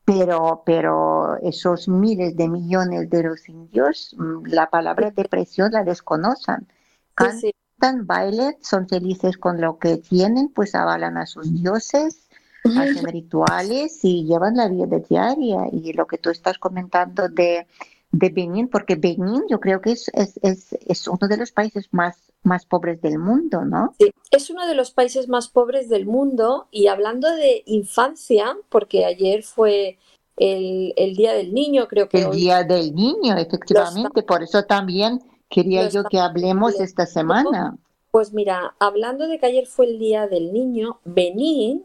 pero, 0.09 0.63
pero 0.65 1.37
esos 1.43 1.87
miles 1.87 2.35
de 2.35 2.49
millones 2.49 3.11
de 3.11 3.25
los 3.25 3.47
indios, 3.47 4.17
mm, 4.17 4.47
la 4.47 4.71
palabra 4.71 5.11
depresión 5.11 5.73
la 5.73 5.85
desconocen. 5.85 6.67
Cantan, 7.15 8.07
bailan, 8.07 8.57
son 8.63 8.89
felices 8.89 9.37
con 9.37 9.61
lo 9.61 9.79
que 9.79 9.99
tienen, 9.99 10.49
pues 10.49 10.75
avalan 10.75 11.19
a 11.19 11.27
sus 11.27 11.53
dioses, 11.53 12.27
hacen 12.65 13.07
rituales 13.07 14.03
y 14.03 14.25
llevan 14.25 14.57
la 14.57 14.69
vida 14.69 14.87
diaria. 14.99 15.69
Y 15.71 15.93
lo 15.93 16.07
que 16.07 16.17
tú 16.17 16.31
estás 16.31 16.57
comentando 16.57 17.29
de 17.29 17.67
de 18.11 18.31
Benín, 18.31 18.69
porque 18.69 18.95
Benín 18.95 19.43
yo 19.49 19.61
creo 19.61 19.81
que 19.81 19.93
es, 19.93 20.11
es, 20.15 20.39
es, 20.43 21.09
uno 21.09 21.29
de 21.29 21.37
los 21.37 21.53
países 21.53 21.89
más, 21.93 22.17
más 22.43 22.65
pobres 22.65 23.03
del 23.03 23.19
mundo, 23.19 23.65
¿no? 23.65 23.95
Sí, 23.99 24.11
es 24.31 24.51
uno 24.51 24.67
de 24.67 24.75
los 24.75 24.93
países 24.93 25.29
más 25.29 25.49
pobres 25.49 25.89
del 25.89 26.07
mundo 26.07 26.69
y 26.71 26.87
hablando 26.87 27.31
de 27.31 27.63
infancia, 27.67 28.57
porque 28.71 29.05
ayer 29.05 29.43
fue 29.43 29.99
el, 30.37 30.95
el 30.97 31.17
Día 31.17 31.35
del 31.35 31.53
Niño, 31.53 31.87
creo 31.87 32.09
que... 32.09 32.23
El 32.23 32.31
Día 32.31 32.65
del 32.65 32.95
Niño, 32.95 33.37
efectivamente, 33.37 34.23
por 34.23 34.43
eso 34.43 34.65
también 34.65 35.21
quería 35.49 35.89
yo 35.89 36.05
que 36.05 36.19
hablemos 36.19 36.81
esta 36.81 37.05
semana. 37.05 37.77
Pues 38.11 38.33
mira, 38.33 38.75
hablando 38.79 39.29
de 39.29 39.39
que 39.39 39.47
ayer 39.47 39.67
fue 39.67 39.87
el 39.87 39.99
Día 39.99 40.27
del 40.27 40.53
Niño, 40.53 41.01
Benín 41.05 41.85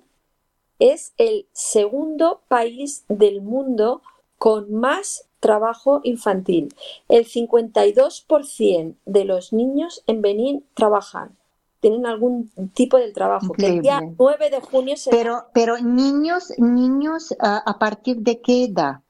es 0.79 1.13
el 1.17 1.47
segundo 1.51 2.41
país 2.47 3.03
del 3.09 3.41
mundo 3.41 4.01
con 4.37 4.73
más 4.73 5.27
trabajo 5.43 5.99
infantil. 6.03 6.73
El 7.09 7.25
52% 7.25 8.95
de 9.05 9.25
los 9.25 9.51
niños 9.51 10.01
en 10.07 10.21
Benín 10.21 10.65
trabajan 10.73 11.35
tienen 11.81 12.05
algún 12.05 12.49
tipo 12.73 12.95
de 12.97 13.11
trabajo. 13.11 13.51
Que 13.51 13.67
el 13.67 13.81
día 13.81 13.99
9 14.17 14.49
de 14.49 14.61
junio 14.61 14.95
se... 14.95 15.09
Pero, 15.09 15.47
pero 15.53 15.77
niños, 15.79 16.53
niños, 16.57 17.35
¿a 17.39 17.77
partir 17.77 18.19
de 18.19 18.39
qué 18.39 18.63
edad? 18.63 19.01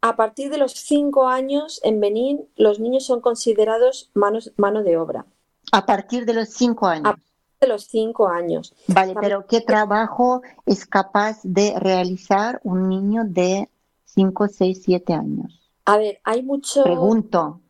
A 0.00 0.16
partir 0.16 0.50
de 0.50 0.56
los 0.56 0.72
5 0.72 1.28
años 1.28 1.78
en 1.84 2.00
Benín, 2.00 2.48
los 2.56 2.80
niños 2.80 3.04
son 3.04 3.20
considerados 3.20 4.10
manos, 4.14 4.50
mano 4.56 4.82
de 4.82 4.96
obra. 4.96 5.26
A 5.72 5.84
partir 5.84 6.24
de 6.24 6.32
los 6.32 6.48
5 6.48 6.86
años. 6.86 7.06
A 7.06 7.10
partir 7.10 7.34
de 7.60 7.68
los 7.68 7.84
5 7.84 8.28
años. 8.28 8.74
Vale, 8.86 9.14
pero 9.20 9.46
¿qué 9.46 9.60
trabajo 9.60 10.40
es 10.64 10.86
capaz 10.86 11.40
de 11.42 11.78
realizar 11.78 12.60
un 12.64 12.88
niño 12.88 13.24
de 13.26 13.68
5, 14.06 14.48
6, 14.48 14.82
7 14.82 15.12
años? 15.12 15.65
A 15.86 15.96
ver, 15.98 16.20
hay 16.24 16.42
mucho. 16.42 16.82
Pregunto. 16.82 17.60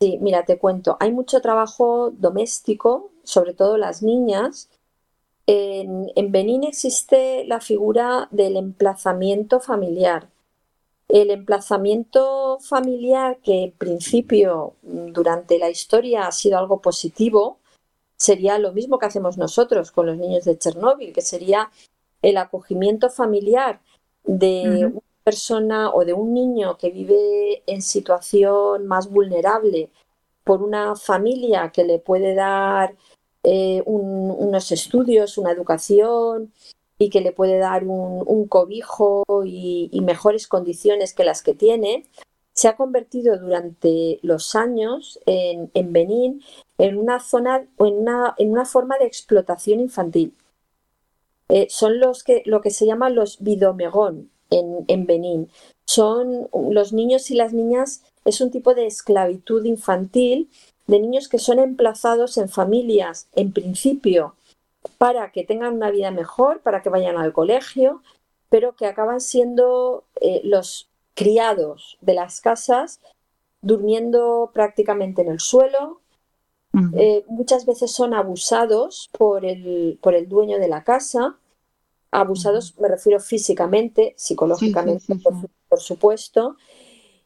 Sí, 0.00 0.18
mira, 0.20 0.44
te 0.44 0.58
cuento. 0.58 0.96
Hay 1.00 1.12
mucho 1.12 1.40
trabajo 1.40 2.10
doméstico, 2.10 3.10
sobre 3.22 3.54
todo 3.54 3.78
las 3.78 4.02
niñas. 4.02 4.68
En, 5.46 6.10
en 6.14 6.30
Benín 6.30 6.64
existe 6.64 7.44
la 7.46 7.60
figura 7.60 8.28
del 8.30 8.56
emplazamiento 8.56 9.60
familiar. 9.60 10.28
El 11.08 11.30
emplazamiento 11.30 12.58
familiar, 12.60 13.38
que 13.42 13.64
en 13.64 13.72
principio 13.72 14.74
durante 14.82 15.58
la 15.58 15.70
historia 15.70 16.26
ha 16.26 16.32
sido 16.32 16.58
algo 16.58 16.80
positivo, 16.82 17.58
sería 18.16 18.58
lo 18.58 18.72
mismo 18.72 18.98
que 18.98 19.06
hacemos 19.06 19.38
nosotros 19.38 19.90
con 19.90 20.06
los 20.06 20.18
niños 20.18 20.44
de 20.44 20.58
Chernóbil, 20.58 21.12
que 21.12 21.22
sería 21.22 21.70
el 22.20 22.36
acogimiento 22.36 23.08
familiar 23.08 23.80
de 24.24 24.92
persona 25.28 25.90
o 25.90 26.06
de 26.06 26.14
un 26.14 26.32
niño 26.32 26.78
que 26.78 26.88
vive 26.90 27.62
en 27.66 27.82
situación 27.82 28.86
más 28.86 29.10
vulnerable 29.10 29.90
por 30.42 30.62
una 30.62 30.96
familia 30.96 31.70
que 31.70 31.84
le 31.84 31.98
puede 31.98 32.34
dar 32.34 32.96
eh, 33.42 33.82
unos 33.84 34.72
estudios, 34.72 35.36
una 35.36 35.52
educación 35.52 36.50
y 36.98 37.10
que 37.10 37.20
le 37.20 37.32
puede 37.32 37.58
dar 37.58 37.84
un, 37.84 38.48
cobijo 38.48 39.22
y, 39.44 40.00
mejores 40.02 40.48
condiciones 40.48 41.12
que 41.12 41.24
las 41.24 41.42
que 41.42 41.54
tiene, 41.54 42.06
se 42.54 42.68
ha 42.68 42.76
convertido 42.76 43.38
durante 43.38 44.18
los 44.22 44.54
años 44.54 45.20
en, 45.26 45.92
Benín 45.92 46.42
en 46.78 46.96
una 46.96 47.20
zona 47.20 47.66
en 47.86 47.94
una, 48.02 48.34
en 48.38 48.50
una 48.50 48.64
forma 48.64 48.96
de 48.96 49.04
explotación 49.04 49.78
infantil. 49.80 50.34
Eh, 51.50 51.66
son 51.68 52.00
los 52.00 52.24
que, 52.24 52.42
lo 52.46 52.62
que 52.62 52.70
se 52.70 52.86
llaman 52.86 53.14
los 53.14 53.38
bidomegón, 53.40 54.30
en, 54.50 55.06
Benín. 55.06 55.50
Son 55.84 56.48
los 56.52 56.92
niños 56.92 57.30
y 57.30 57.34
las 57.34 57.52
niñas, 57.52 58.02
es 58.24 58.40
un 58.40 58.50
tipo 58.50 58.74
de 58.74 58.86
esclavitud 58.86 59.64
infantil 59.64 60.50
de 60.86 61.00
niños 61.00 61.28
que 61.28 61.38
son 61.38 61.58
emplazados 61.58 62.38
en 62.38 62.48
familias, 62.48 63.28
en 63.34 63.52
principio, 63.52 64.34
para 64.96 65.32
que 65.32 65.44
tengan 65.44 65.74
una 65.74 65.90
vida 65.90 66.10
mejor, 66.10 66.60
para 66.60 66.82
que 66.82 66.88
vayan 66.88 67.16
al 67.16 67.32
colegio, 67.32 68.02
pero 68.48 68.74
que 68.74 68.86
acaban 68.86 69.20
siendo 69.20 70.04
eh, 70.20 70.40
los 70.44 70.88
criados 71.14 71.98
de 72.00 72.14
las 72.14 72.40
casas, 72.40 73.00
durmiendo 73.60 74.50
prácticamente 74.54 75.22
en 75.22 75.28
el 75.28 75.40
suelo, 75.40 76.00
eh, 76.96 77.24
muchas 77.28 77.66
veces 77.66 77.90
son 77.90 78.14
abusados 78.14 79.10
por 79.18 79.44
el, 79.44 79.98
por 80.00 80.14
el 80.14 80.28
dueño 80.28 80.58
de 80.58 80.68
la 80.68 80.84
casa. 80.84 81.36
Abusados, 82.10 82.78
me 82.78 82.88
refiero 82.88 83.20
físicamente, 83.20 84.14
psicológicamente, 84.16 85.14
Por, 85.68 85.80
supuesto. 85.80 86.56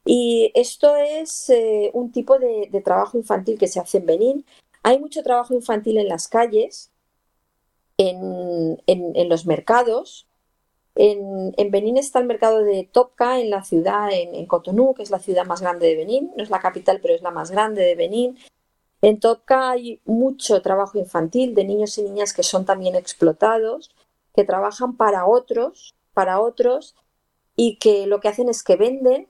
Y 0.05 0.51
esto 0.55 0.97
es 0.97 1.49
eh, 1.51 1.91
un 1.95 2.11
tipo 2.11 2.39
de, 2.39 2.69
trabajo 2.85 3.17
infantil 3.17 3.59
que 3.59 3.69
se 3.69 3.79
hace 3.79 3.99
en 3.99 4.07
Benín. 4.07 4.47
Hay 4.83 4.99
mucho 4.99 5.23
trabajo 5.23 5.55
infantil 5.55 5.99
en 5.99 6.09
las 6.09 6.27
calles, 6.27 6.91
en, 7.97 9.29
los 9.29 9.47
mercados. 9.47 10.27
En, 10.97 11.71
Benín 11.71 11.97
está 11.97 12.19
el 12.19 12.27
mercado 12.27 12.65
de 12.65 12.89
Topka, 12.91 13.39
en 13.39 13.51
la 13.51 13.63
ciudad, 13.63 14.11
en, 14.13 14.35
en 14.35 14.47
Cotonou, 14.47 14.95
que 14.95 15.05
es 15.05 15.11
la 15.11 15.21
ciudad 15.21 15.47
más 15.47 15.61
grande 15.61 15.87
de 15.87 15.97
Benín. 15.97 16.33
No 16.37 16.43
es 16.43 16.51
la 16.51 16.61
capital, 16.61 16.99
pero 17.01 17.15
es 17.15 17.23
la 17.23 17.31
más 17.31 17.53
grande 17.53 17.83
de 17.83 17.95
Benín. 17.95 18.37
En 19.03 19.19
Topka 19.19 19.71
hay 19.71 20.01
mucho 20.05 20.63
trabajo 20.63 20.97
infantil 20.97 21.55
de 21.55 21.65
niños 21.65 21.99
y 21.99 22.03
niñas 22.03 22.33
que 22.33 22.45
son 22.45 22.65
también 22.65 22.95
explotados, 22.95 23.91
que 24.35 24.45
trabajan 24.45 24.97
para 24.97 25.27
otros, 25.27 25.95
para 26.15 26.41
otros, 26.41 26.95
y 27.57 27.77
que 27.79 28.07
lo 28.07 28.21
que 28.21 28.29
hacen 28.29 28.49
es 28.49 28.63
que 28.63 28.77
venden 28.77 29.29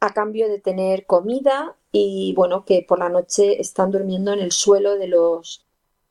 a 0.00 0.12
cambio 0.14 0.48
de 0.48 0.60
tener 0.60 1.06
comida 1.06 1.76
y 1.92 2.32
bueno, 2.36 2.64
que 2.64 2.84
por 2.86 2.98
la 2.98 3.08
noche 3.08 3.60
están 3.60 3.90
durmiendo 3.90 4.32
en 4.32 4.40
el 4.40 4.52
suelo 4.52 4.96
de 4.96 5.08
los 5.08 5.64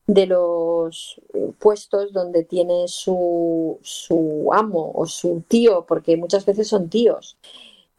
de 0.08 0.26
los 0.26 1.22
puestos 1.60 2.14
donde 2.14 2.46
tiene 2.46 2.88
su, 2.88 3.78
su 3.84 4.50
amo 4.54 4.92
o 4.96 5.06
su 5.06 5.44
tío, 5.48 5.86
porque 5.86 6.16
muchas 6.16 6.46
veces 6.46 6.70
son 6.70 6.90
tíos. 6.90 7.38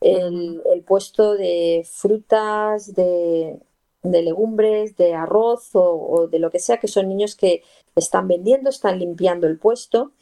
El, 0.00 0.62
el 0.72 0.82
puesto 0.82 1.34
de 1.34 1.86
frutas, 1.86 2.94
de, 2.94 3.60
de 4.02 4.22
legumbres, 4.22 4.96
de 4.96 5.14
arroz 5.14 5.70
o, 5.74 6.28
de 6.30 6.38
lo 6.38 6.50
que 6.50 6.60
sea, 6.60 6.80
que 6.80 6.88
son 6.88 7.08
niños 7.08 7.36
que 7.36 7.62
están 7.94 8.28
vendiendo, 8.28 8.70
están 8.70 8.98
limpiando 8.98 9.46
el 9.46 9.58
puesto. 9.58 10.12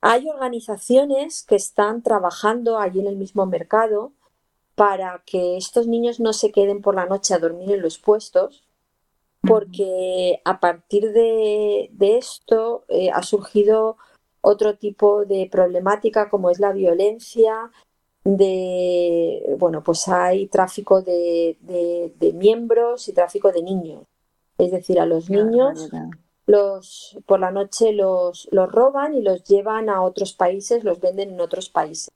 Hay 0.00 0.28
organizaciones 0.28 1.44
que 1.46 1.56
están 1.56 2.02
trabajando 2.02 2.78
allí 2.78 3.00
en 3.00 3.06
el 3.06 3.16
mismo 3.16 3.44
mercado 3.46 4.12
para 4.74 5.22
que 5.26 5.56
estos 5.56 5.86
niños 5.86 6.20
no 6.20 6.32
se 6.32 6.52
queden 6.52 6.80
por 6.80 6.94
la 6.94 7.06
noche 7.06 7.34
a 7.34 7.38
dormir 7.38 7.70
en 7.72 7.82
los 7.82 7.98
puestos, 7.98 8.64
porque 9.42 10.40
a 10.44 10.60
partir 10.60 11.12
de, 11.12 11.90
esto 12.00 12.84
eh, 12.88 13.10
ha 13.10 13.22
surgido 13.22 13.96
otro 14.40 14.76
tipo 14.76 15.26
de 15.26 15.48
problemática 15.50 16.30
como 16.30 16.50
es 16.50 16.60
la 16.60 16.72
violencia, 16.72 17.70
de, 18.24 19.56
bueno, 19.58 19.82
pues 19.82 20.08
hay 20.08 20.46
tráfico 20.46 21.02
de, 21.02 21.56
miembros 22.34 23.08
y 23.08 23.12
tráfico 23.12 23.52
de 23.52 23.62
niños. 23.62 24.04
Es 24.56 24.70
decir, 24.70 25.00
a 25.00 25.06
los 25.06 25.30
niños 25.30 25.90
los, 26.50 27.18
por 27.26 27.40
la 27.40 27.50
noche 27.50 27.92
los, 27.92 28.48
los 28.50 28.70
roban 28.70 29.14
y 29.14 29.22
los 29.22 29.44
llevan 29.44 29.88
a 29.88 30.02
otros 30.02 30.32
países, 30.32 30.84
los 30.84 31.00
venden 31.00 31.30
en 31.30 31.40
otros 31.40 31.68
países. 31.68 32.10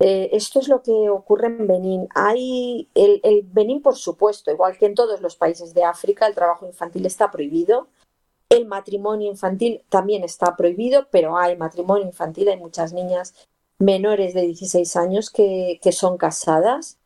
Eh, 0.00 0.30
esto 0.32 0.60
es 0.60 0.68
lo 0.68 0.82
que 0.82 1.10
ocurre 1.10 1.48
en 1.48 1.66
Benín. 1.66 2.08
Hay 2.14 2.88
el, 2.94 3.20
el, 3.24 3.42
Benín, 3.42 3.82
por 3.82 3.96
supuesto, 3.96 4.50
igual 4.50 4.78
que 4.78 4.86
en 4.86 4.94
todos 4.94 5.20
los 5.20 5.36
países 5.36 5.74
de 5.74 5.84
África, 5.84 6.26
el 6.26 6.34
trabajo 6.34 6.66
infantil 6.66 7.04
está 7.06 7.30
prohibido. 7.30 7.88
El 8.48 8.66
matrimonio 8.66 9.28
infantil 9.28 9.82
también 9.88 10.24
está 10.24 10.56
prohibido, 10.56 11.08
pero 11.10 11.36
hay 11.36 11.56
matrimonio 11.56 12.06
infantil, 12.06 12.48
hay 12.48 12.56
muchas 12.56 12.92
niñas 12.92 13.34
menores 13.78 14.34
de 14.34 14.42
16 14.42 14.96
años 14.96 15.30
que, 15.30 15.80
son 15.92 16.16
casadas. 16.16 16.97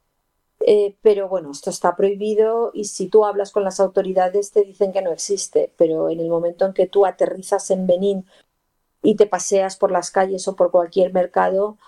Eh, 0.65 0.97
pero 1.03 1.29
bueno, 1.29 1.51
esto 1.51 1.71
está 1.71 1.97
prohibido 1.97 2.71
y 2.73 2.85
si 2.85 3.09
tú 3.09 3.25
hablas 3.25 3.51
con 3.51 3.65
las 3.65 3.81
autoridades 3.81 4.53
te 4.53 4.63
dicen 4.63 4.93
que 4.93 5.03
no 5.03 5.11
existe, 5.11 5.73
pero 5.77 6.09
en 6.09 6.21
el 6.21 6.29
momento 6.29 6.67
en 6.67 6.73
que 6.73 6.87
tú 6.87 7.05
aterrizas 7.05 7.71
en 7.71 7.87
Benín 7.87 8.27
y 9.03 9.17
te 9.17 9.27
paseas 9.27 9.77
por 9.77 9.91
las 9.91 10.11
calles 10.11 10.47
o 10.47 10.55
por 10.55 10.71
cualquier 10.71 11.13
mercado, 11.13 11.79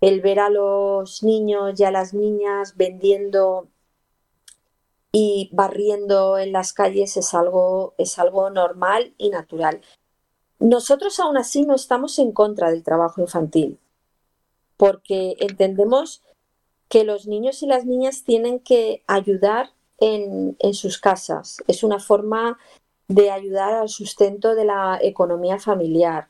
el 0.00 0.20
ver 0.20 0.40
a 0.40 0.50
los 0.50 1.22
niños 1.22 1.78
y 1.78 1.84
a 1.84 1.90
las 1.90 2.14
niñas 2.14 2.76
vendiendo 2.76 3.68
y 5.12 5.48
barriendo 5.52 6.38
en 6.38 6.52
las 6.52 6.72
calles 6.72 7.16
es 7.16 7.34
algo, 7.34 7.94
es 7.98 8.18
algo 8.18 8.50
normal 8.50 9.14
y 9.16 9.30
natural. 9.30 9.80
Nosotros 10.58 11.20
aún 11.20 11.36
así 11.36 11.64
no 11.64 11.74
estamos 11.74 12.18
en 12.18 12.32
contra 12.32 12.70
del 12.70 12.82
trabajo 12.82 13.20
infantil 13.20 13.78
porque 14.78 15.36
entendemos 15.40 16.22
que 16.88 17.04
los 17.04 17.26
niños 17.26 17.62
y 17.62 17.66
las 17.66 17.84
niñas 17.84 18.24
tienen 18.24 18.60
que 18.60 19.02
ayudar 19.06 19.70
en, 19.98 20.56
sus 20.72 20.98
casas. 20.98 21.58
Es 21.66 21.82
una 21.82 21.98
forma 21.98 22.58
de 23.08 23.30
ayudar 23.30 23.74
al 23.74 23.88
sustento 23.88 24.54
de 24.54 24.64
la 24.64 24.98
economía 25.02 25.58
familiar. 25.58 26.28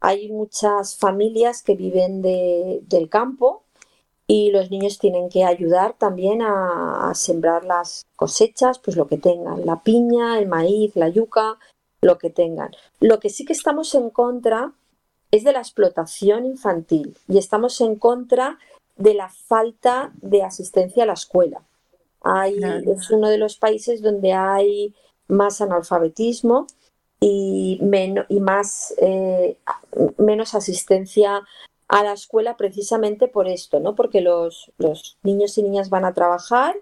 Hay 0.00 0.30
muchas 0.30 0.96
familias 0.96 1.62
que 1.62 1.76
viven 1.76 2.22
del 2.22 3.08
campo 3.08 3.62
y 4.26 4.50
los 4.50 4.70
niños 4.70 4.98
tienen 4.98 5.28
que 5.28 5.44
ayudar 5.44 5.94
también 5.96 6.42
a, 6.42 7.10
a, 7.10 7.14
sembrar 7.14 7.64
las 7.64 8.06
cosechas, 8.16 8.78
pues 8.78 8.96
lo 8.96 9.06
que 9.06 9.18
tengan, 9.18 9.64
la 9.66 9.82
piña, 9.82 10.38
el 10.38 10.48
maíz, 10.48 10.96
la 10.96 11.08
yuca, 11.08 11.58
lo 12.00 12.18
que 12.18 12.30
tengan. 12.30 12.70
Lo 13.00 13.20
que 13.20 13.30
sí 13.30 13.44
que 13.44 13.52
estamos 13.52 13.94
en 13.94 14.10
contra 14.10 14.72
es 15.30 15.44
de 15.44 15.52
la 15.52 15.60
explotación 15.60 16.46
infantil 16.46 17.16
y 17.28 17.38
estamos 17.38 17.80
en 17.80 17.96
contra 17.96 18.58
de 18.96 19.14
la 19.14 19.28
falta 19.28 20.12
de 20.16 20.42
asistencia 20.42 21.04
a 21.04 21.06
la 21.06 21.14
escuela. 21.14 21.62
Es 22.86 23.10
uno 23.10 23.28
de 23.28 23.38
los 23.38 23.56
países 23.56 24.00
donde 24.00 24.32
hay 24.32 24.94
más 25.28 25.60
analfabetismo 25.60 26.66
y, 27.20 27.80
y 28.28 28.40
más, 28.40 28.94
eh, 28.98 29.56
menos 30.18 30.54
asistencia 30.54 31.42
a 31.88 32.02
la 32.02 32.12
escuela 32.12 32.56
precisamente 32.56 33.28
por 33.28 33.48
esto, 33.48 33.80
¿no? 33.80 33.94
Porque 33.94 34.20
los, 34.20 34.72
niños 35.22 35.58
y 35.58 35.62
niñas 35.62 35.90
van 35.90 36.04
a 36.04 36.14
trabajar 36.14 36.76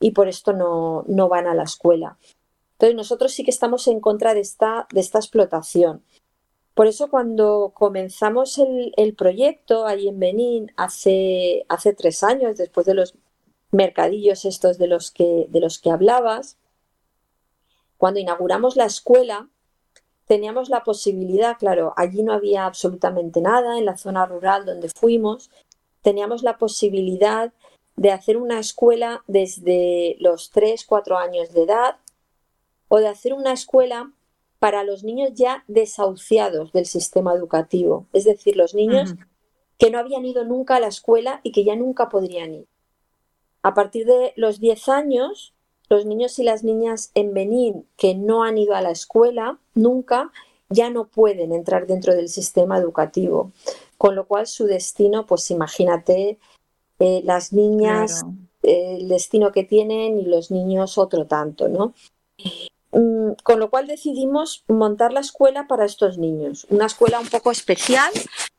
y 0.00 0.12
por 0.12 0.28
esto 0.28 0.52
no, 0.52 1.04
no, 1.06 1.28
van 1.28 1.46
a 1.46 1.54
la 1.54 1.64
escuela. 1.64 2.18
Entonces 2.72 2.96
nosotros 2.96 3.32
sí 3.32 3.44
que 3.44 3.50
estamos 3.50 3.88
en 3.88 4.00
contra 4.00 4.34
de 4.34 4.40
esta, 4.40 4.86
de 4.92 5.00
esta 5.00 5.18
explotación. 5.18 6.02
Por 6.78 6.86
eso 6.86 7.10
cuando 7.10 7.72
comenzamos 7.74 8.56
el, 8.56 9.14
proyecto 9.16 9.84
ahí 9.84 10.06
en 10.06 10.20
Benín 10.20 10.72
hace, 10.76 11.66
hace 11.68 11.92
tres 11.92 12.22
años, 12.22 12.56
después 12.56 12.86
de 12.86 12.94
los 12.94 13.14
mercadillos 13.72 14.44
estos 14.44 14.78
de 14.78 14.86
los 14.86 15.10
que, 15.10 15.46
de 15.48 15.58
los 15.58 15.80
que 15.80 15.90
hablabas, 15.90 16.56
cuando 17.96 18.20
inauguramos 18.20 18.76
la 18.76 18.84
escuela, 18.84 19.48
teníamos 20.26 20.68
la 20.68 20.84
posibilidad, 20.84 21.58
claro, 21.58 21.94
allí 21.96 22.22
no 22.22 22.32
había 22.32 22.64
absolutamente 22.64 23.40
nada, 23.40 23.76
en 23.76 23.84
la 23.84 23.96
zona 23.96 24.24
rural 24.26 24.64
donde 24.64 24.88
fuimos, 24.88 25.50
teníamos 26.02 26.44
la 26.44 26.58
posibilidad 26.58 27.52
de 27.96 28.12
hacer 28.12 28.36
una 28.36 28.60
escuela 28.60 29.24
desde 29.26 30.14
los 30.20 30.50
tres, 30.50 30.86
cuatro 30.86 31.18
años 31.18 31.52
de 31.52 31.64
edad 31.64 31.96
o 32.86 32.98
de 32.98 33.08
hacer 33.08 33.32
una 33.32 33.52
escuela 33.52 34.12
para 34.58 34.82
los 34.84 35.04
niños 35.04 35.30
ya 35.34 35.64
desahuciados 35.68 36.72
del 36.72 36.86
sistema 36.86 37.34
educativo, 37.34 38.06
es 38.12 38.24
decir, 38.24 38.56
los 38.56 38.74
niños 38.74 39.14
que 39.78 39.90
no 39.90 39.98
habían 39.98 40.24
ido 40.24 40.44
nunca 40.44 40.76
a 40.76 40.80
la 40.80 40.88
escuela 40.88 41.40
y 41.42 41.52
que 41.52 41.64
ya 41.64 41.76
nunca 41.76 42.08
podrían 42.08 42.54
ir. 42.54 42.66
A 43.62 43.74
partir 43.74 44.06
de 44.06 44.32
los 44.36 44.60
10 44.60 44.88
años, 44.88 45.54
los 45.88 46.04
niños 46.04 46.38
y 46.38 46.44
las 46.44 46.64
niñas 46.64 47.12
en 47.14 47.34
Benín 47.34 47.86
que 47.96 48.14
no 48.14 48.42
han 48.42 48.58
ido 48.58 48.74
a 48.74 48.82
la 48.82 48.90
escuela 48.90 49.58
nunca, 49.74 50.32
ya 50.68 50.90
no 50.90 51.06
pueden 51.08 51.52
entrar 51.52 51.86
dentro 51.86 52.14
del 52.14 52.28
sistema 52.28 52.78
educativo, 52.78 53.52
con 53.96 54.14
lo 54.14 54.26
cual 54.26 54.46
su 54.46 54.66
destino, 54.66 55.24
pues 55.26 55.50
imagínate, 55.50 56.38
eh, 56.98 57.22
las 57.24 57.52
niñas, 57.52 58.24
eh, 58.62 58.96
el 59.00 59.08
destino 59.08 59.52
que 59.52 59.64
tienen 59.64 60.18
y 60.18 60.24
los 60.24 60.50
niños 60.50 60.98
otro 60.98 61.26
tanto, 61.26 61.68
¿no? 61.68 61.94
Mm, 62.98 63.34
con 63.44 63.60
lo 63.60 63.70
cual 63.70 63.86
decidimos 63.86 64.64
montar 64.66 65.12
la 65.12 65.20
escuela 65.20 65.68
para 65.68 65.84
estos 65.84 66.18
niños. 66.18 66.66
Una 66.68 66.86
escuela 66.86 67.20
un 67.20 67.28
poco 67.28 67.52
especial 67.52 68.10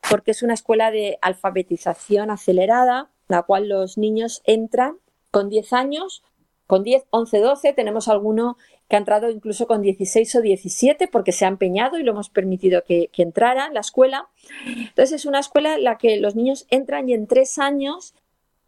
porque 0.10 0.32
es 0.32 0.44
una 0.44 0.54
escuela 0.54 0.92
de 0.92 1.20
alfabetización 1.22 2.32
acelerada, 2.32 3.10
la 3.28 3.44
cual 3.44 3.68
los 3.68 3.98
niños 3.98 4.42
entran 4.46 4.96
con 5.30 5.50
10 5.50 5.74
años, 5.74 6.24
con 6.68 6.86
10, 6.86 7.04
11, 7.10 7.40
12, 7.40 7.74
tenemos 7.74 8.08
alguno 8.08 8.56
que 8.88 8.96
ha 8.96 9.00
entrado 9.00 9.30
incluso 9.30 9.68
con 9.68 9.82
16 9.82 10.34
o 10.36 10.42
17 10.42 11.10
porque 11.10 11.34
se 11.34 11.44
ha 11.44 11.50
empeñado 11.50 12.00
y 12.00 12.04
lo 12.04 12.14
hemos 12.14 12.30
permitido 12.30 12.86
que, 12.86 13.10
entrara 13.18 13.66
en 13.66 13.74
la 13.74 13.82
escuela. 13.82 14.30
Entonces 14.66 15.12
es 15.12 15.26
una 15.26 15.40
escuela 15.40 15.76
en 15.76 15.84
la 15.84 15.98
que 15.98 16.16
los 16.16 16.38
niños 16.38 16.66
entran 16.70 17.10
y 17.10 17.14
en 17.14 17.28
tres 17.28 17.60
años 17.60 18.16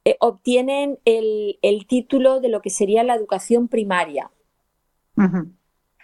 eh, 0.04 0.18
obtienen 0.20 1.00
el, 1.06 1.60
el 1.62 1.88
título 1.88 2.42
de 2.42 2.50
lo 2.50 2.62
que 2.62 2.72
sería 2.72 3.06
la 3.06 3.16
educación 3.16 3.70
primaria. 3.70 4.32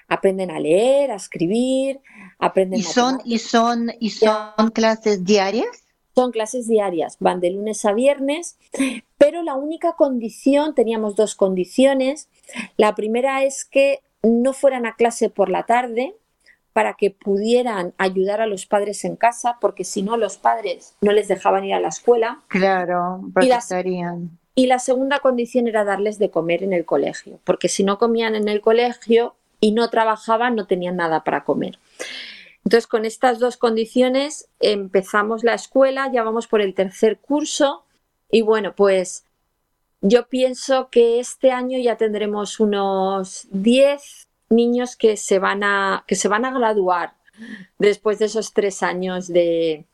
Aprenden 0.07 0.51
a 0.51 0.59
leer, 0.59 1.11
a 1.11 1.15
escribir, 1.15 1.99
aprenden 2.39 2.79
¿Y 2.79 2.83
son, 2.83 3.19
y 3.25 3.39
son, 3.39 3.91
y 3.99 4.09
son 4.11 4.71
clases 4.73 5.23
diarias? 5.23 5.83
Son 6.15 6.31
clases 6.31 6.67
diarias, 6.67 7.17
van 7.19 7.39
de 7.41 7.51
lunes 7.51 7.85
a 7.85 7.93
viernes, 7.93 8.57
pero 9.17 9.43
la 9.43 9.55
única 9.55 9.93
condición, 9.93 10.73
teníamos 10.73 11.15
dos 11.15 11.35
condiciones. 11.35 12.29
La 12.75 12.95
primera 12.95 13.43
es 13.43 13.65
que 13.65 14.01
no 14.23 14.53
fueran 14.53 14.85
a 14.85 14.95
clase 14.95 15.29
por 15.29 15.49
la 15.49 15.63
tarde 15.63 16.15
para 16.73 16.93
que 16.93 17.09
pudieran 17.09 17.93
ayudar 17.97 18.39
a 18.39 18.45
los 18.45 18.67
padres 18.67 19.03
en 19.03 19.15
casa, 19.15 19.57
porque 19.59 19.83
si 19.83 20.03
no 20.03 20.15
los 20.15 20.37
padres 20.37 20.95
no 21.01 21.11
les 21.11 21.27
dejaban 21.27 21.65
ir 21.65 21.73
a 21.73 21.79
la 21.79 21.87
escuela. 21.87 22.41
Claro, 22.49 23.21
protestarían. 23.33 24.37
Y 24.53 24.67
la 24.67 24.79
segunda 24.79 25.19
condición 25.19 25.67
era 25.67 25.83
darles 25.83 26.19
de 26.19 26.29
comer 26.29 26.63
en 26.63 26.73
el 26.73 26.85
colegio, 26.85 27.39
porque 27.43 27.67
si 27.67 27.83
no 27.83 27.97
comían 27.97 28.35
en 28.35 28.47
el 28.47 28.61
colegio 28.61 29.35
y 29.59 29.71
no 29.71 29.89
trabajaban, 29.89 30.55
no 30.55 30.67
tenían 30.67 30.97
nada 30.97 31.23
para 31.23 31.43
comer. 31.43 31.79
Entonces, 32.63 32.87
con 32.87 33.05
estas 33.05 33.39
dos 33.39 33.57
condiciones 33.57 34.49
empezamos 34.59 35.43
la 35.43 35.53
escuela, 35.53 36.11
ya 36.11 36.23
vamos 36.23 36.47
por 36.47 36.61
el 36.61 36.73
tercer 36.73 37.17
curso 37.19 37.85
y 38.29 38.41
bueno, 38.41 38.75
pues 38.75 39.25
yo 40.01 40.27
pienso 40.27 40.89
que 40.89 41.19
este 41.19 41.51
año 41.51 41.79
ya 41.79 41.97
tendremos 41.97 42.59
unos 42.59 43.47
10 43.51 44.27
niños 44.49 44.95
que 44.95 45.17
se 45.17 45.39
van 45.39 45.63
a, 45.63 46.03
que 46.07 46.15
se 46.15 46.27
van 46.27 46.45
a 46.45 46.51
graduar 46.51 47.13
después 47.79 48.19
de 48.19 48.25
esos 48.25 48.53
tres 48.53 48.83
años 48.83 49.27
de, 49.27 49.85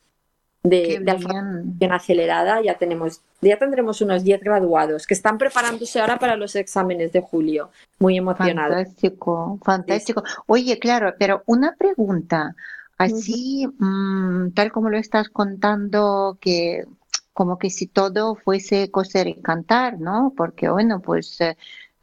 de, 0.63 0.99
de 0.99 1.85
acelerada. 1.85 2.61
Ya, 2.61 2.77
tenemos, 2.77 3.21
ya 3.41 3.57
tendremos 3.57 4.01
unos 4.01 4.23
10 4.23 4.41
graduados 4.41 5.05
que 5.05 5.13
están 5.13 5.37
preparándose 5.37 5.99
ahora 5.99 6.17
para 6.17 6.35
los 6.37 6.55
exámenes 6.55 7.11
de 7.11 7.21
julio. 7.21 7.69
Muy 7.99 8.17
emocionados. 8.17 8.77
Fantástico, 8.77 9.59
fantástico. 9.63 10.23
Oye, 10.47 10.79
claro, 10.79 11.13
pero 11.19 11.43
una 11.45 11.75
pregunta. 11.75 12.55
Así, 12.97 13.67
mm, 13.79 14.51
tal 14.51 14.71
como 14.71 14.89
lo 14.89 14.97
estás 14.97 15.29
contando, 15.29 16.37
que 16.39 16.85
como 17.33 17.57
que 17.57 17.69
si 17.69 17.87
todo 17.87 18.35
fuese 18.35 18.91
coser 18.91 19.27
y 19.27 19.35
cantar, 19.35 19.99
¿no? 19.99 20.33
Porque 20.37 20.69
bueno, 20.69 21.01
pues 21.01 21.41
eh, 21.41 21.57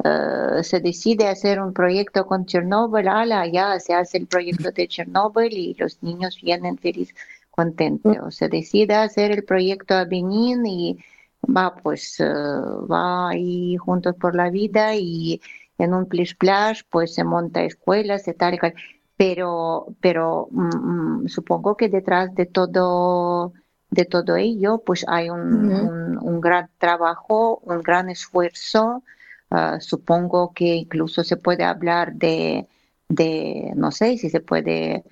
eh, 0.04 0.62
se 0.64 0.80
decide 0.80 1.28
hacer 1.28 1.60
un 1.60 1.72
proyecto 1.72 2.26
con 2.26 2.46
Chernobyl, 2.46 3.08
ala, 3.08 3.46
ya 3.46 3.78
se 3.78 3.94
hace 3.94 4.18
el 4.18 4.26
proyecto 4.26 4.72
de 4.72 4.88
Chernobyl 4.88 5.52
y 5.52 5.74
los 5.74 6.02
niños 6.02 6.38
vienen 6.42 6.78
felices, 6.78 7.14
contentos. 7.50 8.16
O 8.22 8.30
se 8.30 8.48
decide 8.48 8.94
hacer 8.94 9.30
el 9.32 9.44
proyecto 9.44 9.94
a 9.94 10.04
Benin 10.04 10.64
y 10.66 10.98
va, 11.44 11.74
pues, 11.74 12.20
eh, 12.20 12.24
va 12.24 13.30
ahí 13.30 13.76
juntos 13.76 14.14
por 14.16 14.34
la 14.34 14.50
vida 14.50 14.94
y 14.96 15.40
en 15.78 15.94
un 15.94 16.06
plish 16.06 16.32
splash, 16.32 16.82
pues 16.90 17.14
se 17.14 17.24
monta 17.24 17.62
escuelas 17.62 18.28
y 18.28 18.34
tal, 18.34 18.58
pero, 19.16 19.86
pero 20.00 20.48
mm, 20.50 21.22
mm, 21.24 21.28
supongo 21.28 21.76
que 21.76 21.88
detrás 21.88 22.34
de 22.34 22.46
todo 22.46 23.52
de 23.90 24.04
todo 24.04 24.36
ello, 24.36 24.82
pues 24.86 25.04
hay 25.08 25.30
un, 25.30 26.18
un, 26.18 26.40
gran 26.40 26.70
trabajo, 26.78 27.58
un 27.64 27.82
gran 27.82 28.08
esfuerzo. 28.08 29.02
Ah, 29.50 29.78
supongo 29.80 30.52
que 30.52 30.76
incluso 30.76 31.24
se 31.24 31.36
puede 31.36 31.64
hablar 31.64 32.14
de, 32.14 32.68
de, 33.08 33.72
no 33.74 33.90
sé 33.90 34.16
si 34.16 34.30
se 34.30 34.40
puede 34.40 35.04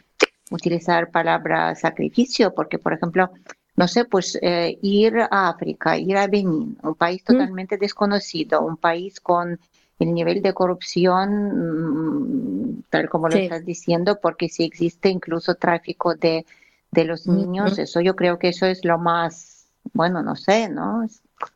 utilizar 0.51 1.11
palabra 1.11 1.75
sacrificio, 1.75 2.55
porque 2.55 2.79
por 2.79 2.93
ejemplo, 2.93 3.31
no 3.77 3.89
sé, 3.89 4.05
pues 4.05 4.39
eh, 4.43 4.79
ir 4.83 5.19
a 5.31 5.49
África, 5.49 5.97
ir 5.97 6.17
a 6.17 6.27
Benín, 6.27 6.77
un 6.83 6.95
país 6.95 7.23
totalmente 7.23 7.77
desconocido, 7.77 8.63
un 8.63 8.77
país 8.77 9.21
con 9.21 9.59
el 9.99 10.15
nivel 10.15 10.43
de 10.43 10.55
corrupción, 10.55 12.77
mm, 12.77 12.83
tal 12.91 13.09
como 13.09 13.29
lo 13.29 13.37
estás 13.37 13.65
diciendo, 13.65 14.21
porque 14.21 14.49
si 14.49 14.65
existe 14.65 15.09
incluso 15.09 15.57
tráfico 15.57 16.15
de 16.15 16.45
de 16.91 17.05
los 17.05 17.27
niños, 17.27 17.79
eso 17.79 18.01
yo 18.01 18.17
creo 18.17 18.39
que 18.39 18.49
eso 18.49 18.67
es 18.67 18.85
lo 18.85 18.99
más, 18.99 19.67
bueno, 19.93 20.23
no 20.23 20.37
sé, 20.37 20.69
¿no? 20.69 21.07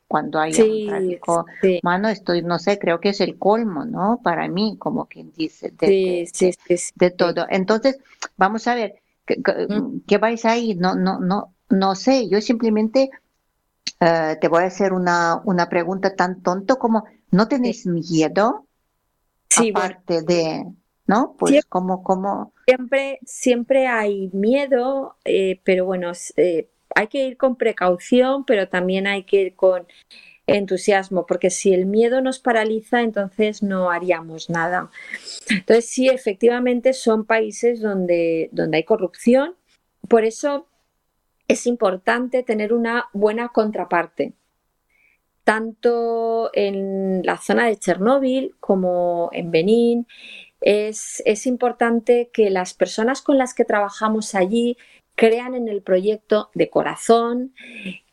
Cuando 0.06 0.38
hay 0.38 0.52
un 0.60 0.88
tráfico 0.88 1.46
humano, 1.82 2.08
estoy, 2.08 2.42
no 2.42 2.58
sé, 2.58 2.78
creo 2.78 3.00
que 3.00 3.10
es 3.10 3.20
el 3.20 3.38
colmo, 3.38 3.84
¿no? 3.84 4.20
Para 4.22 4.46
mí, 4.48 4.76
como 4.78 5.06
quien 5.06 5.32
dice, 5.32 5.70
de, 5.70 6.28
de, 6.96 7.10
todo. 7.10 7.46
Entonces, 7.48 7.98
vamos 8.36 8.66
a 8.68 8.74
ver, 8.74 8.96
¿qué, 9.26 10.18
vais 10.18 10.44
ahí? 10.44 10.74
No, 10.74 10.94
no, 10.94 11.18
no, 11.18 11.54
no 11.70 11.94
sé, 11.94 12.28
yo 12.28 12.40
simplemente 12.40 13.10
eh, 14.00 14.36
te 14.40 14.48
voy 14.48 14.64
a 14.64 14.66
hacer 14.66 14.92
una, 14.92 15.40
una 15.44 15.68
pregunta 15.68 16.14
tan 16.14 16.42
tonto 16.42 16.78
como, 16.78 17.04
¿no 17.30 17.48
tenéis 17.48 17.86
miedo? 17.86 18.66
aparte 19.54 20.22
de 20.22 20.66
¿no? 21.06 21.34
Pues 21.38 21.50
siempre, 21.50 21.68
como, 21.68 22.02
como... 22.02 22.52
Siempre, 22.66 23.18
siempre 23.24 23.86
hay 23.86 24.30
miedo, 24.32 25.16
eh, 25.24 25.60
pero 25.64 25.84
bueno, 25.84 26.12
eh, 26.36 26.68
hay 26.94 27.08
que 27.08 27.26
ir 27.26 27.36
con 27.36 27.56
precaución, 27.56 28.44
pero 28.44 28.68
también 28.68 29.06
hay 29.06 29.24
que 29.24 29.42
ir 29.42 29.54
con 29.54 29.86
entusiasmo, 30.46 31.24
porque 31.26 31.50
si 31.50 31.72
el 31.72 31.86
miedo 31.86 32.20
nos 32.20 32.38
paraliza, 32.38 33.02
entonces 33.02 33.62
no 33.62 33.90
haríamos 33.90 34.50
nada. 34.50 34.90
Entonces, 35.48 35.88
sí, 35.88 36.08
efectivamente 36.08 36.92
son 36.92 37.24
países 37.24 37.80
donde, 37.80 38.48
donde 38.52 38.78
hay 38.78 38.84
corrupción, 38.84 39.54
por 40.08 40.24
eso 40.24 40.66
es 41.48 41.66
importante 41.66 42.42
tener 42.42 42.72
una 42.72 43.06
buena 43.12 43.48
contraparte 43.48 44.34
tanto 45.44 46.50
en 46.54 47.22
la 47.24 47.36
zona 47.38 47.66
de 47.66 47.76
Chernóbil 47.76 48.54
como 48.60 49.28
en 49.32 49.50
Benín 49.50 50.06
es, 50.60 51.46
importante 51.46 52.30
que 52.32 52.50
las 52.50 52.74
personas 52.74 53.20
con 53.22 53.38
las 53.38 53.54
que 53.54 53.64
trabajamos 53.64 54.34
allí 54.34 54.76
crean 55.14 55.54
en 55.54 55.68
el 55.68 55.82
proyecto 55.82 56.50
de 56.54 56.70
corazón, 56.70 57.54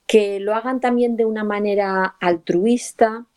que 0.06 0.40
lo 0.40 0.56
hagan 0.56 0.80
también 0.80 1.16
de 1.16 1.26
una 1.26 1.44
manera 1.44 2.04
altruista, 2.20 3.28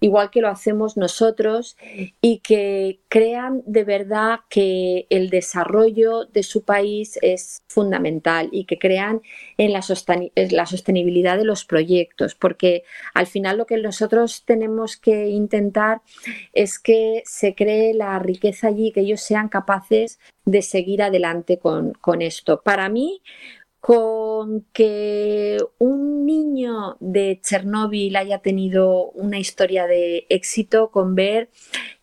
igual 0.00 0.30
que 0.30 0.40
lo 0.40 0.48
hacemos 0.48 0.96
nosotros, 0.96 1.76
y 2.20 2.40
que 2.40 3.00
crean 3.08 3.62
de 3.66 3.84
verdad 3.84 4.40
que 4.48 5.06
el 5.10 5.30
desarrollo 5.30 6.26
de 6.26 6.42
su 6.42 6.64
país 6.64 7.18
es 7.22 7.62
fundamental 7.68 8.48
y 8.52 8.64
que 8.64 8.78
crean 8.78 9.22
en 9.56 9.72
la, 9.72 9.82
sostenibilidad 9.82 11.38
de 11.38 11.44
los 11.44 11.64
proyectos, 11.64 12.34
porque 12.34 12.84
al 13.14 13.26
final 13.26 13.58
lo 13.58 13.66
que 13.66 13.78
nosotros 13.78 14.44
tenemos 14.44 14.96
que 14.96 15.28
intentar 15.28 16.02
es 16.52 16.78
que 16.78 17.22
se 17.24 17.54
cree 17.54 17.94
la 17.94 18.18
riqueza 18.18 18.68
allí, 18.68 18.92
que 18.92 19.00
ellos 19.00 19.20
sean 19.20 19.48
capaces 19.48 20.18
de 20.44 20.62
seguir 20.62 21.02
adelante 21.02 21.58
con, 21.58 21.94
esto. 22.22 22.62
Para 22.62 22.88
mí, 22.88 23.20
con 23.86 24.66
que 24.72 25.58
un 25.78 26.26
niño 26.26 26.96
de 26.98 27.40
Chernóbil 27.40 28.16
haya 28.16 28.40
tenido 28.40 29.12
una 29.12 29.38
historia 29.38 29.86
de 29.86 30.26
éxito, 30.28 30.90
con 30.90 31.14
ver 31.14 31.50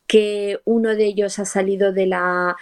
que 0.08 0.62
uno 0.64 0.96
de 0.96 1.04
ellos 1.04 1.40
ha 1.40 1.46
salido 1.46 1.92
de 1.92 2.06
la, 2.06 2.56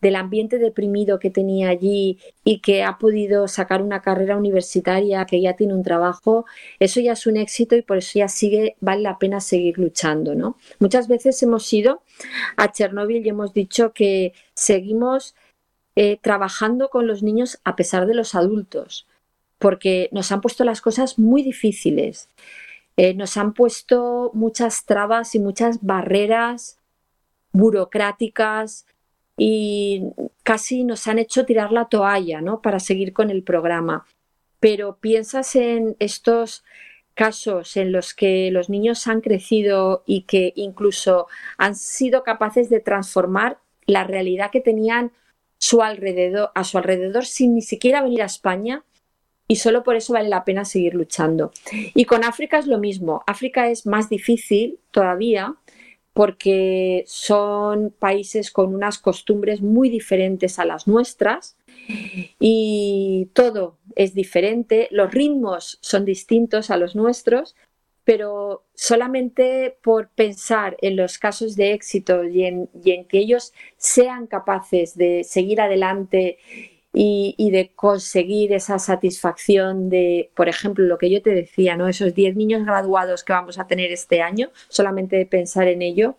del 0.00 0.14
ambiente 0.14 0.58
deprimido 0.58 1.18
que 1.18 1.30
tenía 1.30 1.70
allí 1.70 2.20
y 2.44 2.60
que 2.60 2.84
ha 2.84 2.98
podido 2.98 3.48
sacar 3.48 3.82
una 3.82 4.00
carrera 4.00 4.36
universitaria, 4.36 5.24
que 5.24 5.40
ya 5.40 5.56
tiene 5.56 5.74
un 5.74 5.82
trabajo, 5.82 6.44
eso 6.78 7.00
ya 7.00 7.14
es 7.14 7.26
un 7.26 7.36
éxito 7.36 7.74
y 7.74 7.82
por 7.82 7.96
eso 7.96 8.20
ya 8.20 8.28
sigue, 8.28 8.76
vale 8.78 9.02
la 9.02 9.18
pena 9.18 9.40
seguir 9.40 9.76
luchando, 9.76 10.36
¿no? 10.36 10.56
Muchas 10.78 11.08
veces 11.08 11.42
hemos 11.42 11.72
ido 11.72 12.02
a 12.56 12.70
Chernóbil 12.70 13.26
y 13.26 13.30
hemos 13.30 13.52
dicho 13.52 13.92
que 13.92 14.34
seguimos 14.54 15.34
eh, 16.00 16.16
trabajando 16.22 16.90
con 16.90 17.08
los 17.08 17.24
niños 17.24 17.58
a 17.64 17.74
pesar 17.74 18.06
de 18.06 18.14
los 18.14 18.36
adultos, 18.36 19.08
porque 19.58 20.08
nos 20.12 20.30
han 20.30 20.40
puesto 20.40 20.62
las 20.62 20.80
cosas 20.80 21.18
muy 21.18 21.42
difíciles. 21.42 22.28
Eh, 22.96 23.14
nos 23.14 23.36
han 23.36 23.52
puesto 23.52 24.30
muchas 24.32 24.84
trabas 24.84 25.34
y 25.34 25.40
muchas 25.40 25.82
barreras 25.82 26.78
burocráticas 27.50 28.86
y 29.36 30.04
casi 30.44 30.84
nos 30.84 31.08
han 31.08 31.18
hecho 31.18 31.44
tirar 31.44 31.72
la 31.72 31.86
toalla 31.86 32.42
¿no? 32.42 32.62
para 32.62 32.78
seguir 32.78 33.12
con 33.12 33.30
el 33.30 33.42
programa. 33.42 34.06
Pero 34.60 34.98
piensas 35.00 35.56
en 35.56 35.96
estos 35.98 36.62
casos 37.14 37.76
en 37.76 37.90
los 37.90 38.14
que 38.14 38.52
los 38.52 38.70
niños 38.70 39.08
han 39.08 39.20
crecido 39.20 40.04
y 40.06 40.22
que 40.22 40.52
incluso 40.54 41.26
han 41.56 41.74
sido 41.74 42.22
capaces 42.22 42.70
de 42.70 42.78
transformar 42.78 43.58
la 43.84 44.04
realidad 44.04 44.52
que 44.52 44.60
tenían 44.60 45.10
su 45.58 45.82
alrededor, 45.82 46.50
a 46.54 46.64
su 46.64 46.78
alrededor 46.78 47.26
sin 47.26 47.54
ni 47.54 47.62
siquiera 47.62 48.02
venir 48.02 48.22
a 48.22 48.26
España 48.26 48.84
y 49.48 49.56
solo 49.56 49.82
por 49.82 49.96
eso 49.96 50.12
vale 50.12 50.28
la 50.28 50.44
pena 50.44 50.64
seguir 50.64 50.94
luchando. 50.94 51.52
Y 51.94 52.04
con 52.04 52.24
África 52.24 52.58
es 52.58 52.66
lo 52.66 52.78
mismo. 52.78 53.22
África 53.26 53.68
es 53.68 53.86
más 53.86 54.08
difícil 54.08 54.78
todavía 54.90 55.56
porque 56.12 57.04
son 57.06 57.94
países 57.96 58.50
con 58.50 58.74
unas 58.74 58.98
costumbres 58.98 59.62
muy 59.62 59.88
diferentes 59.88 60.58
a 60.58 60.64
las 60.64 60.86
nuestras 60.88 61.56
y 62.40 63.28
todo 63.32 63.78
es 63.94 64.14
diferente, 64.14 64.88
los 64.90 65.12
ritmos 65.12 65.78
son 65.80 66.04
distintos 66.04 66.70
a 66.70 66.76
los 66.76 66.94
nuestros, 66.94 67.54
pero 68.08 68.64
solamente 68.72 69.76
por 69.82 70.08
pensar 70.08 70.78
en 70.80 70.96
los 70.96 71.18
casos 71.18 71.56
de 71.56 71.74
éxito 71.74 72.24
y 72.24 72.46
en, 72.46 72.70
que 72.72 73.18
ellos 73.18 73.52
sean 73.76 74.26
capaces 74.26 74.96
de 74.96 75.24
seguir 75.24 75.60
adelante 75.60 76.38
y, 76.94 77.50
de 77.50 77.70
conseguir 77.74 78.54
esa 78.54 78.78
satisfacción 78.78 79.90
de, 79.90 80.30
por 80.34 80.48
ejemplo, 80.48 80.86
lo 80.86 80.96
que 80.96 81.10
yo 81.10 81.20
te 81.20 81.34
decía, 81.34 81.76
¿no? 81.76 81.86
Esos 81.86 82.14
10 82.14 82.34
niños 82.34 82.64
graduados 82.64 83.24
que 83.24 83.34
vamos 83.34 83.58
a 83.58 83.66
tener 83.66 83.92
este 83.92 84.22
año, 84.22 84.52
solamente 84.70 85.16
de 85.16 85.26
pensar 85.26 85.68
en 85.68 85.82
ello, 85.82 86.16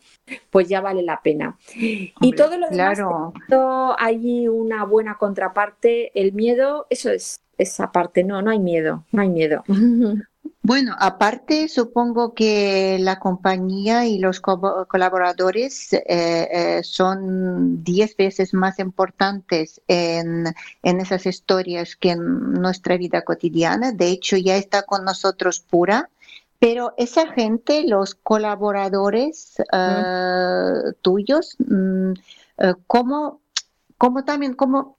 pues 0.51 0.69
ya 0.69 0.81
vale 0.81 1.01
la 1.01 1.23
pena. 1.23 1.57
y 1.75 2.33
todo 2.33 2.59
lo 2.59 2.69
demás, 2.69 2.99
claro. 3.47 3.95
hay 3.97 4.47
una 4.47 4.85
buena 4.85 5.17
contraparte, 5.17 6.11
el 6.13 6.33
miedo, 6.33 6.85
eso 6.91 7.09
es 7.09 7.41
esa 7.57 7.91
parte, 7.91 8.23
no, 8.23 8.43
no 8.43 8.51
hay 8.51 8.59
miedo, 8.59 9.05
no 9.11 9.23
hay 9.23 9.29
miedo. 9.29 9.63
Bueno, 10.69 10.95
aparte, 10.99 11.67
supongo 11.67 12.35
que 12.35 12.99
la 12.99 13.17
compañía 13.17 14.05
y 14.05 14.19
los 14.19 14.39
colaboradores 14.39 15.93
eh, 15.93 16.03
eh, 16.05 16.81
son 16.83 17.83
diez 17.83 18.15
veces 18.15 18.53
más 18.53 18.77
importantes 18.77 19.81
en, 19.87 20.45
esas 20.83 21.25
historias 21.25 21.95
que 21.95 22.11
en 22.11 22.53
nuestra 22.53 22.97
vida 22.97 23.23
cotidiana. 23.23 23.93
De 23.93 24.09
hecho, 24.09 24.37
ya 24.37 24.57
está 24.57 24.83
con 24.83 25.05
nosotros 25.05 25.59
pura. 25.59 26.11
Pero 26.59 26.93
esa 26.97 27.25
gente, 27.33 27.87
los 27.87 28.13
colaboradores 28.13 29.55
eh, 29.73 30.93
tuyos, 31.01 31.55
mm, 31.57 32.13
¿cómo, 32.85 33.41
¿cómo, 33.97 34.23
también, 34.23 34.53
cómo 34.53 34.98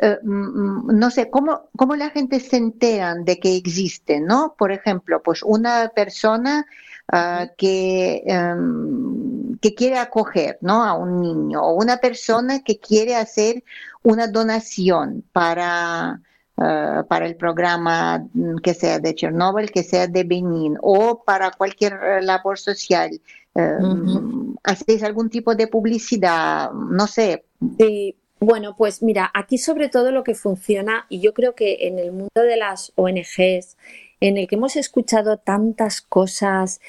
eh, 0.00 0.18
mm, 0.22 0.96
no 0.96 1.10
sé, 1.10 1.28
¿cómo, 1.28 1.70
¿cómo 1.76 1.96
la 1.96 2.10
gente 2.10 2.38
se 2.38 2.56
entera 2.56 3.16
de 3.16 3.38
que 3.40 3.56
existe, 3.56 4.20
¿no? 4.20 4.54
Por 4.56 4.70
ejemplo, 4.70 5.20
pues 5.22 5.42
una 5.42 5.88
persona 5.94 6.66
ah, 7.10 7.48
que, 7.56 8.22
em, 8.26 9.58
que 9.58 9.74
quiere 9.74 9.98
acoger, 9.98 10.58
¿no? 10.60 10.84
A 10.84 10.94
un 10.94 11.20
niño 11.20 11.62
o 11.62 11.74
una 11.74 11.96
persona 11.98 12.60
que 12.62 12.78
quiere 12.78 13.16
hacer 13.16 13.64
una 14.02 14.28
donación 14.28 15.24
para, 15.32 16.20
ah, 16.58 17.04
para 17.08 17.26
el 17.26 17.36
programa 17.36 18.24
mm, 18.32 18.58
que 18.58 18.74
sea 18.74 19.00
de 19.00 19.14
Chernobyl, 19.16 19.70
que 19.72 19.82
sea 19.82 20.06
de 20.06 20.22
Benin 20.24 20.78
o 20.80 21.24
para 21.24 21.50
cualquier 21.50 22.22
labor 22.22 22.58
social. 22.58 23.20
Em, 23.54 24.54
¿Hacéis 24.62 25.02
algún 25.02 25.28
tipo 25.28 25.54
de 25.56 25.66
publicidad? 25.66 26.70
No 26.72 27.06
sé. 27.08 27.44
Sí, 27.78 28.14
bueno, 28.40 28.76
pues 28.76 29.02
mira, 29.02 29.30
aquí 29.34 29.58
sobre 29.58 29.88
todo 29.88 30.12
lo 30.12 30.24
que 30.24 30.34
funciona, 30.34 31.06
y 31.08 31.20
yo 31.20 31.34
creo 31.34 31.54
que 31.54 31.88
en 31.88 31.98
el 31.98 32.12
mundo 32.12 32.42
de 32.42 32.56
las 32.56 32.92
ONGs, 32.96 33.76
en 34.20 34.36
el 34.36 34.48
que 34.48 34.56
hemos 34.56 34.76
escuchado 34.76 35.38
tantas 35.38 36.00
cosas 36.00 36.80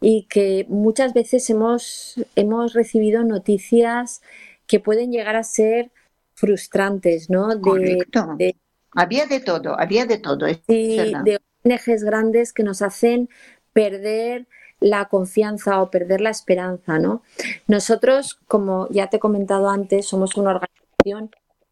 y 0.00 0.26
que 0.28 0.66
muchas 0.68 1.14
veces 1.14 1.48
hemos, 1.50 2.14
hemos 2.36 2.72
recibido 2.72 3.22
noticias 3.24 4.22
que 4.66 4.80
pueden 4.80 5.12
llegar 5.12 5.36
a 5.36 5.44
ser 5.44 5.90
frustrantes, 6.34 7.30
¿no? 7.30 7.48
De, 7.56 8.56
había 8.92 9.26
de 9.26 9.40
todo, 9.40 9.78
había 9.78 10.06
de 10.06 10.18
todo. 10.18 10.46
Sí, 10.66 10.96
de 11.24 11.38
ONGs 11.64 12.04
grandes 12.04 12.52
que 12.52 12.62
nos 12.62 12.82
hacen 12.82 13.28
perder 13.72 14.46
la 14.80 15.08
confianza 15.08 15.80
o 15.80 15.90
perder 15.90 16.20
la 16.20 16.30
esperanza, 16.30 16.98
¿no? 16.98 17.22
Nosotros, 17.68 18.40
como 18.48 18.88
ya 18.90 19.08
te 19.08 19.18
he 19.18 19.20
comentado 19.20 19.70
antes, 19.70 20.06
somos 20.06 20.36
una 20.36 20.50
organización 20.50 20.81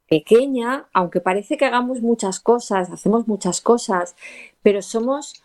pequeña, 0.08 0.88
aunque 0.92 1.20
parece 1.20 1.56
que 1.56 1.64
hagamos 1.64 2.02
muchas 2.02 2.40
cosas, 2.40 2.90
hacemos 2.90 3.28
muchas 3.28 3.60
cosas, 3.60 4.16
pero 4.62 4.82
somos, 4.82 5.42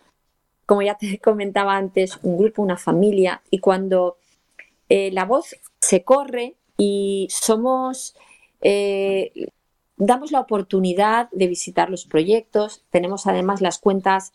como 0.66 0.82
ya 0.82 0.96
te 0.98 1.18
comentaba 1.24 1.76
antes, 1.76 2.18
un 2.22 2.36
grupo, 2.36 2.62
una 2.62 2.76
familia, 2.76 3.42
y 3.50 3.58
cuando 3.58 4.18
eh, 4.88 5.10
la 5.12 5.24
voz 5.24 5.56
se 5.80 6.02
corre 6.02 6.56
y 6.76 7.28
somos, 7.30 8.16
eh, 8.60 9.32
damos 9.96 10.32
la 10.32 10.40
oportunidad 10.40 11.30
de 11.30 11.46
visitar 11.46 11.88
los 11.88 12.04
proyectos, 12.04 12.84
tenemos 12.90 13.26
además 13.26 13.60
las 13.60 13.78
cuentas 13.78 14.32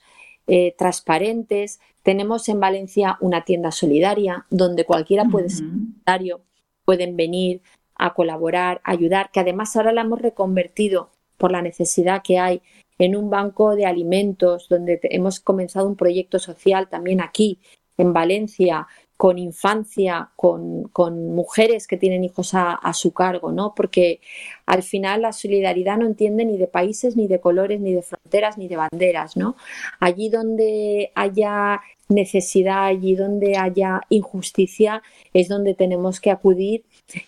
eh, 0.47 0.73
transparentes, 0.77 1.81
tenemos 2.03 2.49
en 2.49 2.59
Valencia 2.59 3.17
una 3.21 3.43
tienda 3.43 3.71
solidaria 3.71 4.45
donde 4.49 4.85
cualquiera 4.85 5.25
puede 5.25 5.49
ser 5.49 5.67
solidario, 5.67 6.41
pueden 6.83 7.15
venir, 7.15 7.61
a 8.01 8.15
colaborar, 8.15 8.81
a 8.83 8.91
ayudar, 8.91 9.29
que 9.31 9.39
además 9.39 9.75
ahora 9.75 9.93
la 9.93 10.01
hemos 10.01 10.19
reconvertido 10.19 11.11
por 11.37 11.51
la 11.51 11.61
necesidad 11.61 12.23
que 12.23 12.39
hay 12.39 12.61
en 12.97 13.15
un 13.15 13.29
banco 13.29 13.75
de 13.75 13.85
alimentos 13.85 14.67
donde 14.69 14.99
hemos 15.03 15.39
comenzado 15.39 15.87
un 15.87 15.95
proyecto 15.95 16.39
social 16.39 16.89
también 16.89 17.21
aquí 17.21 17.59
en 17.97 18.11
Valencia 18.11 18.87
con 19.21 19.37
infancia, 19.37 20.31
con, 20.35 20.89
mujeres 21.35 21.85
que 21.85 21.95
tienen 21.95 22.23
hijos 22.23 22.55
a, 22.55 22.91
su 22.93 23.13
cargo, 23.13 23.51
¿no? 23.51 23.75
Porque 23.75 24.19
al 24.65 24.81
final 24.81 25.21
la 25.21 25.31
solidaridad 25.31 25.99
no 25.99 26.07
entiende 26.07 26.43
ni 26.43 26.57
de 26.57 26.65
países, 26.65 27.15
ni 27.15 27.27
de 27.27 27.39
colores, 27.39 27.79
ni 27.79 27.93
de 27.93 28.01
fronteras, 28.01 28.57
ni 28.57 28.67
de 28.67 28.77
banderas, 28.77 29.37
¿no? 29.37 29.55
Allí 29.99 30.29
donde 30.29 31.11
haya 31.13 31.81
necesidad, 32.09 32.85
allí 32.85 33.13
donde 33.13 33.57
haya 33.57 34.01
injusticia, 34.09 35.03
es 35.35 35.47
donde 35.47 35.75
tenemos 35.75 36.19
que 36.19 36.31
acudir 36.31 36.83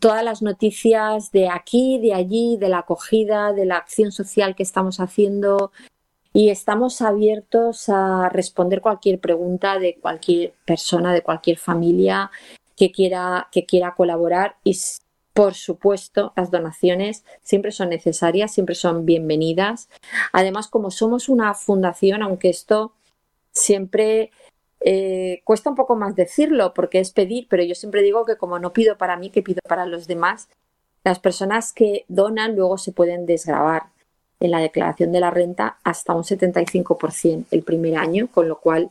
todas 0.00 0.24
las 0.24 0.42
noticias 0.42 1.30
de 1.30 1.48
aquí, 1.48 2.00
de 2.00 2.14
allí, 2.14 2.56
de 2.56 2.68
la 2.68 2.78
acogida, 2.78 3.52
de 3.52 3.64
la 3.64 3.76
acción 3.76 4.10
social 4.10 4.56
que 4.56 4.64
estamos 4.64 4.98
haciendo. 4.98 5.70
Y 6.36 6.50
estamos 6.50 7.00
abiertos 7.00 7.88
a 7.88 8.28
responder 8.28 8.80
cualquier 8.80 9.20
pregunta 9.20 9.78
de 9.78 10.00
cualquier 10.00 10.52
persona, 10.66 11.12
de 11.12 11.22
cualquier 11.22 11.58
familia 11.58 12.32
que 12.76 12.90
quiera, 12.90 13.46
que 13.52 13.66
quiera 13.66 13.94
colaborar. 13.94 14.56
Y 14.64 14.76
por 15.32 15.54
supuesto, 15.54 16.32
las 16.34 16.50
donaciones 16.50 17.24
siempre 17.42 17.70
son 17.70 17.88
necesarias, 17.90 18.52
siempre 18.52 18.74
son 18.74 19.06
bienvenidas. 19.06 19.88
Además, 20.32 20.66
como 20.66 20.90
somos 20.90 21.28
una 21.28 21.54
fundación, 21.54 22.20
aunque 22.20 22.48
esto 22.48 22.92
siempre 23.52 24.32
eh, 24.80 25.40
cuesta 25.44 25.70
un 25.70 25.76
poco 25.76 25.94
más 25.94 26.16
decirlo 26.16 26.74
porque 26.74 26.98
es 26.98 27.12
pedir, 27.12 27.46
pero 27.48 27.62
yo 27.62 27.76
siempre 27.76 28.02
digo 28.02 28.24
que 28.24 28.36
como 28.36 28.58
no 28.58 28.72
pido 28.72 28.98
para 28.98 29.16
mí, 29.16 29.30
que 29.30 29.42
pido 29.42 29.60
para 29.68 29.86
los 29.86 30.08
demás, 30.08 30.48
las 31.04 31.20
personas 31.20 31.72
que 31.72 32.04
donan 32.08 32.56
luego 32.56 32.76
se 32.76 32.90
pueden 32.90 33.24
desgravar 33.24 33.93
en 34.40 34.50
la 34.50 34.58
declaración 34.58 35.12
de 35.12 35.20
la 35.20 35.30
renta 35.30 35.78
hasta 35.84 36.14
un 36.14 36.22
75% 36.22 37.46
el 37.50 37.62
primer 37.62 37.96
año, 37.96 38.28
con 38.28 38.48
lo 38.48 38.58
cual 38.58 38.90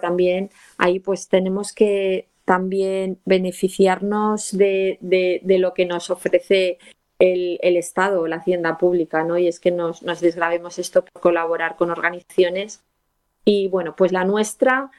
también 0.00 0.50
ahí 0.76 1.00
pues 1.00 1.28
tenemos 1.28 1.72
que 1.72 2.28
también 2.44 3.18
beneficiarnos 3.24 4.56
de, 4.56 4.98
lo 5.42 5.74
que 5.74 5.86
nos 5.86 6.10
ofrece 6.10 6.78
el, 7.18 7.76
Estado 7.76 8.22
o 8.22 8.26
la 8.26 8.36
hacienda 8.36 8.78
pública, 8.78 9.22
¿no? 9.24 9.38
Y 9.38 9.48
es 9.48 9.60
que 9.60 9.70
nos, 9.70 10.02
nos 10.02 10.20
desgravemos 10.20 10.78
esto 10.78 11.04
por 11.04 11.20
colaborar 11.20 11.76
con 11.76 11.90
organizaciones. 11.90 12.82
Y 13.44 13.68
bueno, 13.68 13.94
pues 13.96 14.12
la 14.12 14.24
nuestra 14.24 14.90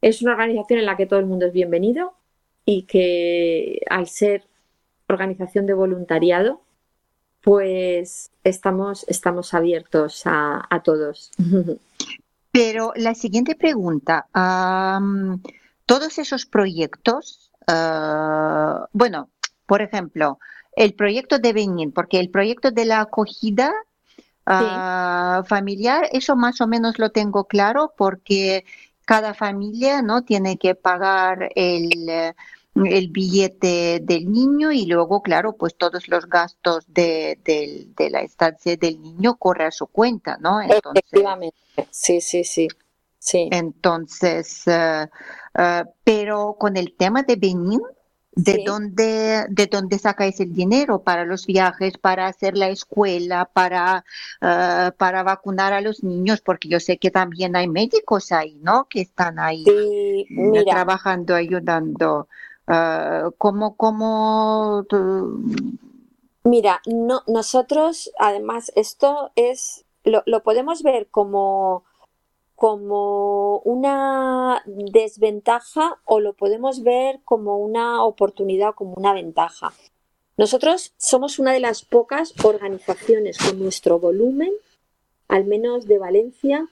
es 0.00 0.22
una 0.22 0.32
organización 0.32 0.78
en 0.80 0.86
la 0.86 0.96
que 0.96 1.06
todo 1.06 1.18
el 1.18 1.26
mundo 1.26 1.46
es 1.46 1.52
bienvenido 1.52 2.14
y 2.64 2.82
que 2.84 3.80
al 3.90 4.06
ser 4.06 4.44
organización 5.08 5.66
de 5.66 5.74
voluntariado, 5.74 6.61
pues 7.42 8.30
estamos, 8.44 9.04
estamos 9.08 9.52
abiertos 9.52 10.22
a, 10.24 10.80
todos. 10.84 11.30
Pero 12.52 12.92
la 12.96 13.14
siguiente 13.14 13.54
pregunta, 13.54 14.26
todos 15.86 16.18
esos 16.18 16.46
proyectos, 16.46 17.50
ah, 17.66 18.86
bueno, 18.92 19.30
por 19.66 19.82
ejemplo, 19.82 20.38
el 20.76 20.94
proyecto 20.94 21.38
de 21.38 21.52
Benin, 21.52 21.92
porque 21.92 22.20
el 22.20 22.30
proyecto 22.30 22.70
de 22.70 22.84
la 22.84 23.00
acogida 23.00 23.72
ah, 24.46 25.42
familiar, 25.46 26.08
eso 26.12 26.36
más 26.36 26.60
o 26.60 26.66
menos 26.66 26.98
lo 26.98 27.10
tengo 27.10 27.44
claro 27.44 27.94
porque 27.96 28.64
cada 29.04 29.34
familia 29.34 30.02
no 30.02 30.22
tiene 30.22 30.58
que 30.58 30.74
pagar 30.74 31.50
el 31.56 32.34
el 32.74 33.08
billete 33.08 34.00
del 34.02 34.30
niño 34.30 34.72
y 34.72 34.86
luego, 34.86 35.22
claro, 35.22 35.56
pues 35.56 35.76
todos 35.76 36.08
los 36.08 36.26
gastos 36.26 36.84
de, 36.88 37.38
la 38.10 38.20
estancia 38.22 38.76
del 38.76 39.00
niño 39.00 39.36
corre 39.36 39.66
a 39.66 39.70
su 39.70 39.86
cuenta, 39.86 40.38
¿no? 40.40 40.60
Efectivamente, 40.60 41.56
sí, 41.90 42.20
sí, 42.20 42.44
sí. 42.44 42.68
sí. 43.18 43.48
Entonces, 43.52 44.66
eh, 44.66 45.06
eh, 45.58 45.84
pero 46.02 46.56
con 46.58 46.76
el 46.78 46.94
tema 46.96 47.22
de 47.22 47.36
Benin, 47.36 47.82
¿de, 48.34 48.62
dónde, 48.64 49.44
¿de 49.50 49.66
dónde 49.66 49.98
sacáis 49.98 50.40
el 50.40 50.54
dinero 50.54 51.02
para 51.02 51.26
los 51.26 51.44
viajes, 51.44 51.98
para 51.98 52.26
hacer 52.26 52.56
la 52.56 52.70
escuela, 52.70 53.50
para, 53.52 54.02
eh, 54.40 54.90
para 54.96 55.22
vacunar 55.22 55.74
a 55.74 55.82
los 55.82 56.02
niños? 56.02 56.40
Porque 56.40 56.68
yo 56.70 56.80
sé 56.80 56.96
que 56.96 57.10
también 57.10 57.54
hay 57.54 57.68
médicos 57.68 58.32
ahí, 58.32 58.58
¿no? 58.62 58.86
Que 58.88 59.02
están 59.02 59.38
ahí 59.38 59.62
trabajando, 60.66 61.34
ayudando. 61.34 62.28
Uh, 62.72 63.32
¿Cómo, 63.36 63.76
cómo 63.76 64.86
Mira, 66.44 66.80
no, 66.86 67.22
nosotros, 67.26 68.10
además, 68.18 68.72
esto 68.76 69.30
es, 69.36 69.84
lo, 70.04 70.22
lo, 70.24 70.42
podemos 70.42 70.82
ver 70.82 71.08
como, 71.10 71.84
como 72.54 73.58
una 73.58 74.62
desventaja 74.66 75.98
o 76.06 76.20
lo 76.20 76.32
podemos 76.32 76.82
ver 76.82 77.20
como 77.26 77.58
una 77.58 78.02
oportunidad, 78.04 78.74
como 78.74 78.94
una 78.94 79.12
ventaja. 79.12 79.74
Nosotros 80.38 80.94
somos 80.96 81.38
una 81.38 81.52
de 81.52 81.60
las 81.60 81.84
pocas 81.84 82.32
organizaciones 82.42 83.36
con 83.36 83.58
nuestro 83.58 83.98
volumen, 83.98 84.52
al 85.28 85.44
menos 85.44 85.86
de 85.86 85.98
Valencia, 85.98 86.66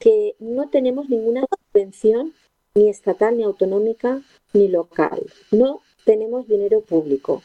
que 0.00 0.34
no 0.40 0.68
tenemos 0.68 1.08
ninguna 1.08 1.44
subvención 1.46 2.34
ni 2.78 2.88
estatal 2.88 3.36
ni 3.36 3.42
autonómica 3.42 4.22
ni 4.52 4.68
local. 4.68 5.20
No 5.50 5.82
tenemos 6.04 6.46
dinero 6.46 6.80
público. 6.80 7.42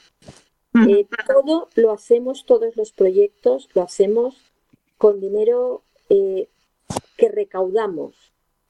Eh, 0.87 1.05
todo 1.27 1.69
lo 1.75 1.91
hacemos, 1.91 2.45
todos 2.45 2.75
los 2.75 2.91
proyectos 2.91 3.69
lo 3.73 3.83
hacemos 3.83 4.35
con 4.97 5.19
dinero 5.19 5.83
eh, 6.09 6.47
que 7.17 7.29
recaudamos, 7.29 8.15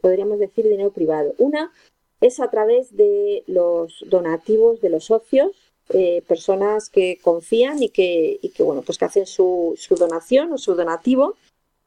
podríamos 0.02 0.40
decir 0.40 0.66
dinero 0.66 0.92
privado. 0.92 1.34
Una 1.38 1.72
es 2.20 2.40
a 2.40 2.50
través 2.50 2.96
de 2.96 3.44
los 3.48 4.04
donativos 4.08 4.82
de 4.82 4.90
los 4.90 5.06
socios, 5.06 5.52
eh, 5.90 6.24
personas 6.28 6.90
que 6.90 7.20
confían 7.22 7.84
y 7.84 7.90
que, 7.90 8.40
y 8.42 8.50
que, 8.50 8.64
bueno, 8.64 8.82
pues 8.82 8.98
que 8.98 9.06
hacen 9.06 9.26
su, 9.26 9.74
su 9.78 9.96
donación 9.96 10.52
o 10.54 10.58
su 10.58 10.76
donativo 10.76 11.36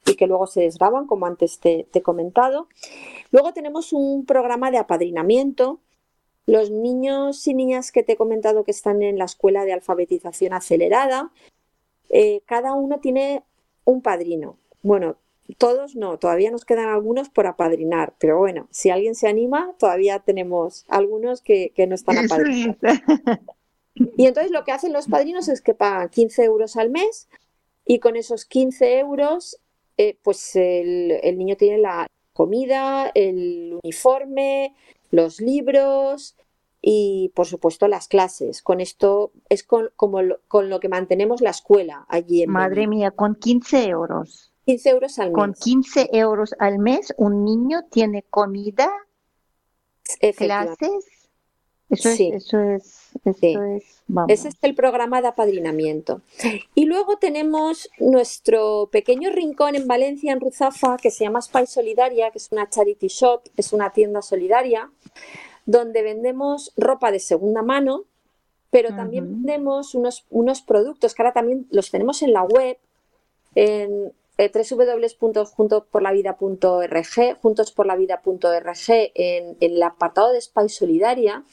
y 0.07 0.17
que 0.17 0.27
luego 0.27 0.47
se 0.47 0.63
desgraban, 0.63 1.07
como 1.07 1.27
antes 1.27 1.59
te, 1.59 1.87
he 1.93 2.03
comentado. 2.03 2.69
Luego 3.31 3.53
tenemos 3.53 3.93
un 3.93 4.25
programa 4.25 4.71
de 4.71 4.79
apadrinamiento. 4.79 5.81
Los 6.47 6.71
niños 6.71 7.47
y 7.47 7.55
niñas 7.55 7.91
que 7.91 8.03
te 8.03 8.13
he 8.13 8.17
comentado 8.17 8.65
que 8.65 8.71
están 8.71 9.03
en 9.03 9.19
la 9.19 9.25
escuela 9.25 9.65
de 9.65 9.73
alfabetización 9.73 10.53
acelerada, 10.53 11.33
eh, 12.09 12.43
cada 12.47 12.75
uno 12.75 13.01
tiene 13.01 13.43
un 13.85 14.01
padrino. 14.01 14.59
Bueno, 14.83 15.17
todos 15.59 15.97
no, 15.97 16.19
todavía 16.19 16.51
nos 16.51 16.65
quedan 16.65 16.89
algunos 16.89 17.29
por 17.29 17.47
apadrinar, 17.47 18.15
pero 18.19 18.39
bueno, 18.39 18.69
si 18.71 18.91
alguien 18.91 19.15
se 19.15 19.29
anima, 19.29 19.75
todavía 19.79 20.21
tenemos 20.21 20.85
algunos 20.89 21.41
que, 21.41 21.73
que 21.75 21.87
no 21.87 21.95
están 21.95 22.19
apadrinados. 22.19 22.79
Y 24.17 24.27
entonces 24.27 24.53
lo 24.53 24.65
que 24.65 24.73
hacen 24.73 24.93
los 24.93 25.09
padrinos 25.09 25.49
es 25.49 25.63
que 25.63 25.75
pagan 25.75 26.11
15 26.11 26.45
euros 26.45 26.77
al 26.77 26.91
mes 26.91 27.29
y 27.85 27.99
con 27.99 28.17
esos 28.17 28.45
15 28.45 28.99
euros 28.99 29.59
eh, 29.97 30.19
pues 30.23 30.57
el, 30.57 31.21
niño 31.39 31.57
tiene 31.57 31.79
la 31.79 32.07
comida, 32.33 33.11
el 33.15 33.79
uniforme, 33.83 34.75
los 35.11 35.41
libros 35.41 36.37
y 36.83 37.33
por 37.35 37.47
supuesto 37.47 37.89
las 37.89 38.09
clases. 38.09 38.63
Con 38.63 38.81
esto 38.81 39.33
es 39.49 39.63
con, 39.63 39.91
como 39.97 40.23
lo, 40.23 40.41
con 40.49 40.69
lo 40.69 40.81
que 40.81 40.89
mantenemos 40.89 41.41
la 41.41 41.51
escuela 41.51 42.05
allí 42.09 42.43
en 42.43 42.51
Madre 42.51 42.87
mía, 42.87 43.11
con 43.11 43.35
15 43.35 43.89
euros. 43.89 44.53
15 44.67 44.91
euros 44.91 45.19
al 45.19 45.29
mes. 45.29 45.35
Con 45.35 45.55
15 45.55 46.09
euros 46.13 46.55
al 46.59 46.79
mes 46.79 47.15
un 47.17 47.45
niño 47.45 47.85
tiene 47.91 48.23
comida, 48.23 48.91
clases 50.37 51.16
eso 51.89 52.09
es, 52.09 52.21
eso 52.21 52.61
es, 52.61 54.03
Ese 54.29 54.49
es 54.49 54.57
el 54.63 54.75
programa 54.75 55.23
de 55.23 55.29
apadrinamiento. 55.29 56.21
Y 56.75 56.87
luego 56.87 57.17
tenemos 57.17 57.89
nuestro 57.99 58.89
pequeño 58.91 59.31
rincón 59.31 59.77
en 59.77 59.87
Valencia, 59.87 60.33
en 60.33 60.41
Ruzafa, 60.41 60.97
que 60.97 61.11
se 61.11 61.25
llama 61.25 61.41
Spy 61.41 61.67
Solidaria, 61.67 62.31
que 62.31 62.39
es 62.39 62.51
una 62.51 62.69
charity 62.69 63.07
shop, 63.09 63.43
es 63.57 63.73
una 63.73 63.91
tienda 63.91 64.21
solidaria, 64.23 64.91
donde 65.65 66.03
vendemos 66.03 66.73
ropa 66.77 67.13
de 67.13 67.21
segunda 67.21 67.63
mano, 67.63 68.05
pero 68.71 68.95
también 68.95 69.29
vendemos 69.29 69.95
unos, 69.95 70.27
unos 70.29 70.61
productos 70.61 71.15
que 71.15 71.23
ahora 71.23 71.33
también 71.33 71.67
los 71.71 71.91
tenemos 71.91 72.23
en 72.23 72.33
la 72.33 72.43
web, 72.43 72.77
en 73.55 74.13
eh, 74.39 74.53
www.juntosporlavida.org, 74.53 77.39
juntosporlavida.org 77.41 78.89
en, 78.89 79.57
en 79.61 79.73
el 79.73 79.83
apartado 79.83 80.33
de 80.33 80.41
Spy 80.41 80.69
Solidaria 80.69 81.45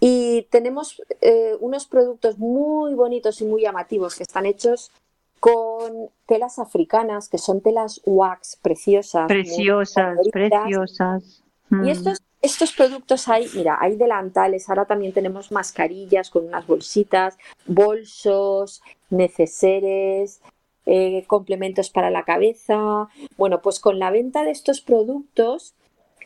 y 0.00 0.46
tenemos 0.50 1.02
eh, 1.20 1.56
unos 1.60 1.86
productos 1.86 2.38
muy 2.38 2.94
bonitos 2.94 3.40
y 3.40 3.44
muy 3.44 3.62
llamativos 3.62 4.14
que 4.14 4.22
están 4.22 4.46
hechos 4.46 4.92
con 5.40 6.10
telas 6.26 6.58
africanas, 6.58 7.28
que 7.28 7.38
son 7.38 7.60
telas 7.60 8.00
wax 8.04 8.58
preciosas. 8.62 9.28
Preciosas, 9.28 10.18
preciosas. 10.32 11.42
Y 11.70 11.74
mm. 11.74 11.88
estos, 11.88 12.22
estos 12.42 12.72
productos 12.72 13.28
hay, 13.28 13.46
mira, 13.54 13.78
hay 13.80 13.96
delantales, 13.96 14.68
ahora 14.68 14.84
también 14.84 15.12
tenemos 15.12 15.52
mascarillas 15.52 16.30
con 16.30 16.46
unas 16.46 16.66
bolsitas, 16.66 17.38
bolsos, 17.66 18.82
neceseres, 19.10 20.40
eh, 20.88 21.24
complementos 21.26 21.90
para 21.90 22.10
la 22.10 22.24
cabeza. 22.24 23.08
Bueno, 23.36 23.60
pues 23.60 23.78
con 23.78 23.98
la 23.98 24.10
venta 24.10 24.42
de 24.42 24.50
estos 24.50 24.80
productos 24.80 25.74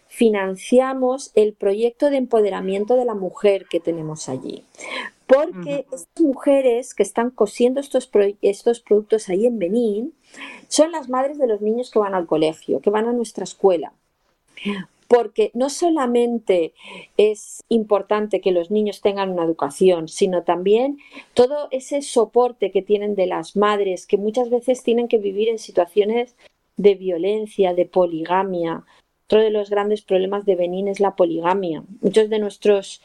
financiamos 0.07 1.33
el 1.35 1.53
proyecto 1.53 2.11
de 2.11 2.19
empoderamiento 2.19 2.97
de 2.97 3.05
la 3.05 3.15
mujer 3.15 3.67
que 3.69 3.81
tenemos 3.81 4.29
allí. 4.29 4.65
Porque 5.27 5.87
estas 5.91 6.07
mujeres 6.21 6.95
que 6.95 7.03
están 7.03 7.31
cosiendo 7.31 7.81
estos, 7.81 8.09
estos 8.43 8.81
productos 8.81 9.29
ahí 9.29 9.47
en 9.47 9.59
Benín 9.59 10.15
son 10.69 10.93
las 10.93 11.09
madres 11.09 11.39
de 11.39 11.47
los 11.47 11.61
niños 11.61 11.91
que 11.91 11.99
van 11.99 12.15
al 12.15 12.27
colegio, 12.27 12.81
que 12.81 12.91
van 12.91 13.09
a 13.09 13.13
nuestra 13.13 13.45
escuela 13.45 13.93
porque 15.13 15.51
no 15.53 15.69
solamente 15.69 16.73
es 17.19 17.63
importante 17.69 18.41
que 18.41 18.51
los 18.51 18.71
niños 18.71 19.03
tengan 19.03 19.29
una 19.29 19.45
educación, 19.45 20.09
sino 20.09 20.43
también 20.43 20.97
todo 21.35 21.69
ese 21.71 22.01
soporte 22.01 22.71
que 22.71 22.81
tienen 22.81 23.15
de 23.15 23.27
las 23.27 23.55
madres, 23.55 24.07
que 24.07 24.17
muchas 24.17 24.49
veces 24.49 24.83
tienen 24.83 25.09
que 25.09 25.19
vivir 25.19 25.51
en 25.51 25.59
situaciones 25.59 26.35
de 26.79 26.95
violencia, 26.95 27.75
de 27.75 27.85
poligamia. 27.85 28.85
Otro 29.27 29.43
de 29.43 29.51
los 29.51 29.69
grandes 29.69 30.01
problemas 30.01 30.47
de 30.47 30.57
Benín 30.57 30.89
es 30.89 30.99
la 30.99 31.15
poligamia. 31.15 31.85
Muchos 32.01 32.31
de 32.31 32.39
nuestros, 32.39 33.03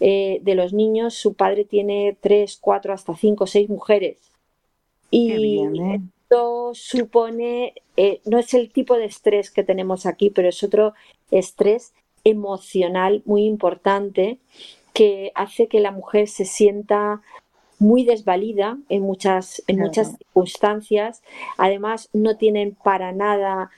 eh, 0.00 0.38
de 0.40 0.54
los 0.54 0.72
niños, 0.72 1.12
su 1.12 1.34
padre 1.34 1.66
tiene 1.66 2.16
tres, 2.22 2.56
cuatro, 2.58 2.94
hasta 2.94 3.14
cinco, 3.14 3.46
seis 3.46 3.68
mujeres. 3.68 4.16
Y 5.10 5.32
¿eh? 5.32 6.00
esto 6.22 6.70
supone, 6.72 7.74
eh, 8.02 8.22
no 8.24 8.38
es 8.38 8.54
el 8.54 8.72
tipo 8.72 8.96
de 8.96 9.04
estrés 9.04 9.50
que 9.50 9.62
tenemos 9.62 10.06
aquí, 10.06 10.30
pero 10.30 10.48
es 10.48 10.62
otro 10.62 10.94
estrés 11.30 11.92
emocional 12.24 13.22
muy 13.26 13.44
importante 13.44 14.38
que 14.94 15.32
hace 15.34 15.68
que 15.68 15.80
la 15.80 15.90
mujer 15.90 16.26
se 16.26 16.46
sienta 16.46 17.20
muy 17.78 18.04
desvalida 18.04 18.78
en 18.88 19.02
muchas, 19.02 19.62
en 19.66 19.80
muchas 19.80 20.16
circunstancias. 20.16 21.22
Además, 21.58 22.08
no 22.14 22.38
tienen 22.38 22.74
para 22.74 23.12
nada 23.12 23.70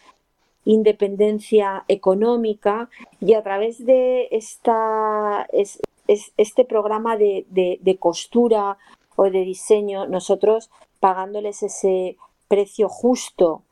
independencia 0.64 1.84
económica 1.88 2.90
y 3.20 3.34
a 3.34 3.42
través 3.42 3.84
de 3.84 4.28
esta, 4.30 5.48
este 6.06 6.64
programa 6.64 7.16
de, 7.16 7.44
de, 7.50 7.96
costura 7.96 8.78
o 9.16 9.24
de 9.24 9.40
diseño, 9.40 10.06
nosotros 10.06 10.70
pagándoles 11.00 11.64
ese 11.64 12.16
precio 12.46 12.88
justo 12.88 13.64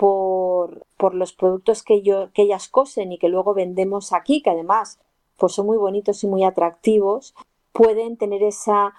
por, 0.00 0.86
por 0.96 1.14
los 1.14 1.34
productos 1.34 1.82
que, 1.82 2.00
yo, 2.00 2.32
que 2.32 2.40
ellas 2.40 2.68
cosen 2.68 3.12
y 3.12 3.18
que 3.18 3.28
luego 3.28 3.52
vendemos 3.52 4.14
aquí, 4.14 4.40
que 4.40 4.48
además 4.48 4.98
pues 5.36 5.52
son 5.52 5.66
muy 5.66 5.76
bonitos 5.76 6.24
y 6.24 6.26
muy 6.26 6.42
atractivos, 6.42 7.34
pueden 7.72 8.16
tener 8.16 8.42
esa 8.42 8.94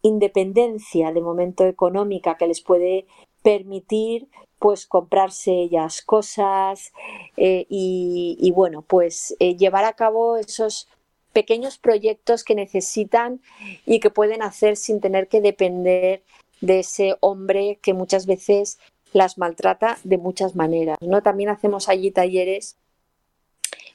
independencia 0.00 1.12
de 1.12 1.20
momento 1.20 1.66
económica 1.66 2.38
que 2.38 2.46
les 2.46 2.62
puede 2.62 3.06
permitir 3.42 4.28
pues 4.58 4.86
comprarse 4.86 5.52
ellas 5.52 6.00
cosas 6.00 6.94
eh, 7.36 7.66
y, 7.68 8.50
bueno 8.54 8.80
pues 8.80 9.36
eh, 9.40 9.58
llevar 9.58 9.84
a 9.84 9.92
cabo 9.92 10.38
esos 10.38 10.88
pequeños 11.34 11.76
proyectos 11.76 12.44
que 12.44 12.54
necesitan 12.54 13.42
y 13.84 14.00
que 14.00 14.08
pueden 14.08 14.40
hacer 14.40 14.78
sin 14.78 15.02
tener 15.02 15.28
que 15.28 15.42
depender 15.42 16.22
de 16.62 16.78
ese 16.78 17.18
hombre 17.20 17.78
que 17.82 17.92
muchas 17.92 18.24
veces 18.24 18.78
las 19.12 19.38
maltrata 19.38 19.98
de 20.04 20.18
muchas 20.18 20.54
maneras. 20.54 20.98
¿no? 21.00 21.22
También 21.22 21.48
hacemos 21.48 21.88
allí 21.88 22.10
talleres 22.10 22.76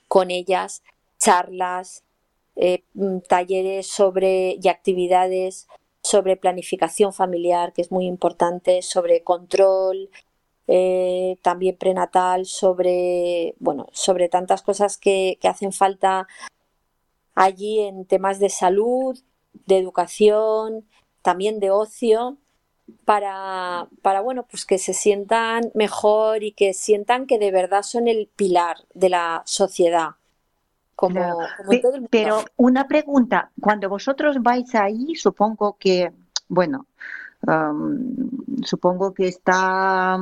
con 0.08 0.32
ellas, 0.32 0.84
charlas, 1.20 2.04
eh, 2.56 2.84
mm, 2.94 3.20
talleres 3.28 3.88
sobre 3.88 4.58
y 4.62 4.68
actividades 4.68 5.68
sobre 6.04 6.38
planificación 6.38 7.14
familiar, 7.14 7.74
que 7.74 7.82
es 7.82 7.92
muy 7.92 8.06
importante, 8.06 8.84
sobre 8.84 9.24
control, 9.24 10.10
eh, 10.68 11.38
también 11.42 11.78
prenatal, 11.78 12.46
sobre, 12.46 13.56
bueno, 13.60 13.88
sobre 13.92 14.30
tantas 14.30 14.62
cosas 14.62 14.98
que, 14.98 15.38
que 15.42 15.48
hacen 15.48 15.74
falta 15.74 16.28
allí 17.34 17.80
en 17.80 18.06
temas 18.06 18.40
de 18.40 18.50
salud, 18.50 19.20
de 19.66 19.78
educación, 19.78 20.88
también 21.24 21.60
de 21.60 21.72
ocio, 21.72 22.38
para, 23.06 23.88
para, 24.02 24.22
bueno, 24.22 24.46
pues 24.50 24.66
que 24.66 24.78
se 24.78 24.94
sientan 24.94 25.72
mejor 25.74 26.44
y 26.44 26.52
que 26.52 26.74
sientan 26.74 27.26
que 27.28 27.40
de 27.40 27.52
verdad 27.52 27.84
son 27.84 28.08
el 28.08 28.30
pilar 28.36 28.78
de 28.94 29.10
la 29.10 29.44
sociedad. 29.46 30.12
Como, 30.96 31.40
Pero 32.10 32.46
una 32.56 32.88
pregunta, 32.88 33.52
cuando 33.60 33.90
vosotros 33.90 34.42
vais 34.42 34.74
ahí, 34.76 35.16
supongo 35.16 35.76
que, 35.78 36.12
bueno, 36.48 36.86
supongo 38.64 39.14
que 39.14 39.28
está 39.28 40.18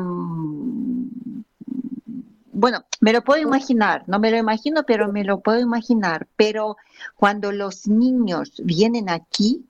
bueno, 2.53 2.85
me 3.01 3.11
lo 3.11 3.23
puedo 3.23 3.41
imaginar, 3.41 4.03
no 4.07 4.19
me 4.19 4.31
lo 4.31 4.37
imagino, 4.37 4.83
pero 4.83 5.11
me 5.11 5.23
lo 5.23 5.41
puedo 5.41 5.59
imaginar. 5.59 6.27
Pero 6.37 6.77
cuando 7.15 7.51
los 7.51 7.87
niños 7.87 8.53
vienen 8.63 9.09
aquí, 9.09 9.65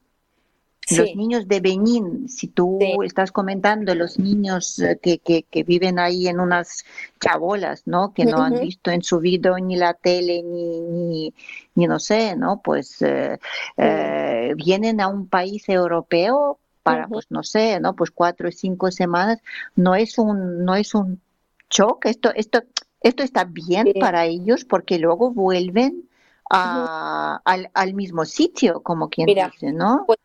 los 0.91 1.15
niños 1.15 1.47
de 1.47 1.59
Benín, 1.59 2.27
si 2.27 2.47
tú 2.47 2.79
estás 3.03 3.31
comentando 3.31 3.95
los 3.95 4.19
niños 4.19 4.79
eh, 4.79 4.99
que, 5.01 5.19
que, 5.19 5.63
viven 5.63 5.99
ahí 5.99 6.27
en 6.27 6.39
unas 6.39 6.83
chabolas, 7.19 7.83
¿no? 7.85 8.13
Que 8.13 8.25
no 8.25 8.37
han 8.41 8.59
visto 8.59 8.91
en 8.91 9.01
su 9.01 9.19
vida 9.19 9.55
ni 9.61 9.75
la 9.75 9.93
tele, 9.93 10.43
ni, 10.43 10.81
ni, 10.81 11.33
ni 11.75 11.87
no 11.87 11.99
sé, 11.99 12.35
¿no? 12.35 12.61
Pues 12.61 13.01
eh, 13.01 13.39
eh, 13.77 14.53
vienen 14.57 14.99
a 14.99 15.07
un 15.07 15.27
país 15.27 15.67
europeo 15.69 16.59
para, 16.83 17.07
pues 17.07 17.27
no 17.29 17.43
sé, 17.43 17.79
¿no? 17.79 17.95
Pues 17.95 18.11
cuatro 18.11 18.49
o 18.49 18.51
cinco 18.51 18.91
semanas. 18.91 19.39
No 19.75 19.95
es 19.95 20.17
un, 20.17 20.65
no 20.65 20.75
es 20.75 20.93
un 20.93 21.21
shock. 21.69 22.05
Esto, 22.05 22.31
esto, 22.35 22.61
esto 22.99 23.23
está 23.23 23.45
bien 23.45 23.93
para 23.99 24.25
ellos 24.25 24.65
porque 24.65 24.99
luego 24.99 25.31
vuelven 25.31 26.09
a, 26.49 27.41
al, 27.45 27.71
al, 27.73 27.93
mismo 27.93 28.25
sitio, 28.25 28.83
como 28.83 29.09
quien 29.09 29.27
dice, 29.27 29.71
¿no? 29.71 30.03
Pues 30.05 30.19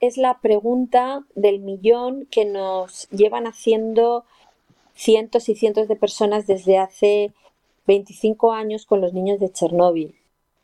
es 0.00 0.18
la 0.18 0.38
pregunta 0.40 1.24
del 1.34 1.60
millón 1.60 2.26
que 2.30 2.44
nos 2.44 3.08
llevan 3.10 3.46
haciendo 3.46 4.24
cientos 4.94 5.48
y 5.48 5.54
cientos 5.54 5.88
de 5.88 5.96
personas 5.96 6.46
desde 6.46 6.78
hace 6.78 7.32
25 7.86 8.52
años 8.52 8.86
con 8.86 9.00
los 9.00 9.12
niños 9.14 9.40
de 9.40 9.50
Chernóbil. 9.50 10.14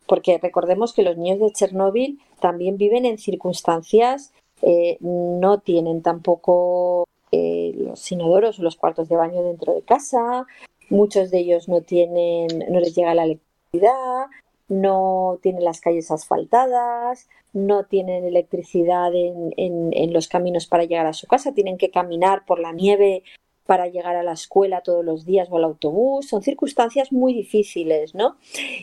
Porque 0.07 0.39
recordemos 0.39 0.93
que 0.93 1.03
los 1.03 1.17
niños 1.17 1.41
de 1.41 1.53
Chernóbil 1.53 2.21
también 2.41 2.77
viven 2.77 3.05
en 3.07 3.19
circunstancias, 3.19 4.33
eh, 4.63 4.99
no 5.01 5.61
tienen 5.61 6.03
tampoco 6.03 7.07
eh, 7.33 7.73
los 7.77 8.11
inodoros 8.13 8.59
o 8.59 8.63
los 8.63 8.77
cuartos 8.77 9.09
de 9.09 9.17
baño 9.17 9.43
dentro 9.43 9.75
de 9.75 9.83
casa, 9.83 10.47
muchos 10.91 11.31
de 11.31 11.39
ellos 11.39 11.69
no 11.69 11.83
tienen, 11.83 12.47
no 12.71 12.81
les 12.81 12.95
llega 12.95 13.15
la 13.15 13.25
electricidad, 13.25 14.27
no 14.69 15.39
tienen 15.43 15.65
las 15.65 15.81
calles 15.81 16.11
asfaltadas, 16.11 17.29
no 17.53 17.85
tienen 17.85 18.25
electricidad 18.25 19.15
en, 19.15 19.53
en, 19.57 20.13
los 20.13 20.29
caminos 20.29 20.67
para 20.67 20.85
llegar 20.85 21.07
a 21.07 21.15
su 21.15 21.27
casa, 21.27 21.55
tienen 21.55 21.79
que 21.79 21.91
caminar 21.91 22.45
por 22.45 22.61
la 22.61 22.73
nieve 22.73 23.23
para 23.65 23.87
llegar 23.87 24.17
a 24.17 24.23
la 24.23 24.33
escuela 24.33 24.83
todos 24.83 25.05
los 25.05 25.27
días 25.27 25.49
o 25.51 25.57
al 25.57 25.65
autobús. 25.65 26.27
Son 26.27 26.43
circunstancias 26.43 27.13
muy 27.13 27.35
difíciles, 27.35 28.15
¿no? 28.15 28.37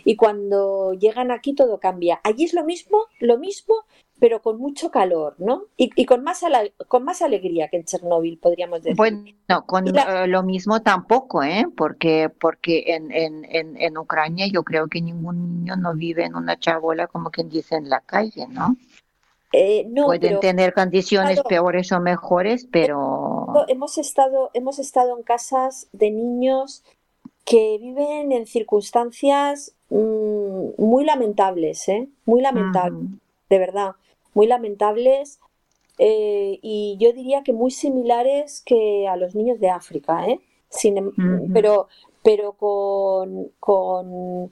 Y 0.03 0.15
cuando 0.15 0.93
llegan 0.93 1.31
aquí 1.31 1.53
todo 1.53 1.79
cambia. 1.79 2.19
Allí 2.23 2.43
es 2.43 2.53
lo 2.53 2.63
mismo, 2.63 3.05
lo 3.19 3.38
mismo, 3.39 3.75
pero 4.20 4.41
con 4.41 4.57
mucho 4.57 4.91
calor, 4.91 5.36
¿no? 5.39 5.63
Y, 5.76 6.05
con, 6.05 6.24
más 6.24 6.41
con 6.88 7.03
más 7.03 7.22
alegría 7.22 7.68
que 7.68 7.78
en 7.78 7.84
Chernóbil, 7.84 8.38
podríamos 8.38 8.82
decir. 8.82 8.95
Bueno, 8.95 9.26
con 9.66 9.88
eh, 9.88 10.28
lo 10.28 10.43
mismo 10.43 10.82
tampoco, 10.82 11.43
¿eh? 11.43 11.66
Porque, 11.76 12.30
porque 12.30 12.84
en, 12.88 13.11
en, 13.11 13.45
en, 13.78 13.97
Ucrania 13.97 14.47
yo 14.47 14.63
creo 14.63 14.88
que 14.88 15.01
ningún 15.01 15.59
niño 15.59 15.76
no 15.76 15.93
vive 15.93 16.26
en 16.26 16.36
una 16.36 16.57
chabola, 16.57 17.07
como 17.07 17.30
quien 17.30 17.49
dice, 17.49 17.76
en 17.76 17.89
la 17.89 17.99
calle, 17.99 18.47
¿no? 18.47 18.78
Eh, 19.51 19.86
no 19.89 20.05
Pueden 20.05 20.39
tener 20.39 20.74
condiciones 20.74 21.41
peores 21.43 21.91
o 21.91 21.99
mejores, 21.99 22.68
pero... 22.72 23.47
Hemos 23.68 23.97
estado, 23.97 24.49
hemos 24.53 24.80
estado 24.80 25.18
en 25.18 25.24
casas 25.24 25.88
de 25.91 26.11
niños 26.11 26.84
que 27.45 27.78
viven 27.80 28.32
en 28.32 28.47
circunstancias 28.47 29.76
mm, 29.89 30.82
muy 30.82 31.05
lamentables, 31.05 31.88
¿eh? 31.89 32.09
Muy 32.26 32.41
lamentables, 32.41 33.11
de 33.49 33.59
verdad 33.59 33.95
muy 34.36 34.45
lamentables 34.45 35.39
eh, 35.97 36.59
y 36.61 36.97
yo 36.99 37.13
diría 37.13 37.41
que 37.41 37.53
muy 37.53 37.71
similares 37.71 38.61
que 38.61 39.07
a 39.07 39.15
los 39.15 39.33
niños 39.33 39.59
de 39.59 39.69
África, 39.69 40.27
¿eh? 40.27 40.39
Em, 40.83 41.53
pero, 41.53 41.88
pero 42.21 42.53
con, 42.53 43.51
con 43.59 44.51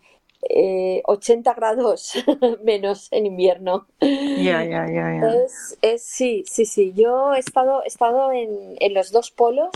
80 0.50 1.52
eh, 1.52 1.54
grados 1.56 2.14
menos 2.64 3.10
en 3.12 3.26
invierno. 3.26 3.88
Ya, 4.00 4.64
ya, 4.64 4.88
ya, 4.90 5.46
Es, 5.82 6.02
sí, 6.04 6.44
sí, 6.48 6.66
sí. 6.66 6.94
Yo 6.96 7.34
he 7.34 7.40
estado, 7.40 7.84
he 7.84 7.88
estado 7.88 8.32
en, 8.32 8.76
en 8.80 8.94
los 8.94 9.12
dos 9.12 9.32
polos 9.32 9.72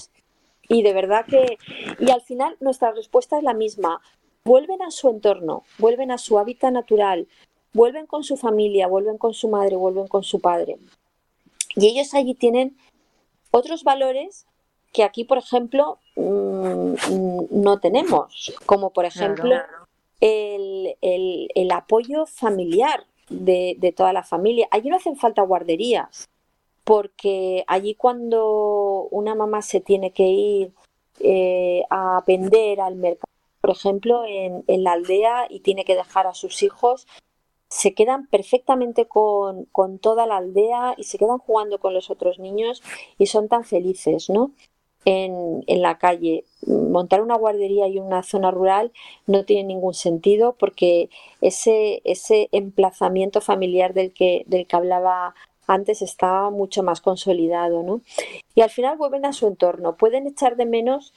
y 0.69 0.83
de 0.83 0.93
verdad 0.93 1.25
que... 1.25 1.57
Y 1.99 2.11
al 2.11 2.21
final 2.21 2.55
nuestra 2.61 2.91
respuesta 2.91 3.37
es 3.37 3.43
la 3.43 3.53
misma. 3.53 4.01
Vuelven 4.45 4.81
a 4.81 4.91
su 4.91 5.09
entorno, 5.09 5.63
vuelven 5.77 6.11
a 6.11 6.17
su 6.17 6.39
hábitat 6.39 6.71
natural, 6.71 7.27
vuelven 7.77 8.07
con 8.07 8.23
su 8.23 8.37
familia, 8.37 8.87
vuelven 8.87 9.19
con 9.19 9.35
su 9.35 9.47
madre, 9.49 9.75
vuelven 9.75 10.07
con 10.07 10.23
su 10.23 10.41
padre. 10.41 10.77
Y 11.75 11.87
ellos 11.87 12.15
allí 12.15 12.33
tienen 12.33 12.75
otros 13.51 13.83
valores 13.83 14.47
que 14.91 15.03
aquí, 15.03 15.23
por 15.23 15.37
ejemplo, 15.37 15.99
mm, 16.15 16.93
no 17.51 17.79
tenemos, 17.79 18.55
como 18.65 18.89
por 18.89 19.05
ejemplo 19.05 19.55
el, 20.19 21.69
apoyo 21.71 22.25
familiar 22.25 23.05
de, 23.29 23.93
toda 23.95 24.11
la 24.11 24.23
familia. 24.23 24.67
Allí 24.71 24.89
no 24.89 24.95
hacen 24.95 25.15
falta 25.15 25.43
guarderías, 25.43 26.27
porque 26.83 27.63
allí 27.67 27.93
cuando 27.93 29.07
una 29.11 29.35
mamá 29.35 29.61
se 29.61 29.81
tiene 29.81 30.11
que 30.13 30.27
ir 30.27 30.71
eh, 31.19 31.83
a 31.91 32.23
vender 32.25 32.81
al 32.81 32.95
mercado, 32.95 33.31
por 33.61 33.69
ejemplo, 33.69 34.25
en, 34.25 34.63
en, 34.65 34.83
la 34.83 34.93
aldea 34.93 35.45
y 35.47 35.59
tiene 35.59 35.85
que 35.85 35.95
dejar 35.95 36.25
a 36.25 36.33
sus 36.33 36.63
hijos, 36.63 37.05
se 37.69 37.93
quedan 37.93 38.27
perfectamente 38.27 39.07
con, 39.07 39.65
con, 39.65 39.99
toda 39.99 40.25
la 40.25 40.37
aldea 40.37 40.95
y 40.97 41.03
se 41.03 41.17
quedan 41.17 41.37
jugando 41.37 41.79
con 41.79 41.93
los 41.93 42.09
otros 42.09 42.39
niños 42.39 42.81
y 43.17 43.27
son 43.27 43.49
tan 43.49 43.65
felices, 43.65 44.29
¿no? 44.29 44.51
En, 45.05 45.63
en, 45.67 45.81
la 45.81 45.97
calle. 45.97 46.45
Montar 46.65 47.21
una 47.21 47.37
guardería 47.37 47.87
y 47.87 47.97
una 47.99 48.23
zona 48.23 48.51
rural 48.51 48.91
no 49.25 49.45
tiene 49.45 49.63
ningún 49.63 49.93
sentido 49.93 50.55
porque 50.59 51.09
ese, 51.41 52.01
ese 52.03 52.49
emplazamiento 52.51 53.39
familiar 53.41 53.93
del 53.93 54.13
que, 54.13 54.43
del 54.47 54.67
que 54.67 54.75
hablaba 54.75 55.33
antes 55.67 56.01
está 56.01 56.49
mucho 56.49 56.83
más 56.83 57.01
consolidado, 57.01 57.83
¿no? 57.83 58.01
Y 58.55 58.61
al 58.61 58.69
final 58.69 58.97
vuelven 58.97 59.25
a 59.25 59.33
su 59.33 59.47
entorno. 59.47 59.97
Pueden 59.97 60.25
echar 60.25 60.55
de 60.55 60.65
menos, 60.65 61.13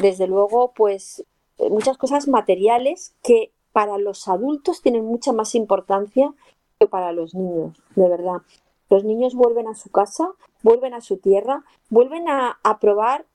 desde 0.00 0.26
luego, 0.26 0.72
pues 0.74 1.24
muchas 1.58 1.98
cosas 1.98 2.28
materiales 2.28 3.14
que 3.22 3.52
para 3.72 3.98
los 3.98 4.28
adultos 4.28 4.82
tienen 4.82 5.04
mucha 5.04 5.32
más 5.32 5.54
importancia 5.54 6.32
que 6.78 6.86
para 6.86 7.12
los 7.12 7.34
niños, 7.34 7.82
de 7.94 8.08
verdad. 8.08 8.42
Los 8.90 9.04
niños 9.04 9.34
vuelven 9.34 9.68
a 9.68 9.74
su 9.74 9.90
casa, 9.90 10.30
vuelven 10.62 10.94
a 10.94 11.00
su 11.00 11.18
tierra, 11.18 11.64
vuelven 11.90 12.28
a, 12.28 12.58
probar 12.80 13.26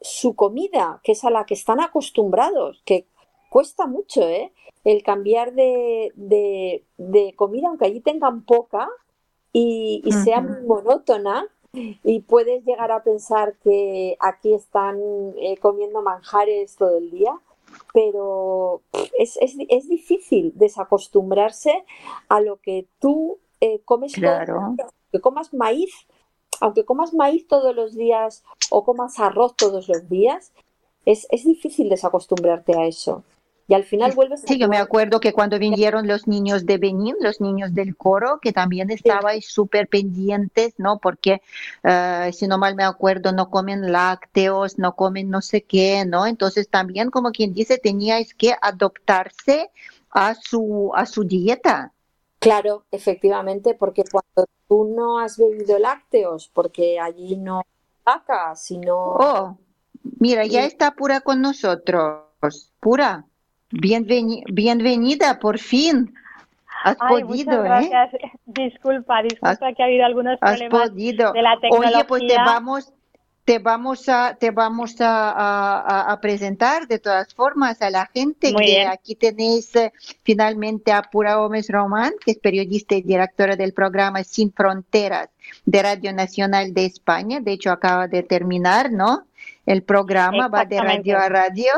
su 0.00 0.34
comida, 0.34 1.00
que 1.02 1.12
es 1.12 1.24
a 1.24 1.30
la 1.30 1.44
que 1.46 1.54
están 1.54 1.80
acostumbrados, 1.80 2.82
que 2.84 3.06
cuesta 3.50 3.86
mucho, 3.86 4.22
¿eh? 4.22 4.52
El 4.84 5.02
cambiar 5.02 5.52
de, 5.52 6.84
comida, 7.36 7.68
aunque 7.68 7.86
allí 7.86 8.00
tengan 8.00 8.44
poca 8.44 8.88
y, 9.52 10.02
sea 10.24 10.40
muy 10.40 10.62
monótona, 10.62 11.46
y 11.72 12.20
puedes 12.20 12.64
llegar 12.64 12.90
a 12.92 13.02
pensar 13.02 13.56
que 13.62 14.16
aquí 14.20 14.54
están 14.54 14.98
eh, 15.38 15.56
comiendo 15.58 16.02
manjares 16.02 16.76
todo 16.76 16.98
el 16.98 17.10
día, 17.10 17.32
pero 17.92 18.82
es, 19.18 19.36
es, 19.40 19.54
es 19.68 19.88
difícil 19.88 20.52
desacostumbrarse 20.54 21.84
a 22.28 22.40
lo 22.40 22.56
que 22.56 22.86
tú 22.98 23.38
eh, 23.60 23.80
comes 23.84 24.14
claro. 24.14 24.76
que 25.12 25.20
comas 25.20 25.52
maíz, 25.52 25.92
aunque 26.60 26.84
comas 26.84 27.14
maíz 27.14 27.46
todos 27.46 27.74
los 27.74 27.94
días 27.94 28.44
o 28.70 28.84
comas 28.84 29.18
arroz 29.18 29.54
todos 29.56 29.88
los 29.88 30.08
días, 30.08 30.52
es, 31.04 31.26
es 31.30 31.44
difícil 31.44 31.88
desacostumbrarte 31.88 32.76
a 32.76 32.86
eso. 32.86 33.24
Y 33.70 33.74
al 33.74 33.84
final 33.84 34.10
vuelves 34.16 34.42
Sí, 34.44 34.58
yo 34.58 34.66
me 34.66 34.78
acuerdo 34.78 35.20
que 35.20 35.32
cuando 35.32 35.56
vinieron 35.56 36.08
los 36.08 36.26
niños 36.26 36.66
de 36.66 36.76
Benín, 36.76 37.14
los 37.20 37.40
niños 37.40 37.72
del 37.72 37.96
coro, 37.96 38.40
que 38.42 38.52
también 38.52 38.90
estaban 38.90 39.40
súper 39.42 39.86
pendientes, 39.86 40.74
¿no? 40.78 40.98
Porque, 40.98 41.40
eh, 41.84 42.30
si 42.32 42.48
no 42.48 42.58
mal 42.58 42.74
me 42.74 42.82
acuerdo, 42.82 43.30
no 43.30 43.48
comen 43.48 43.92
lácteos, 43.92 44.76
no 44.80 44.96
comen 44.96 45.30
no 45.30 45.40
sé 45.40 45.62
qué, 45.62 46.04
¿no? 46.04 46.26
Entonces 46.26 46.68
también, 46.68 47.12
como 47.12 47.30
quien 47.30 47.54
dice, 47.54 47.78
teníais 47.78 48.34
que 48.34 48.56
adoptarse 48.60 49.70
a 50.10 50.34
su, 50.34 50.90
a 50.96 51.06
su 51.06 51.22
dieta. 51.22 51.92
Claro, 52.40 52.86
efectivamente, 52.90 53.74
porque 53.74 54.02
cuando 54.02 54.50
tú 54.66 54.92
no 54.96 55.20
has 55.20 55.38
bebido 55.38 55.78
lácteos, 55.78 56.50
porque 56.52 56.98
allí 56.98 57.36
no 57.36 57.62
vaca, 58.04 58.56
sino... 58.56 58.96
Oh, 58.96 59.58
mira, 60.18 60.44
ya 60.44 60.64
está 60.64 60.90
Pura 60.96 61.20
con 61.20 61.40
nosotros. 61.40 62.72
Pura, 62.80 63.26
bienvenida, 63.70 65.38
por 65.38 65.58
fin. 65.58 66.14
Has 66.82 66.96
podido, 66.96 67.64
¿eh? 67.66 67.90
Disculpa, 68.46 69.22
disculpa 69.22 69.72
que 69.74 69.82
ha 69.82 69.86
habido 69.86 70.04
algunos 70.04 70.38
problemas 70.38 70.94
de 70.94 71.42
la 71.42 71.58
tecnología. 71.60 71.98
Oye, 71.98 72.04
pues 72.06 72.26
te 72.26 72.36
vamos, 72.36 72.92
te 73.44 73.58
vamos 73.58 74.08
a 74.08 74.36
te 74.38 74.50
vamos 74.50 74.96
a, 75.00 76.18
presentar 76.22 76.86
de 76.86 76.98
todas 76.98 77.34
formas 77.34 77.82
a 77.82 77.90
la 77.90 78.06
gente 78.06 78.54
que 78.54 78.86
aquí 78.86 79.14
tenéis 79.14 79.74
eh, 79.76 79.92
finalmente 80.22 80.92
a 80.92 81.02
Pura 81.02 81.36
Gómez 81.36 81.68
Román, 81.68 82.12
que 82.24 82.30
es 82.32 82.38
periodista 82.38 82.94
y 82.94 83.02
directora 83.02 83.56
del 83.56 83.74
programa 83.74 84.24
Sin 84.24 84.52
Fronteras 84.52 85.28
de 85.66 85.82
Radio 85.82 86.12
Nacional 86.12 86.72
de 86.72 86.86
España. 86.86 87.40
De 87.40 87.52
hecho, 87.52 87.70
acaba 87.70 88.08
de 88.08 88.22
terminar, 88.22 88.90
¿no? 88.90 89.26
El 89.70 89.84
programa 89.84 90.48
va 90.48 90.64
de 90.64 90.80
radio 90.80 91.16
a 91.16 91.28
radio, 91.28 91.72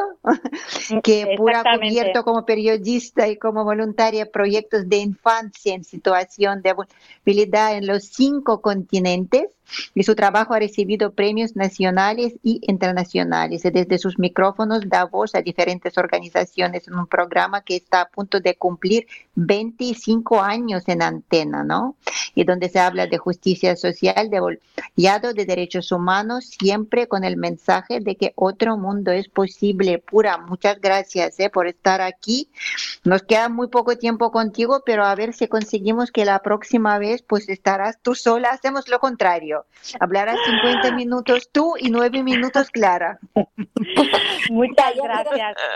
que 1.03 1.35
Pura 1.37 1.61
ha 1.61 1.77
cubierto 1.77 2.25
como 2.25 2.47
periodista 2.47 3.29
y 3.29 3.37
como 3.37 3.65
voluntaria 3.65 4.31
proyectos 4.31 4.89
de 4.89 4.97
infancia 4.97 5.75
en 5.75 5.85
situación 5.85 6.63
de 6.63 6.73
vulnerabilidad 6.73 7.77
en 7.77 7.87
los 7.87 8.05
cinco 8.05 8.63
continentes 8.63 9.45
y 9.95 10.03
su 10.03 10.15
trabajo 10.15 10.55
ha 10.55 10.59
recibido 10.59 11.13
premios 11.13 11.57
nacionales 11.57 12.35
y 12.43 12.61
internacionales. 12.63 13.63
Desde 13.63 13.99
sus 13.99 14.19
micrófonos 14.19 14.89
da 14.89 15.05
voz 15.05 15.35
a 15.35 15.43
diferentes 15.43 15.99
organizaciones 15.99 16.89
en 16.89 16.95
un 16.95 17.07
programa 17.07 17.63
que 17.63 17.77
está 17.77 18.03
a 18.03 18.09
punto 18.09 18.41
de 18.41 18.57
cumplir 18.57 19.07
25 19.35 20.41
años 20.41 20.85
en 20.89 21.03
antena, 21.03 21.65
¿no? 21.65 21.97
Y 22.35 22.45
donde 22.45 22.69
se 22.69 22.81
habla 22.81 23.07
de 23.07 23.19
justicia 23.19 23.77
social, 23.77 24.31
de 24.31 24.41
voluntariado, 24.41 25.33
de 25.33 25.45
derechos 25.45 25.93
humanos, 25.93 26.47
siempre 26.47 27.07
con 27.09 27.25
el 27.25 27.37
mensaje 27.37 28.01
de 28.01 28.17
que 28.17 28.33
otro 28.37 28.77
mundo 28.77 29.11
es 29.11 29.29
posible. 29.29 29.99
Pura, 29.99 30.39
muchas 30.39 30.81
gracias 30.81 31.39
¿eh? 31.41 31.51
por 31.51 31.67
estar 31.67 32.01
aquí. 32.01 32.49
Nos 33.05 33.23
queda 33.23 33.49
muy 33.49 33.69
poco 33.69 33.97
tiempo 33.97 34.31
contigo, 34.31 34.83
pero 34.85 35.05
a 35.05 35.15
ver 35.15 35.33
si 35.35 35.49
conseguimos 35.49 36.11
que 36.11 36.25
la 36.25 36.41
próxima 36.41 36.99
vez 36.99 37.23
pues 37.23 37.49
estarás 37.49 37.99
tú 38.01 38.15
sola. 38.15 38.51
Hacemos 38.51 38.89
lo 38.89 38.99
contrario. 38.99 39.62
Hablarás 40.01 40.39
50 40.45 40.93
minutos 40.93 41.51
tú 41.53 41.75
y 41.79 41.91
9 41.91 42.23
minutos 42.23 42.71
Clara. 42.71 43.19
Muchas 44.51 44.95
gracias. 44.97 45.57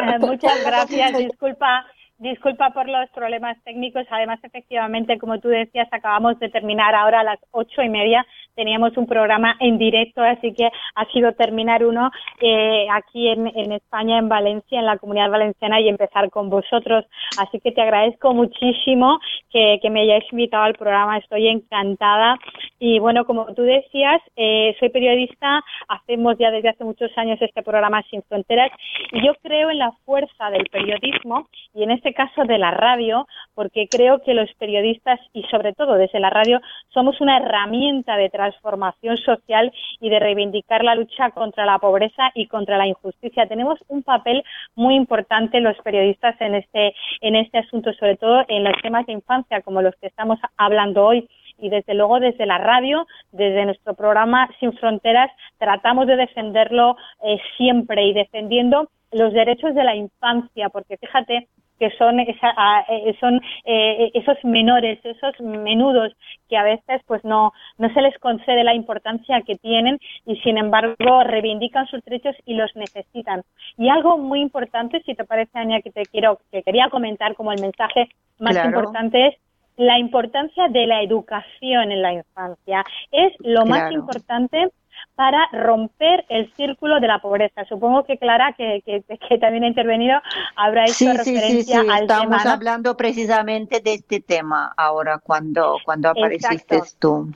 Eh, 0.00 0.16
muchas 0.20 0.64
gracias. 0.64 1.18
Disculpa 1.18 1.84
Disculpa 2.18 2.70
por 2.70 2.88
los 2.88 3.08
problemas 3.10 3.56
técnicos. 3.62 4.04
Además, 4.10 4.40
efectivamente, 4.42 5.18
como 5.18 5.38
tú 5.38 5.48
decías, 5.48 5.86
acabamos 5.92 6.36
de 6.40 6.48
terminar 6.48 6.92
ahora 6.92 7.20
a 7.20 7.24
las 7.24 7.38
ocho 7.52 7.80
y 7.80 7.88
media. 7.88 8.26
Teníamos 8.58 8.96
un 8.96 9.06
programa 9.06 9.54
en 9.60 9.78
directo, 9.78 10.22
así 10.22 10.52
que 10.52 10.68
ha 10.96 11.04
sido 11.12 11.32
terminar 11.34 11.84
uno 11.84 12.10
eh, 12.40 12.88
aquí 12.90 13.28
en, 13.28 13.46
España, 13.70 14.18
en 14.18 14.28
Valencia, 14.28 14.80
en 14.80 14.86
la 14.86 14.98
comunidad 14.98 15.30
valenciana 15.30 15.80
y 15.80 15.88
empezar 15.88 16.28
con 16.30 16.50
vosotros. 16.50 17.04
Así 17.38 17.60
que 17.60 17.70
te 17.70 17.82
agradezco 17.82 18.34
muchísimo 18.34 19.20
que, 19.52 19.78
me 19.88 20.02
hayáis 20.02 20.24
invitado 20.32 20.64
al 20.64 20.74
programa. 20.74 21.18
Estoy 21.18 21.46
encantada. 21.46 22.36
Y 22.80 22.98
bueno, 22.98 23.24
como 23.24 23.46
tú 23.54 23.62
decías, 23.62 24.20
eh, 24.36 24.74
soy 24.80 24.88
periodista. 24.88 25.62
Hacemos 25.88 26.36
ya 26.38 26.50
desde 26.50 26.70
hace 26.70 26.84
muchos 26.84 27.16
años 27.16 27.40
este 27.40 27.62
programa 27.62 28.02
Sin 28.10 28.22
Fronteras 28.24 28.70
y 29.12 29.24
yo 29.24 29.34
creo 29.42 29.70
en 29.70 29.78
la 29.78 29.92
fuerza 30.04 30.50
del 30.50 30.68
periodismo 30.70 31.48
y 31.74 31.84
en 31.84 31.92
este 31.92 32.08
este 32.08 32.14
caso 32.14 32.44
de 32.44 32.56
la 32.56 32.70
radio, 32.70 33.26
porque 33.54 33.86
creo 33.90 34.22
que 34.22 34.32
los 34.32 34.50
periodistas 34.54 35.20
y 35.34 35.42
sobre 35.50 35.74
todo 35.74 35.94
desde 35.94 36.20
la 36.20 36.30
radio 36.30 36.58
somos 36.88 37.20
una 37.20 37.36
herramienta 37.36 38.16
de 38.16 38.30
transformación 38.50 39.16
social 39.18 39.72
y 40.00 40.10
de 40.10 40.18
reivindicar 40.18 40.84
la 40.84 40.94
lucha 40.94 41.30
contra 41.30 41.64
la 41.64 41.78
pobreza 41.78 42.30
y 42.34 42.46
contra 42.46 42.78
la 42.78 42.86
injusticia. 42.86 43.46
Tenemos 43.46 43.78
un 43.88 44.02
papel 44.02 44.42
muy 44.74 44.94
importante 44.94 45.60
los 45.60 45.76
periodistas 45.78 46.40
en 46.40 46.54
este 46.54 46.94
en 47.20 47.36
este 47.36 47.58
asunto, 47.58 47.92
sobre 47.94 48.16
todo 48.16 48.44
en 48.48 48.64
los 48.64 48.74
temas 48.82 49.06
de 49.06 49.12
infancia 49.12 49.62
como 49.62 49.82
los 49.82 49.94
que 49.96 50.06
estamos 50.06 50.38
hablando 50.56 51.04
hoy 51.04 51.28
y 51.58 51.70
desde 51.70 51.94
luego 51.94 52.20
desde 52.20 52.46
la 52.46 52.58
radio, 52.58 53.06
desde 53.32 53.64
nuestro 53.64 53.94
programa 53.94 54.48
Sin 54.60 54.72
Fronteras, 54.74 55.30
tratamos 55.58 56.06
de 56.06 56.16
defenderlo 56.16 56.96
eh, 57.24 57.38
siempre 57.56 58.06
y 58.06 58.14
defendiendo 58.14 58.88
los 59.10 59.32
derechos 59.32 59.74
de 59.74 59.84
la 59.84 59.96
infancia, 59.96 60.68
porque 60.68 60.96
fíjate 60.96 61.48
que 61.78 61.90
son, 61.98 62.20
esa, 62.20 62.50
eh, 62.88 63.16
son 63.20 63.40
eh, 63.64 64.10
esos 64.14 64.36
menores, 64.44 64.98
esos 65.04 65.38
menudos 65.40 66.12
que 66.48 66.56
a 66.56 66.62
veces 66.62 67.02
pues 67.06 67.24
no, 67.24 67.52
no 67.78 67.92
se 67.92 68.02
les 68.02 68.18
concede 68.18 68.64
la 68.64 68.74
importancia 68.74 69.42
que 69.42 69.56
tienen 69.56 69.98
y 70.26 70.36
sin 70.36 70.58
embargo 70.58 71.24
reivindican 71.24 71.86
sus 71.86 72.04
derechos 72.04 72.34
y 72.46 72.54
los 72.54 72.74
necesitan. 72.76 73.42
Y 73.76 73.88
algo 73.88 74.18
muy 74.18 74.40
importante, 74.40 75.02
si 75.04 75.14
te 75.14 75.24
parece, 75.24 75.58
Ania, 75.58 75.80
que 75.80 75.90
te 75.90 76.02
quiero, 76.02 76.38
que 76.50 76.62
quería 76.62 76.88
comentar 76.90 77.34
como 77.34 77.52
el 77.52 77.60
mensaje 77.60 78.08
más 78.38 78.56
importante 78.64 79.28
es 79.28 79.34
la 79.76 79.98
importancia 79.98 80.68
de 80.68 80.86
la 80.86 81.02
educación 81.02 81.92
en 81.92 82.02
la 82.02 82.12
infancia. 82.12 82.84
Es 83.12 83.32
lo 83.38 83.64
más 83.64 83.92
importante 83.92 84.70
para 85.14 85.48
romper 85.52 86.24
el 86.28 86.52
círculo 86.54 87.00
de 87.00 87.08
la 87.08 87.20
pobreza. 87.20 87.64
Supongo 87.68 88.04
que 88.04 88.18
Clara, 88.18 88.54
que, 88.56 88.82
que, 88.84 89.38
también 89.38 89.64
ha 89.64 89.68
intervenido, 89.68 90.20
habrá 90.56 90.84
hecho 90.84 91.12
referencia 91.12 91.80
al 91.80 92.06
tema. 92.06 92.22
Estamos 92.22 92.46
hablando 92.46 92.96
precisamente 92.96 93.80
de 93.80 93.94
este 93.94 94.20
tema 94.20 94.72
ahora 94.76 95.18
cuando, 95.18 95.76
cuando 95.84 96.10
apareciste 96.10 96.80
tú 96.98 97.28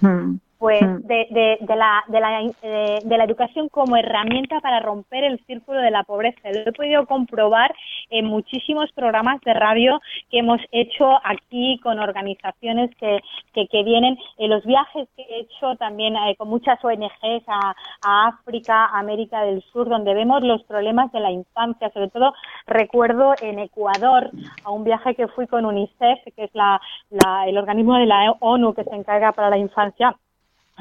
pues 0.62 0.80
de, 0.80 1.26
de, 1.60 1.74
la, 1.74 2.04
de, 2.06 2.20
la, 2.20 2.40
eh, 2.40 2.98
de, 3.02 3.18
la 3.18 3.24
educación 3.24 3.68
como 3.68 3.96
herramienta 3.96 4.60
para 4.60 4.78
romper 4.78 5.24
el 5.24 5.44
círculo 5.44 5.80
de 5.80 5.90
la 5.90 6.04
pobreza. 6.04 6.38
Lo 6.52 6.60
he 6.60 6.72
podido 6.72 7.04
comprobar 7.04 7.74
en 8.10 8.26
muchísimos 8.26 8.92
programas 8.92 9.40
de 9.40 9.54
radio 9.54 10.00
que 10.30 10.38
hemos 10.38 10.60
hecho 10.70 11.18
aquí 11.24 11.80
con 11.82 11.98
organizaciones 11.98 12.94
que, 12.94 13.18
que, 13.52 13.82
vienen, 13.82 14.16
en 14.38 14.50
los 14.50 14.64
viajes 14.64 15.08
que 15.16 15.22
he 15.22 15.40
hecho 15.40 15.74
también 15.80 16.14
eh, 16.14 16.36
con 16.38 16.48
muchas 16.48 16.78
ONGs 16.84 17.42
a, 17.48 17.74
a, 18.06 18.28
África, 18.28 18.86
América 18.96 19.42
del 19.42 19.64
Sur, 19.72 19.88
donde 19.88 20.14
vemos 20.14 20.44
los 20.44 20.62
problemas 20.62 21.10
de 21.10 21.18
la 21.18 21.32
infancia. 21.32 21.90
Sobre 21.90 22.10
todo 22.10 22.34
recuerdo 22.68 23.34
en 23.42 23.58
Ecuador 23.58 24.30
a 24.62 24.70
un 24.70 24.84
viaje 24.84 25.16
que 25.16 25.26
fui 25.26 25.48
con 25.48 25.66
UNICEF, 25.66 26.20
que 26.36 26.44
es 26.44 26.54
la, 26.54 26.80
la, 27.10 27.48
el 27.48 27.58
organismo 27.58 27.96
de 27.96 28.06
la 28.06 28.30
ONU 28.38 28.74
que 28.74 28.84
se 28.84 28.94
encarga 28.94 29.32
para 29.32 29.50
la 29.50 29.58
infancia 29.58 30.16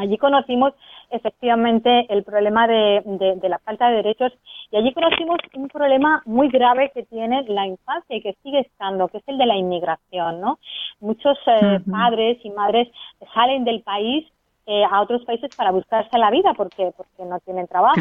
Allí 0.02 0.18
conocimos 0.18 0.74
efectivamente 1.12 2.08
el 2.10 2.24
problema 2.24 2.68
de, 2.68 3.38
la 3.48 3.60
falta 3.60 3.90
de 3.90 3.98
derechos 3.98 4.34
y 4.72 4.78
allí 4.78 4.92
conocimos 4.94 5.38
un 5.54 5.68
problema 5.68 6.24
muy 6.26 6.50
grave 6.50 6.92
que 6.92 7.04
tiene 7.04 7.44
la 7.44 7.68
infancia 7.68 8.16
y 8.16 8.22
que 8.22 8.36
sigue 8.42 8.62
estando, 8.62 9.10
que 9.10 9.20
es 9.20 9.24
el 9.28 9.38
de 9.38 9.46
la 9.46 9.56
inmigración, 9.56 10.42
¿no? 10.42 10.58
Muchos 11.02 11.38
eh, 11.46 11.80
padres 11.92 12.40
y 12.44 12.50
madres 12.50 12.88
salen 13.36 13.64
del 13.64 13.84
país 13.84 14.26
eh, 14.66 14.84
a 14.90 15.02
otros 15.02 15.24
países 15.24 15.52
para 15.56 15.72
buscarse 15.72 16.18
la 16.18 16.32
vida 16.32 16.54
porque 16.56 16.92
porque 16.98 17.24
no 17.26 17.40
tienen 17.42 17.68
trabajo 17.68 17.96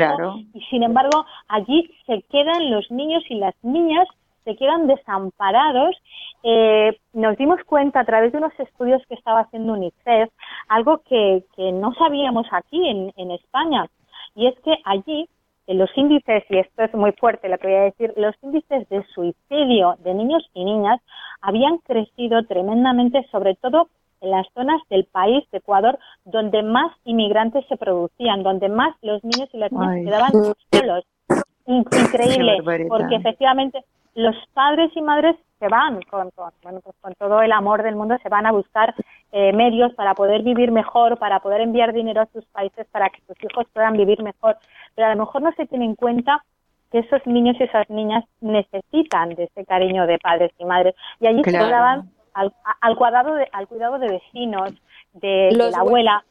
y 0.55 0.61
sin 0.70 0.82
embargo 0.82 1.26
allí 1.48 1.90
se 2.07 2.22
quedan 2.30 2.70
los 2.70 2.90
niños 2.90 3.22
y 3.28 3.34
las 3.34 3.55
niñas 3.62 4.07
se 4.51 4.57
quedan 4.57 4.86
desamparados. 4.86 5.96
Eh, 6.42 6.98
nos 7.12 7.36
dimos 7.36 7.61
cuenta 7.64 8.01
a 8.01 8.05
través 8.05 8.32
de 8.32 8.38
unos 8.38 8.59
estudios 8.59 9.03
que 9.09 9.14
estaba 9.14 9.40
haciendo 9.40 9.74
UNICEF, 9.74 10.30
algo 10.68 11.03
que, 11.09 11.44
no 11.57 11.94
sabíamos 11.94 12.46
aquí 12.51 12.88
en, 12.88 13.12
en 13.16 13.30
España, 13.30 13.86
y 14.34 14.46
es 14.46 14.59
que 14.61 14.74
allí 14.84 15.28
en 15.66 15.78
los 15.78 15.90
índices, 15.96 16.42
y 16.48 16.59
esto 16.59 16.82
es 16.82 16.92
muy 16.94 17.12
fuerte 17.12 17.48
lo 17.48 17.59
que 17.59 17.68
voy 17.68 17.76
a 17.76 17.82
decir, 17.82 18.12
los 18.16 18.34
índices 18.42 18.88
de 18.88 19.05
suicidio 19.14 19.94
de 20.01 20.14
niños 20.14 20.42
y 20.53 20.64
niñas 20.64 21.01
habían 21.42 21.78
crecido 21.78 22.42
tremendamente, 22.44 23.24
sobre 23.30 23.55
todo 23.55 23.88
en 24.20 24.30
las 24.30 24.46
zonas 24.53 24.80
del 24.90 25.05
país 25.05 25.44
de 25.53 25.59
Ecuador 25.59 25.98
donde 26.24 26.62
más 26.62 26.92
inmigrantes 27.05 27.64
se 27.68 27.76
producían, 27.76 28.42
donde 28.42 28.68
más 28.68 28.96
los 29.03 29.22
niños 29.22 29.48
y 29.53 29.59
las 29.59 29.70
niñas 29.70 30.05
quedaban 30.05 30.32
solos. 30.72 31.05
Increíble, 31.66 32.86
porque 32.88 33.14
efectivamente 33.14 33.84
los 34.15 34.37
padres 34.55 34.91
y 34.95 35.03
madres 35.03 35.37
se 35.59 35.69
van 35.69 36.01
con, 36.03 36.31
bueno, 36.63 36.81
pues 36.81 36.97
con 37.01 37.15
todo 37.15 37.43
el 37.43 37.53
amor 37.53 37.83
del 37.83 37.95
mundo, 37.95 38.17
se 38.23 38.29
van 38.29 38.47
a 38.47 38.53
buscar 38.53 38.95
eh, 39.33 39.53
medios 39.53 39.93
para 39.95 40.15
poder 40.15 40.43
vivir 40.43 40.73
mejor, 40.73 41.19
para 41.19 41.41
poder 41.41 41.61
enviar 41.61 41.93
dinero 41.93 42.23
a 42.23 42.27
sus 42.33 42.45
países 42.47 42.87
para 42.91 43.11
que 43.11 43.21
sus 43.27 43.37
hijos 43.45 43.67
puedan 43.73 43.93
vivir 43.93 44.23
mejor. 44.23 44.57
Pero 44.95 45.09
a 45.09 45.15
lo 45.15 45.21
mejor 45.21 45.43
no 45.43 45.53
se 45.53 45.67
tiene 45.67 45.85
en 45.85 45.95
cuenta 45.95 46.45
que 46.91 47.01
esos 47.01 47.25
niños 47.27 47.57
y 47.61 47.65
esas 47.65 47.89
niñas 47.91 48.25
necesitan 48.41 49.35
de 49.35 49.45
ese 49.45 49.65
cariño 49.67 50.07
de 50.07 50.19
padres 50.19 50.51
y 50.59 50.65
madres. 50.65 50.95
Y 51.21 51.27
allí 51.27 51.45
se 51.45 51.53
quedaban 51.53 52.11
al, 52.35 52.53
al, 52.81 52.97
cuidado 52.97 53.35
de, 53.35 53.49
al 53.53 53.69
cuidado 53.69 53.99
de 53.99 54.09
vecinos, 54.09 54.73
de, 55.13 55.51
la 55.53 55.79
abuela. 55.79 56.25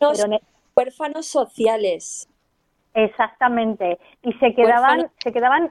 Huérfanos, 0.75 1.27
sociales. 1.27 2.29
Exactamente. 2.93 3.99
Y 4.23 4.33
se 4.33 4.53
quedaban, 4.55 5.09
se 5.17 5.31
quedaban 5.31 5.69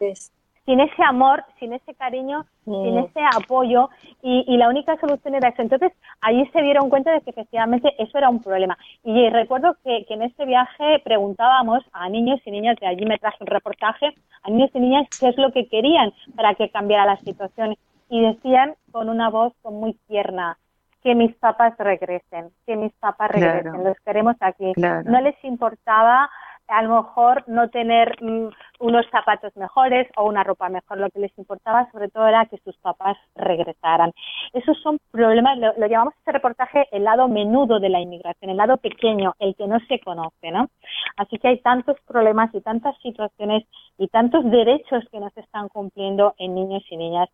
sin 0.69 0.81
ese 0.81 1.03
amor, 1.03 1.43
sin 1.59 1.73
ese 1.73 1.95
cariño, 1.95 2.45
sin 2.67 2.99
ese 2.99 3.21
apoyo 3.35 3.89
y, 4.21 4.55
la 4.59 4.69
única 4.69 4.99
solución 4.99 5.35
era 5.35 5.49
eso. 5.49 5.63
Entonces, 5.63 5.93
allí 6.21 6.47
se 6.53 6.61
dieron 6.61 6.91
cuenta 6.91 7.11
de 7.11 7.23
que 7.23 7.31
efectivamente 7.31 7.95
eso 7.97 8.19
era 8.19 8.29
un 8.29 8.43
problema. 8.43 8.77
Y 9.03 9.31
recuerdo 9.31 9.79
que, 9.83 10.05
en 10.11 10.23
este 10.23 10.45
viaje 10.45 11.01
preguntábamos 11.05 11.83
a 11.93 12.11
niños 12.11 12.39
y 12.45 12.51
niñas, 12.51 12.77
de 12.81 12.87
allí 12.87 13.07
me 13.07 13.17
traje 13.17 13.39
un 13.41 13.47
reportaje, 13.47 14.15
a 14.43 14.51
niños 14.51 14.71
y 14.75 14.81
niñas 14.81 15.07
qué 15.19 15.29
es 15.29 15.39
lo 15.39 15.53
que 15.53 15.69
querían 15.69 16.13
para 16.37 16.55
que 16.55 16.69
cambiara 16.69 17.07
la 17.07 17.17
situación. 17.17 17.75
Y 18.11 18.21
decían 18.21 18.75
con 18.93 19.09
una 19.09 19.31
voz 19.31 19.55
muy 19.65 19.95
tierna, 20.07 20.59
que 21.03 21.15
mis 21.15 21.35
papás 21.37 21.79
regresen, 21.79 22.51
que 22.67 22.77
mis 22.77 22.93
papás 22.95 23.31
regresen, 23.31 23.85
los 23.85 23.97
queremos 24.05 24.37
aquí. 24.41 24.75
No 24.77 25.21
les 25.23 25.43
importaba 25.45 26.29
a 26.69 26.83
lo 26.83 27.03
mejor 27.03 27.45
no 27.47 27.71
tener 27.71 28.23
mm, 28.23 28.49
unos 28.79 29.07
zapatos 29.11 29.57
mejores 29.57 30.09
o 30.17 30.25
una 30.25 30.45
ropa 30.45 30.69
mejor. 30.69 30.99
Lo 30.99 31.11
que 31.11 31.21
les 31.21 31.37
importaba 31.39 31.91
sobre 31.91 32.09
todo 32.09 32.27
era 32.27 32.47
que 32.47 32.59
sus 32.59 32.77
papás 32.79 33.17
regresaran. 33.35 34.13
Esos 34.53 34.81
son 34.83 34.99
problemas, 35.11 35.59
lo, 35.59 35.87
llamamos 35.87 36.15
este 36.19 36.33
reportaje 36.33 36.87
el 36.93 37.05
lado 37.05 37.29
menudo 37.29 37.81
de 37.81 37.89
la 37.89 38.01
inmigración, 38.01 38.51
el 38.51 38.57
lado 38.57 38.77
pequeño, 38.77 39.35
el 39.39 39.55
que 39.57 39.67
no 39.67 39.79
se 39.89 40.01
conoce, 40.01 40.51
¿no? 40.51 40.69
Así 41.17 41.39
que 41.39 41.49
hay 41.49 41.61
tantos 41.61 41.97
problemas 42.07 42.55
y 42.55 42.61
tantas 42.61 42.97
situaciones 43.03 43.65
y 43.99 44.09
tantos 44.09 44.45
derechos 44.45 45.05
que 45.11 45.19
no 45.19 45.29
se 45.31 45.41
están 45.41 45.69
cumpliendo 45.69 46.35
en 46.39 46.55
niños 46.55 46.85
y 46.91 46.97
niñas. 46.97 47.29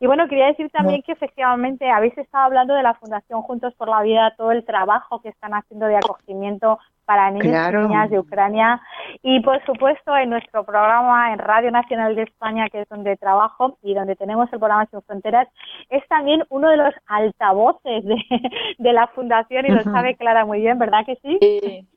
Y 0.00 0.06
bueno, 0.06 0.28
quería 0.28 0.46
decir 0.46 0.70
también 0.70 1.02
que 1.02 1.12
efectivamente 1.12 1.88
habéis 1.88 2.16
estado 2.18 2.44
hablando 2.44 2.74
de 2.74 2.82
la 2.82 2.94
Fundación 2.94 3.42
Juntos 3.42 3.74
por 3.74 3.88
la 3.88 4.02
Vida, 4.02 4.34
todo 4.36 4.50
el 4.52 4.64
trabajo 4.64 5.20
que 5.20 5.28
están 5.28 5.54
haciendo 5.54 5.86
de 5.86 5.96
acogimiento 5.96 6.78
para 7.04 7.30
niños 7.30 7.70
y 7.70 7.76
niñas 7.76 8.10
de 8.10 8.18
Ucrania. 8.18 8.82
Y 9.22 9.40
por 9.40 9.64
supuesto 9.64 10.14
en 10.16 10.28
nuestro 10.30 10.64
programa 10.64 10.87
en 11.32 11.38
Radio 11.38 11.70
Nacional 11.70 12.14
de 12.14 12.22
España, 12.22 12.68
que 12.70 12.82
es 12.82 12.88
donde 12.88 13.16
trabajo 13.16 13.78
y 13.82 13.94
donde 13.94 14.16
tenemos 14.16 14.52
el 14.52 14.58
programa 14.58 14.86
Sin 14.86 15.02
Fronteras, 15.02 15.48
es 15.90 16.06
también 16.08 16.44
uno 16.48 16.68
de 16.70 16.76
los 16.76 16.94
altavoces 17.06 18.04
de, 18.04 18.16
de 18.78 18.92
la 18.92 19.06
fundación 19.08 19.66
y 19.66 19.70
lo 19.70 19.82
sabe 19.82 20.16
Clara 20.16 20.44
muy 20.44 20.60
bien, 20.60 20.78
¿verdad 20.78 21.04
que 21.04 21.16
sí? 21.16 21.38
Sí, 21.40 21.88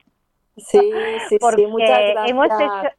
sí, 0.58 0.94
sí, 1.30 1.38
Porque 1.40 1.68
muchas 1.68 1.90
gracias. 1.90 2.30
Hemos 2.30 2.48
hecho, 2.48 2.96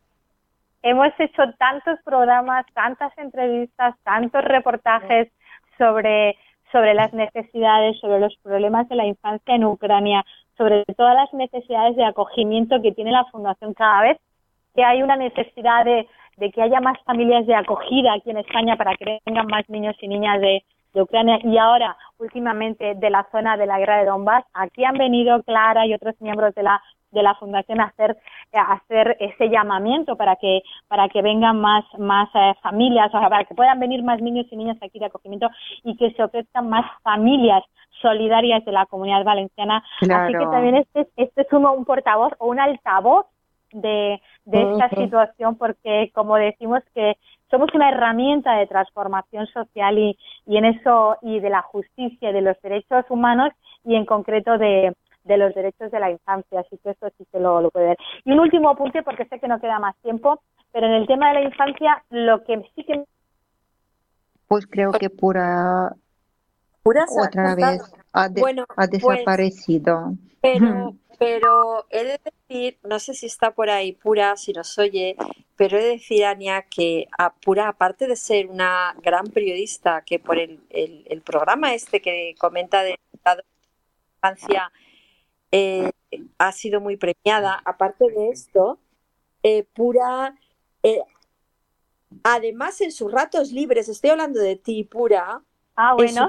hemos 0.82 1.12
hecho 1.18 1.42
tantos 1.58 1.98
programas, 2.04 2.66
tantas 2.74 3.16
entrevistas, 3.18 3.94
tantos 4.02 4.42
reportajes 4.44 5.28
sobre 5.78 6.36
sobre 6.70 6.94
las 6.94 7.12
necesidades, 7.12 8.00
sobre 8.00 8.18
los 8.18 8.34
problemas 8.42 8.88
de 8.88 8.96
la 8.96 9.04
infancia 9.04 9.54
en 9.54 9.64
Ucrania, 9.64 10.24
sobre 10.56 10.84
todas 10.96 11.14
las 11.14 11.32
necesidades 11.34 11.96
de 11.96 12.04
acogimiento 12.06 12.80
que 12.80 12.92
tiene 12.92 13.12
la 13.12 13.26
Fundación 13.26 13.74
cada 13.74 14.00
vez 14.00 14.18
que 14.74 14.84
hay 14.84 15.02
una 15.02 15.16
necesidad 15.16 15.84
de, 15.84 16.06
que 16.50 16.62
haya 16.62 16.80
más 16.80 16.98
familias 17.04 17.46
de 17.46 17.54
acogida 17.54 18.14
aquí 18.14 18.30
en 18.30 18.38
España 18.38 18.76
para 18.76 18.96
que 18.96 19.20
vengan 19.24 19.46
más 19.46 19.68
niños 19.68 19.96
y 20.00 20.08
niñas 20.08 20.40
de, 20.40 20.64
Ucrania 20.94 21.38
y 21.42 21.56
ahora 21.56 21.96
últimamente 22.18 22.94
de 22.96 23.08
la 23.08 23.26
zona 23.32 23.56
de 23.56 23.64
la 23.64 23.78
guerra 23.78 24.00
de 24.00 24.04
Donbass. 24.04 24.44
Aquí 24.52 24.84
han 24.84 24.98
venido 24.98 25.42
Clara 25.42 25.86
y 25.86 25.94
otros 25.94 26.14
miembros 26.20 26.54
de 26.54 26.64
la 26.64 26.82
de 27.12 27.22
la 27.22 27.34
fundación 27.36 27.80
a 27.80 27.84
hacer 27.84 28.14
a 28.52 28.74
hacer 28.74 29.16
ese 29.18 29.48
llamamiento 29.48 30.16
para 30.16 30.36
que 30.36 30.60
para 30.88 31.08
que 31.08 31.22
vengan 31.22 31.58
más 31.62 31.84
más 31.98 32.28
eh, 32.34 32.52
familias, 32.60 33.08
o 33.14 33.18
sea, 33.18 33.30
para 33.30 33.44
que 33.44 33.54
puedan 33.54 33.80
venir 33.80 34.02
más 34.02 34.20
niños 34.20 34.44
y 34.50 34.56
niñas 34.56 34.76
aquí 34.82 34.98
de 34.98 35.06
acogimiento 35.06 35.48
y 35.82 35.96
que 35.96 36.10
se 36.10 36.22
ofrezcan 36.22 36.68
más 36.68 36.84
familias 37.02 37.64
solidarias 38.02 38.62
de 38.66 38.72
la 38.72 38.84
comunidad 38.84 39.24
valenciana. 39.24 39.82
Así 40.02 40.32
que 40.32 40.46
también 40.46 40.74
este, 40.76 41.08
este 41.16 41.40
es 41.40 41.52
uno, 41.52 41.72
un 41.72 41.86
portavoz 41.86 42.32
o 42.38 42.48
un 42.48 42.60
altavoz 42.60 43.24
de, 43.72 44.20
de 44.44 44.72
esta 44.72 44.88
situación 44.90 45.56
porque, 45.56 46.10
como 46.14 46.36
decimos, 46.36 46.82
que 46.94 47.16
somos 47.50 47.68
una 47.74 47.90
herramienta 47.90 48.54
de 48.54 48.66
transformación 48.66 49.46
social 49.48 49.98
y, 49.98 50.18
y 50.46 50.56
en 50.56 50.64
eso, 50.64 51.16
y 51.22 51.40
de 51.40 51.50
la 51.50 51.62
justicia, 51.62 52.32
de 52.32 52.40
los 52.40 52.60
derechos 52.62 53.04
humanos 53.10 53.50
y 53.84 53.94
en 53.94 54.06
concreto 54.06 54.58
de, 54.58 54.94
de 55.24 55.36
los 55.36 55.54
derechos 55.54 55.90
de 55.90 56.00
la 56.00 56.10
infancia, 56.10 56.60
así 56.60 56.78
que 56.82 56.90
eso 56.90 57.08
sí 57.18 57.24
se 57.30 57.40
lo, 57.40 57.60
lo 57.60 57.70
puede 57.70 57.88
ver. 57.88 57.98
Y 58.24 58.32
un 58.32 58.40
último 58.40 58.70
apunte, 58.70 59.02
porque 59.02 59.26
sé 59.26 59.38
que 59.38 59.48
no 59.48 59.60
queda 59.60 59.78
más 59.78 59.96
tiempo, 59.98 60.40
pero 60.72 60.86
en 60.86 60.94
el 60.94 61.06
tema 61.06 61.28
de 61.28 61.34
la 61.34 61.42
infancia, 61.42 62.02
lo 62.10 62.42
que 62.44 62.62
sí 62.74 62.84
que... 62.84 63.04
Pues 64.48 64.66
creo 64.66 64.92
que 64.92 65.10
pura 65.10 65.94
otra 66.84 67.54
vez 67.54 67.82
ha, 68.12 68.28
bueno, 68.28 68.64
ha 68.68 68.86
pues, 68.86 68.90
desaparecido. 68.90 70.14
pero, 70.40 70.96
pero 71.18 71.86
he 71.90 72.04
de 72.04 72.20
decir, 72.24 72.78
no 72.82 72.98
sé 72.98 73.14
si 73.14 73.26
está 73.26 73.52
por 73.52 73.70
ahí 73.70 73.92
Pura, 73.92 74.36
si 74.36 74.52
nos 74.52 74.78
oye, 74.78 75.16
pero 75.56 75.78
he 75.78 75.82
de 75.82 75.88
decir, 75.90 76.24
Ania, 76.24 76.62
que 76.62 77.06
a 77.16 77.32
Pura, 77.32 77.68
aparte 77.68 78.06
de 78.06 78.16
ser 78.16 78.48
una 78.48 78.94
gran 79.02 79.26
periodista, 79.26 80.02
que 80.04 80.18
por 80.18 80.38
el, 80.38 80.60
el, 80.70 81.22
programa 81.22 81.74
este 81.74 82.00
que 82.00 82.34
comenta 82.38 82.82
de 82.82 82.98
la 83.24 83.36
infancia 84.16 84.72
eh, 85.50 85.90
ha 86.38 86.52
sido 86.52 86.80
muy 86.80 86.96
premiada, 86.96 87.60
aparte 87.64 88.10
de 88.10 88.30
esto, 88.30 88.78
eh, 89.42 89.64
Pura... 89.74 90.36
Eh, 90.82 91.00
además, 92.24 92.80
en 92.80 92.90
sus 92.90 93.12
ratos 93.12 93.52
libres, 93.52 93.88
estoy 93.88 94.10
hablando 94.10 94.40
de 94.40 94.56
ti, 94.56 94.84
Pura, 94.84 95.42
Ah, 95.74 95.94
bueno. 95.94 96.28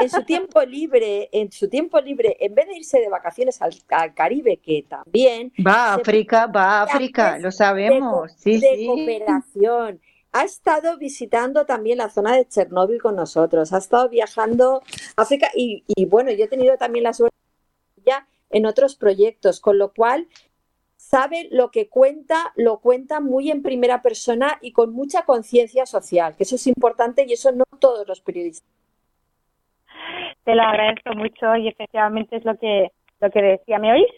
En 0.00 0.10
su, 0.10 0.22
tiempo, 0.24 0.62
libre, 0.62 1.28
en 1.32 1.52
su 1.52 1.68
tiempo 1.68 2.00
libre, 2.00 2.36
en 2.40 2.54
vez 2.54 2.66
de 2.66 2.76
irse 2.76 2.98
de 2.98 3.08
vacaciones 3.08 3.60
al, 3.62 3.72
Caribe, 4.14 4.56
que 4.56 4.84
también 4.88 5.52
va 5.64 5.92
a 5.92 5.94
África, 5.94 6.46
va 6.48 6.80
a 6.80 6.82
África, 6.82 7.38
lo 7.38 7.52
sabemos, 7.52 8.36
de, 8.42 8.58
sí, 8.58 8.60
de 8.60 8.86
cooperación. 8.86 10.00
Ha 10.32 10.44
estado 10.44 10.96
visitando 10.98 11.66
también 11.66 11.98
la 11.98 12.10
zona 12.10 12.34
de 12.34 12.46
Chernóbil 12.48 13.00
con 13.00 13.14
nosotros, 13.14 13.72
ha 13.72 13.78
estado 13.78 14.08
viajando 14.08 14.82
a 15.16 15.22
África 15.22 15.50
y, 15.54 15.84
y 15.86 16.06
bueno, 16.06 16.32
yo 16.32 16.44
he 16.44 16.48
tenido 16.48 16.76
también 16.76 17.04
la 17.04 17.12
suerte 17.12 17.36
ya 18.04 18.26
en 18.50 18.66
otros 18.66 18.96
proyectos, 18.96 19.60
con 19.60 19.78
lo 19.78 19.92
cual 19.92 20.26
sabe 20.96 21.48
lo 21.52 21.70
que 21.70 21.88
cuenta, 21.88 22.52
lo 22.56 22.80
cuenta 22.80 23.20
muy 23.20 23.50
en 23.50 23.62
primera 23.62 24.02
persona 24.02 24.58
y 24.60 24.72
con 24.72 24.92
mucha 24.92 25.24
conciencia 25.24 25.86
social, 25.86 26.34
que 26.36 26.42
eso 26.42 26.56
es 26.56 26.66
importante 26.66 27.24
y 27.26 27.32
eso 27.32 27.52
no 27.52 27.64
todos 27.78 28.06
los 28.06 28.20
periodistas 28.20 28.79
te 30.44 30.54
lo 30.54 30.62
agradezco 30.62 31.14
mucho 31.14 31.56
y 31.56 31.68
efectivamente 31.68 32.36
es 32.36 32.44
lo 32.44 32.56
que, 32.58 32.88
lo 33.20 33.30
que 33.30 33.42
decía. 33.42 33.78
¿Me 33.78 33.92
oís? 33.92 34.10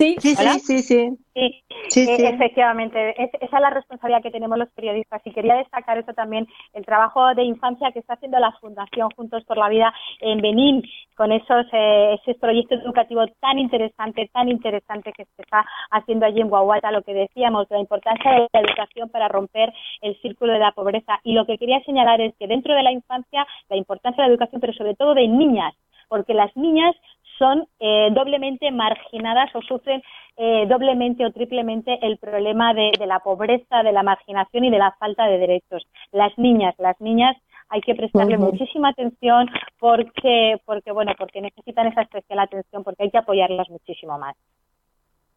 Sí, 0.00 0.16
sí, 0.18 0.34
sí, 0.34 0.60
sí, 0.60 0.82
sí. 0.82 1.18
Eh, 1.34 2.28
efectivamente, 2.28 3.22
esa 3.22 3.38
es 3.38 3.52
la 3.52 3.68
responsabilidad 3.68 4.22
que 4.22 4.30
tenemos 4.30 4.56
los 4.56 4.70
periodistas 4.70 5.20
y 5.26 5.30
quería 5.30 5.56
destacar 5.56 5.98
eso 5.98 6.14
también, 6.14 6.46
el 6.72 6.86
trabajo 6.86 7.34
de 7.34 7.42
infancia 7.42 7.92
que 7.92 7.98
está 7.98 8.14
haciendo 8.14 8.38
la 8.38 8.52
Fundación 8.52 9.10
Juntos 9.10 9.44
por 9.44 9.58
la 9.58 9.68
Vida 9.68 9.92
en 10.20 10.40
Benín 10.40 10.82
con 11.16 11.32
esos, 11.32 11.66
eh, 11.72 12.18
ese 12.22 12.34
proyecto 12.38 12.76
educativo 12.76 13.26
tan 13.40 13.58
interesante, 13.58 14.30
tan 14.32 14.48
interesante 14.48 15.12
que 15.12 15.26
se 15.26 15.42
está 15.42 15.66
haciendo 15.90 16.24
allí 16.24 16.40
en 16.40 16.48
Guaguata, 16.48 16.90
lo 16.92 17.02
que 17.02 17.12
decíamos, 17.12 17.66
la 17.68 17.80
importancia 17.80 18.30
de 18.30 18.48
la 18.54 18.60
educación 18.60 19.10
para 19.10 19.28
romper 19.28 19.70
el 20.00 20.18
círculo 20.22 20.54
de 20.54 20.60
la 20.60 20.72
pobreza. 20.72 21.20
Y 21.24 21.34
lo 21.34 21.44
que 21.44 21.58
quería 21.58 21.84
señalar 21.84 22.22
es 22.22 22.34
que 22.38 22.46
dentro 22.46 22.74
de 22.74 22.82
la 22.82 22.92
infancia, 22.92 23.46
la 23.68 23.76
importancia 23.76 24.22
de 24.22 24.28
la 24.28 24.32
educación, 24.32 24.62
pero 24.62 24.72
sobre 24.72 24.94
todo 24.94 25.12
de 25.12 25.28
niñas, 25.28 25.74
porque 26.08 26.34
las 26.34 26.54
niñas 26.56 26.96
son 27.40 27.66
eh, 27.80 28.10
doblemente 28.12 28.70
marginadas 28.70 29.48
o 29.54 29.62
sufren 29.62 30.02
eh, 30.36 30.66
doblemente 30.68 31.24
o 31.24 31.32
triplemente 31.32 31.98
el 32.02 32.18
problema 32.18 32.74
de, 32.74 32.92
la 33.06 33.20
pobreza, 33.20 33.82
de 33.82 33.92
la 33.92 34.02
marginación 34.02 34.64
y 34.64 34.70
de 34.70 34.78
la 34.78 34.92
falta 34.98 35.26
de 35.26 35.38
derechos. 35.38 35.86
Las 36.12 36.36
niñas, 36.36 36.74
las 36.78 37.00
niñas 37.00 37.36
hay 37.70 37.80
que 37.80 37.94
prestarle 37.94 38.36
muchísima 38.36 38.90
atención 38.90 39.48
porque, 39.78 40.60
porque, 40.66 40.92
bueno, 40.92 41.12
porque 41.18 41.40
necesitan 41.40 41.86
esa 41.86 42.02
especial 42.02 42.40
atención, 42.40 42.84
porque 42.84 43.04
hay 43.04 43.10
que 43.10 43.18
apoyarlas 43.18 43.70
muchísimo 43.70 44.18
más. 44.18 44.36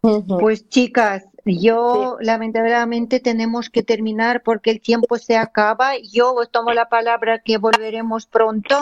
Pues 0.01 0.67
chicas, 0.67 1.29
yo 1.45 2.17
lamentablemente 2.19 3.21
tenemos 3.21 3.69
que 3.69 3.83
terminar 3.83 4.43
porque 4.43 4.71
el 4.71 4.81
tiempo 4.81 5.17
se 5.17 5.37
acaba. 5.37 5.91
Yo 6.11 6.33
os 6.33 6.51
tomo 6.51 6.73
la 6.73 6.89
palabra 6.89 7.39
que 7.39 7.57
volveremos 7.57 8.25
pronto 8.25 8.75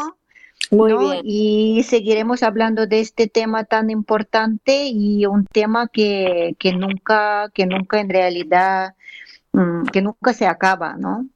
muy 0.72 0.94
bien. 0.94 1.22
Y 1.24 1.84
seguiremos 1.84 2.44
hablando 2.44 2.88
de 2.88 3.02
este 3.02 3.28
tema 3.28 3.66
tan 3.66 3.90
importante 3.90 4.88
y 4.88 5.26
un 5.26 5.46
tema 5.46 5.88
que, 5.88 6.56
que 6.58 6.74
nunca, 6.74 7.50
que 7.54 7.66
nunca 7.66 8.00
en 8.00 8.10
realidad 8.10 8.96
mm, 9.52 9.84
que 9.86 10.02
nunca 10.02 10.34
se 10.34 10.48
acaba, 10.48 10.96
¿no? 10.98 11.28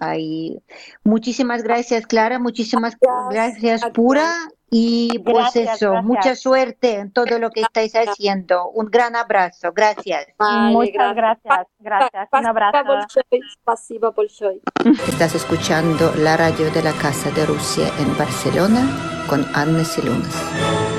Ahí. 0.00 0.60
Muchísimas 1.04 1.62
gracias, 1.62 2.06
Clara, 2.06 2.38
muchísimas 2.38 2.96
gracias, 3.30 3.82
Pura. 3.94 4.34
Y 4.74 5.18
pues 5.18 5.54
eso, 5.54 6.02
mucha 6.02 6.34
suerte 6.34 6.94
en 6.94 7.12
todo 7.12 7.38
lo 7.38 7.50
que 7.50 7.60
estáis 7.60 7.92
haciendo. 7.94 8.70
Un 8.70 8.86
gran 8.86 9.14
abrazo. 9.14 9.70
Gracias. 9.74 10.28
Muchas 10.38 11.14
gracias. 11.14 11.66
Gracias. 11.78 12.28
Un 12.32 12.46
abrazo. 12.46 12.78
Estás 15.08 15.34
escuchando 15.34 16.14
la 16.16 16.38
radio 16.38 16.70
de 16.70 16.82
la 16.82 16.92
Casa 16.92 17.30
de 17.32 17.44
Rusia 17.44 17.92
en 17.98 18.16
Barcelona 18.16 19.26
con 19.28 19.44
Anne 19.54 19.84
Silunas. 19.84 20.91